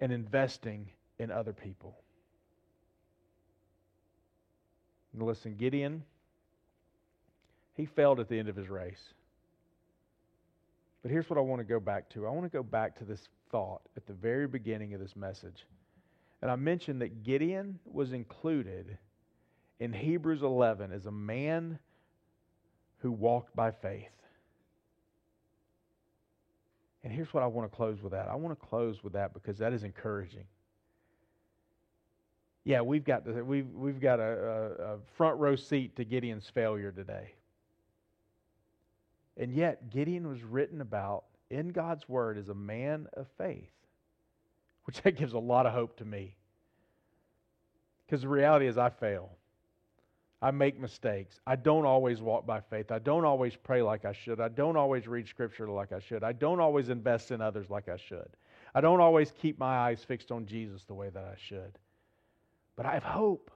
and 0.00 0.12
investing 0.12 0.88
in 1.18 1.30
other 1.30 1.52
people. 1.52 1.96
Listen, 5.16 5.54
Gideon, 5.56 6.02
he 7.74 7.86
failed 7.86 8.18
at 8.18 8.28
the 8.28 8.38
end 8.38 8.48
of 8.48 8.56
his 8.56 8.68
race. 8.68 9.14
But 11.02 11.10
here's 11.10 11.28
what 11.28 11.38
I 11.38 11.42
want 11.42 11.60
to 11.60 11.64
go 11.64 11.78
back 11.78 12.08
to. 12.10 12.26
I 12.26 12.30
want 12.30 12.50
to 12.50 12.56
go 12.56 12.62
back 12.62 12.96
to 12.98 13.04
this 13.04 13.28
thought 13.50 13.82
at 13.96 14.06
the 14.06 14.12
very 14.12 14.46
beginning 14.46 14.94
of 14.94 15.00
this 15.00 15.14
message. 15.14 15.66
And 16.42 16.50
I 16.50 16.56
mentioned 16.56 17.00
that 17.02 17.22
Gideon 17.22 17.78
was 17.84 18.12
included 18.12 18.98
in 19.78 19.92
Hebrews 19.92 20.42
11 20.42 20.92
as 20.92 21.06
a 21.06 21.12
man 21.12 21.78
who 22.98 23.12
walked 23.12 23.54
by 23.54 23.70
faith. 23.70 24.10
And 27.04 27.12
here's 27.12 27.32
what 27.34 27.42
I 27.42 27.46
want 27.46 27.70
to 27.70 27.76
close 27.76 28.02
with 28.02 28.12
that. 28.12 28.28
I 28.28 28.34
want 28.34 28.58
to 28.58 28.66
close 28.66 29.04
with 29.04 29.12
that 29.12 29.34
because 29.34 29.58
that 29.58 29.74
is 29.74 29.84
encouraging. 29.84 30.46
Yeah, 32.64 32.80
we've 32.80 33.04
got 33.04 33.26
the, 33.26 33.44
we've 33.44 33.68
we've 33.74 34.00
got 34.00 34.20
a, 34.20 34.22
a, 34.22 34.94
a 34.94 34.98
front 35.18 35.38
row 35.38 35.54
seat 35.54 35.96
to 35.96 36.04
Gideon's 36.04 36.48
failure 36.48 36.90
today. 36.90 37.34
And 39.36 39.54
yet 39.54 39.90
Gideon 39.90 40.26
was 40.26 40.42
written 40.42 40.80
about 40.80 41.24
in 41.50 41.68
God's 41.68 42.08
word 42.08 42.38
as 42.38 42.48
a 42.48 42.54
man 42.54 43.06
of 43.12 43.26
faith, 43.36 43.70
which 44.84 45.02
that 45.02 45.12
gives 45.12 45.34
a 45.34 45.38
lot 45.38 45.66
of 45.66 45.74
hope 45.74 45.98
to 45.98 46.06
me. 46.06 46.36
Because 48.06 48.22
the 48.22 48.28
reality 48.28 48.66
is 48.66 48.78
I 48.78 48.88
fail. 48.88 49.30
I 50.42 50.50
make 50.50 50.78
mistakes. 50.78 51.40
I 51.46 51.56
don't 51.56 51.86
always 51.86 52.20
walk 52.20 52.46
by 52.46 52.60
faith. 52.60 52.92
I 52.92 52.98
don't 52.98 53.24
always 53.24 53.56
pray 53.56 53.82
like 53.82 54.04
I 54.04 54.12
should. 54.12 54.40
I 54.40 54.48
don't 54.48 54.76
always 54.76 55.06
read 55.06 55.26
scripture 55.26 55.68
like 55.68 55.92
I 55.92 56.00
should. 56.00 56.22
I 56.22 56.32
don't 56.32 56.60
always 56.60 56.90
invest 56.90 57.30
in 57.30 57.40
others 57.40 57.70
like 57.70 57.88
I 57.88 57.96
should. 57.96 58.28
I 58.74 58.80
don't 58.80 59.00
always 59.00 59.32
keep 59.40 59.58
my 59.58 59.76
eyes 59.76 60.04
fixed 60.04 60.30
on 60.30 60.46
Jesus 60.46 60.84
the 60.84 60.94
way 60.94 61.08
that 61.08 61.24
I 61.24 61.36
should. 61.38 61.78
But 62.76 62.86
I 62.86 62.94
have 62.94 63.04
hope 63.04 63.50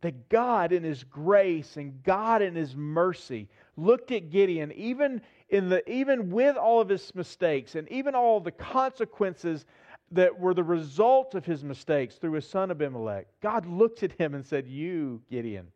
that 0.00 0.28
God, 0.28 0.72
in 0.72 0.84
His 0.84 1.02
grace 1.02 1.76
and 1.76 2.02
God, 2.04 2.42
in 2.42 2.54
His 2.54 2.76
mercy, 2.76 3.48
looked 3.76 4.12
at 4.12 4.30
Gideon, 4.30 4.72
even, 4.72 5.20
in 5.48 5.68
the, 5.68 5.88
even 5.90 6.30
with 6.30 6.56
all 6.56 6.80
of 6.80 6.88
his 6.88 7.14
mistakes 7.14 7.74
and 7.74 7.88
even 7.90 8.14
all 8.14 8.40
the 8.40 8.52
consequences 8.52 9.64
that 10.12 10.38
were 10.38 10.54
the 10.54 10.64
result 10.64 11.34
of 11.34 11.44
his 11.44 11.62
mistakes 11.62 12.16
through 12.16 12.32
his 12.32 12.48
son 12.48 12.70
Abimelech, 12.70 13.26
God 13.40 13.66
looked 13.66 14.02
at 14.02 14.12
him 14.12 14.34
and 14.34 14.46
said, 14.46 14.66
You, 14.66 15.20
Gideon, 15.30 15.68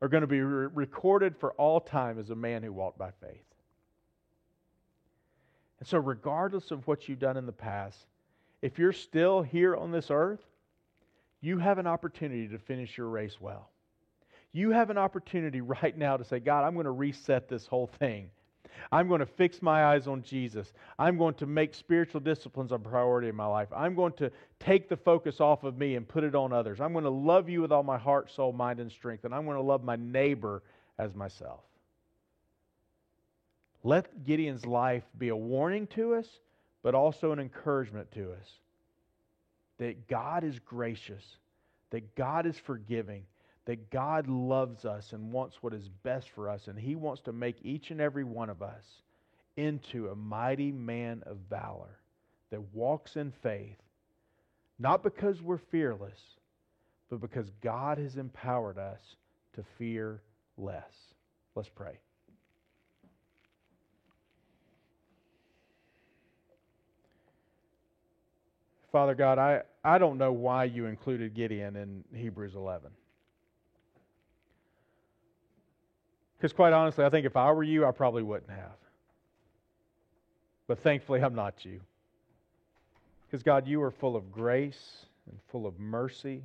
are 0.00 0.08
going 0.08 0.22
to 0.22 0.26
be 0.26 0.40
re- 0.40 0.68
recorded 0.72 1.36
for 1.36 1.52
all 1.52 1.80
time 1.80 2.18
as 2.18 2.30
a 2.30 2.34
man 2.34 2.62
who 2.62 2.72
walked 2.72 2.98
by 2.98 3.10
faith. 3.20 3.44
And 5.78 5.88
so, 5.88 5.98
regardless 5.98 6.70
of 6.70 6.86
what 6.86 7.08
you've 7.08 7.18
done 7.18 7.36
in 7.36 7.46
the 7.46 7.52
past, 7.52 7.98
if 8.62 8.78
you're 8.78 8.92
still 8.92 9.42
here 9.42 9.76
on 9.76 9.92
this 9.92 10.10
earth, 10.10 10.40
you 11.40 11.58
have 11.58 11.78
an 11.78 11.86
opportunity 11.86 12.48
to 12.48 12.58
finish 12.58 12.96
your 12.96 13.08
race 13.08 13.40
well. 13.40 13.70
You 14.52 14.70
have 14.70 14.88
an 14.90 14.98
opportunity 14.98 15.60
right 15.60 15.96
now 15.96 16.16
to 16.16 16.24
say, 16.24 16.40
God, 16.40 16.64
I'm 16.64 16.74
going 16.74 16.84
to 16.84 16.90
reset 16.90 17.48
this 17.48 17.66
whole 17.66 17.86
thing. 17.86 18.30
I'm 18.92 19.08
going 19.08 19.20
to 19.20 19.26
fix 19.26 19.62
my 19.62 19.86
eyes 19.86 20.06
on 20.06 20.22
Jesus. 20.22 20.72
I'm 20.98 21.18
going 21.18 21.34
to 21.34 21.46
make 21.46 21.74
spiritual 21.74 22.20
disciplines 22.20 22.72
a 22.72 22.78
priority 22.78 23.28
in 23.28 23.36
my 23.36 23.46
life. 23.46 23.68
I'm 23.74 23.94
going 23.94 24.12
to 24.14 24.30
take 24.60 24.88
the 24.88 24.96
focus 24.96 25.40
off 25.40 25.64
of 25.64 25.76
me 25.76 25.96
and 25.96 26.06
put 26.06 26.24
it 26.24 26.34
on 26.34 26.52
others. 26.52 26.80
I'm 26.80 26.92
going 26.92 27.04
to 27.04 27.10
love 27.10 27.48
you 27.48 27.62
with 27.62 27.72
all 27.72 27.82
my 27.82 27.98
heart, 27.98 28.30
soul, 28.30 28.52
mind, 28.52 28.80
and 28.80 28.90
strength. 28.90 29.24
And 29.24 29.34
I'm 29.34 29.44
going 29.44 29.56
to 29.56 29.62
love 29.62 29.84
my 29.84 29.96
neighbor 29.96 30.62
as 30.98 31.14
myself. 31.14 31.60
Let 33.82 34.24
Gideon's 34.24 34.66
life 34.66 35.04
be 35.16 35.28
a 35.28 35.36
warning 35.36 35.86
to 35.88 36.14
us, 36.14 36.26
but 36.82 36.94
also 36.94 37.32
an 37.32 37.38
encouragement 37.38 38.10
to 38.12 38.32
us 38.32 38.48
that 39.78 40.08
God 40.08 40.42
is 40.42 40.58
gracious, 40.58 41.22
that 41.90 42.14
God 42.14 42.46
is 42.46 42.58
forgiving, 42.58 43.24
that 43.66 43.90
God 43.90 44.28
loves 44.28 44.84
us 44.84 45.12
and 45.12 45.32
wants 45.32 45.56
what 45.60 45.74
is 45.74 45.88
best 46.02 46.30
for 46.30 46.48
us, 46.48 46.68
and 46.68 46.78
He 46.78 46.94
wants 46.94 47.20
to 47.22 47.32
make 47.32 47.56
each 47.62 47.90
and 47.90 48.00
every 48.00 48.24
one 48.24 48.48
of 48.48 48.62
us 48.62 48.84
into 49.56 50.08
a 50.08 50.14
mighty 50.14 50.72
man 50.72 51.22
of 51.26 51.36
valor 51.50 51.98
that 52.50 52.60
walks 52.72 53.16
in 53.16 53.32
faith, 53.42 53.76
not 54.78 55.02
because 55.02 55.42
we're 55.42 55.58
fearless, 55.58 56.20
but 57.10 57.20
because 57.20 57.50
God 57.62 57.98
has 57.98 58.16
empowered 58.16 58.78
us 58.78 59.00
to 59.54 59.64
fear 59.78 60.22
less. 60.56 60.92
Let's 61.54 61.68
pray. 61.68 61.98
Father 68.92 69.14
God, 69.14 69.38
I, 69.38 69.62
I 69.84 69.98
don't 69.98 70.18
know 70.18 70.32
why 70.32 70.64
you 70.64 70.86
included 70.86 71.34
Gideon 71.34 71.76
in 71.76 72.04
Hebrews 72.14 72.54
11. 72.54 72.90
Because 76.36 76.52
quite 76.52 76.72
honestly, 76.72 77.04
I 77.04 77.10
think 77.10 77.26
if 77.26 77.36
I 77.36 77.50
were 77.52 77.62
you, 77.62 77.86
I 77.86 77.92
probably 77.92 78.22
wouldn't 78.22 78.50
have. 78.50 78.76
But 80.66 80.80
thankfully, 80.80 81.20
I'm 81.20 81.34
not 81.34 81.64
you. 81.64 81.80
Because, 83.26 83.42
God, 83.42 83.66
you 83.66 83.82
are 83.82 83.90
full 83.90 84.16
of 84.16 84.30
grace 84.30 85.06
and 85.30 85.38
full 85.50 85.66
of 85.66 85.78
mercy. 85.78 86.42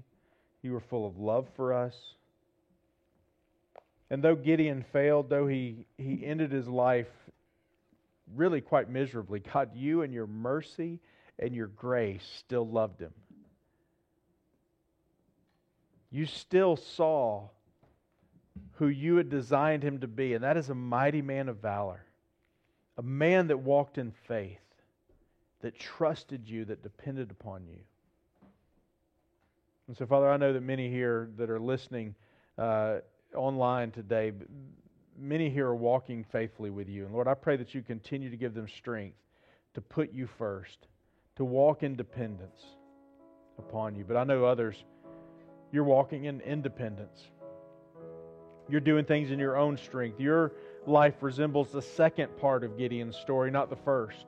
You 0.62 0.76
are 0.76 0.80
full 0.80 1.06
of 1.06 1.18
love 1.18 1.48
for 1.56 1.74
us. 1.74 1.96
And 4.10 4.24
though 4.24 4.36
Gideon 4.36 4.84
failed, 4.92 5.30
though 5.30 5.48
he, 5.48 5.86
he 5.98 6.26
ended 6.26 6.52
his 6.52 6.68
life 6.68 7.08
really 8.36 8.62
quite 8.62 8.90
miserably, 8.90 9.40
God, 9.40 9.72
you 9.74 10.02
and 10.02 10.14
your 10.14 10.28
mercy 10.28 11.00
and 11.40 11.56
your 11.56 11.68
grace 11.68 12.24
still 12.40 12.68
loved 12.68 13.00
him. 13.02 13.14
You 16.12 16.26
still 16.26 16.76
saw 16.76 17.48
who 18.74 18.88
you 18.88 19.18
had 19.18 19.30
designed 19.30 19.84
him 19.84 20.00
to 20.00 20.08
be, 20.08 20.34
and 20.34 20.44
that 20.44 20.58
is 20.58 20.70
a 20.70 20.76
mighty 20.76 21.22
man 21.22 21.50
of 21.50 21.58
valor, 21.58 22.04
a 22.98 23.04
man 23.04 23.48
that 23.48 23.60
walked 23.60 23.98
in 23.98 24.12
faith, 24.28 24.60
that 25.62 25.78
trusted 25.78 26.48
you, 26.48 26.66
that 26.66 26.84
depended 26.84 27.32
upon 27.32 27.68
you. 27.68 27.80
And 29.88 29.98
so, 29.98 30.06
Father, 30.06 30.30
I 30.30 30.38
know 30.38 30.54
that 30.54 30.62
many 30.62 30.90
here 30.90 31.30
that 31.38 31.50
are 31.50 31.60
listening 31.60 32.16
uh, 32.58 33.00
online 33.36 33.92
today, 33.92 34.32
many 35.18 35.50
here 35.50 35.68
are 35.68 35.76
walking 35.76 36.24
faithfully 36.24 36.70
with 36.70 36.88
you. 36.90 37.06
And 37.06 37.14
Lord, 37.14 37.28
I 37.28 37.34
pray 37.34 37.58
that 37.58 37.76
you 37.76 37.82
continue 37.82 38.30
to 38.30 38.38
give 38.38 38.54
them 38.54 38.68
strength 38.68 39.18
to 39.74 39.82
put 39.82 40.14
you 40.14 40.28
first, 40.28 40.88
to 41.36 41.46
walk 41.46 41.84
in 41.84 41.96
dependence 41.96 42.62
upon 43.58 43.96
you. 43.96 44.04
But 44.04 44.18
I 44.18 44.24
know 44.24 44.46
others, 44.46 44.84
you're 45.72 45.84
walking 45.84 46.26
in 46.26 46.42
independence. 46.42 47.28
You're 48.72 48.80
doing 48.80 49.04
things 49.04 49.32
in 49.32 49.38
your 49.38 49.58
own 49.58 49.78
strength. 49.78 50.20
Your 50.20 50.54
life 50.88 51.16
resembles 51.22 51.72
the 51.72 51.82
second 51.82 52.38
part 52.38 52.64
of 52.64 52.78
Gideon's 52.78 53.18
story, 53.18 53.52
not 53.52 53.70
the 53.70 53.76
first. 53.76 54.28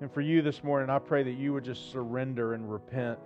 And 0.00 0.12
for 0.12 0.20
you 0.20 0.40
this 0.40 0.62
morning, 0.62 0.88
I 0.88 1.00
pray 1.00 1.24
that 1.24 1.32
you 1.32 1.52
would 1.52 1.64
just 1.64 1.90
surrender 1.90 2.54
and 2.54 2.70
repent 2.70 3.18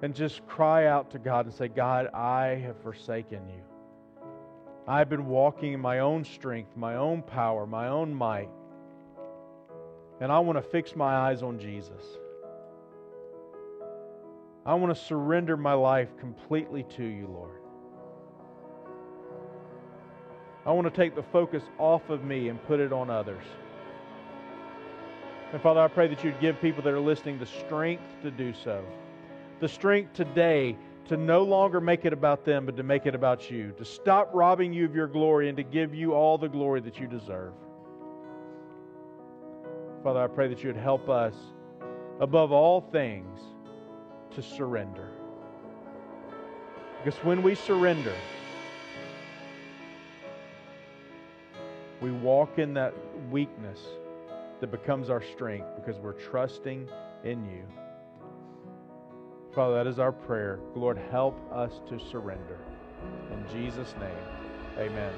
and 0.00 0.14
just 0.14 0.46
cry 0.46 0.86
out 0.86 1.10
to 1.10 1.18
God 1.18 1.46
and 1.46 1.54
say, 1.54 1.66
God, 1.66 2.06
I 2.14 2.62
have 2.64 2.80
forsaken 2.82 3.40
you. 3.48 3.62
I've 4.86 5.08
been 5.08 5.26
walking 5.26 5.72
in 5.72 5.80
my 5.80 5.98
own 5.98 6.24
strength, 6.24 6.76
my 6.76 6.94
own 6.94 7.22
power, 7.22 7.66
my 7.66 7.88
own 7.88 8.14
might. 8.14 8.48
And 10.20 10.30
I 10.30 10.38
want 10.38 10.56
to 10.56 10.62
fix 10.62 10.94
my 10.94 11.14
eyes 11.14 11.42
on 11.42 11.58
Jesus. 11.58 12.04
I 14.64 14.74
want 14.74 14.94
to 14.94 15.02
surrender 15.02 15.56
my 15.56 15.74
life 15.74 16.16
completely 16.20 16.84
to 16.96 17.04
you, 17.04 17.26
Lord. 17.26 17.60
I 20.68 20.72
want 20.72 20.84
to 20.84 20.90
take 20.90 21.14
the 21.14 21.22
focus 21.22 21.62
off 21.78 22.10
of 22.10 22.24
me 22.24 22.50
and 22.50 22.62
put 22.64 22.78
it 22.78 22.92
on 22.92 23.08
others. 23.08 23.42
And 25.50 25.62
Father, 25.62 25.80
I 25.80 25.88
pray 25.88 26.08
that 26.08 26.22
you'd 26.22 26.38
give 26.40 26.60
people 26.60 26.82
that 26.82 26.92
are 26.92 27.00
listening 27.00 27.38
the 27.38 27.46
strength 27.46 28.02
to 28.22 28.30
do 28.30 28.52
so. 28.52 28.84
The 29.60 29.68
strength 29.68 30.12
today 30.12 30.76
to 31.06 31.16
no 31.16 31.42
longer 31.42 31.80
make 31.80 32.04
it 32.04 32.12
about 32.12 32.44
them, 32.44 32.66
but 32.66 32.76
to 32.76 32.82
make 32.82 33.06
it 33.06 33.14
about 33.14 33.50
you. 33.50 33.72
To 33.78 33.84
stop 33.86 34.28
robbing 34.34 34.74
you 34.74 34.84
of 34.84 34.94
your 34.94 35.06
glory 35.06 35.48
and 35.48 35.56
to 35.56 35.62
give 35.62 35.94
you 35.94 36.12
all 36.12 36.36
the 36.36 36.50
glory 36.50 36.82
that 36.82 37.00
you 37.00 37.06
deserve. 37.06 37.54
Father, 40.02 40.22
I 40.22 40.26
pray 40.26 40.48
that 40.48 40.62
you'd 40.62 40.76
help 40.76 41.08
us, 41.08 41.34
above 42.20 42.52
all 42.52 42.82
things, 42.82 43.40
to 44.34 44.42
surrender. 44.42 45.08
Because 47.02 47.18
when 47.24 47.42
we 47.42 47.54
surrender, 47.54 48.12
we 52.00 52.10
walk 52.10 52.58
in 52.58 52.74
that 52.74 52.94
weakness 53.30 53.80
that 54.60 54.70
becomes 54.70 55.10
our 55.10 55.22
strength 55.22 55.66
because 55.76 56.00
we're 56.00 56.12
trusting 56.12 56.88
in 57.24 57.44
you. 57.44 57.64
Father, 59.54 59.74
that 59.74 59.86
is 59.86 59.98
our 59.98 60.12
prayer. 60.12 60.60
Lord, 60.74 60.98
help 61.10 61.40
us 61.52 61.80
to 61.88 61.98
surrender. 61.98 62.58
In 63.32 63.44
Jesus' 63.52 63.94
name, 64.00 64.78
amen. 64.78 65.12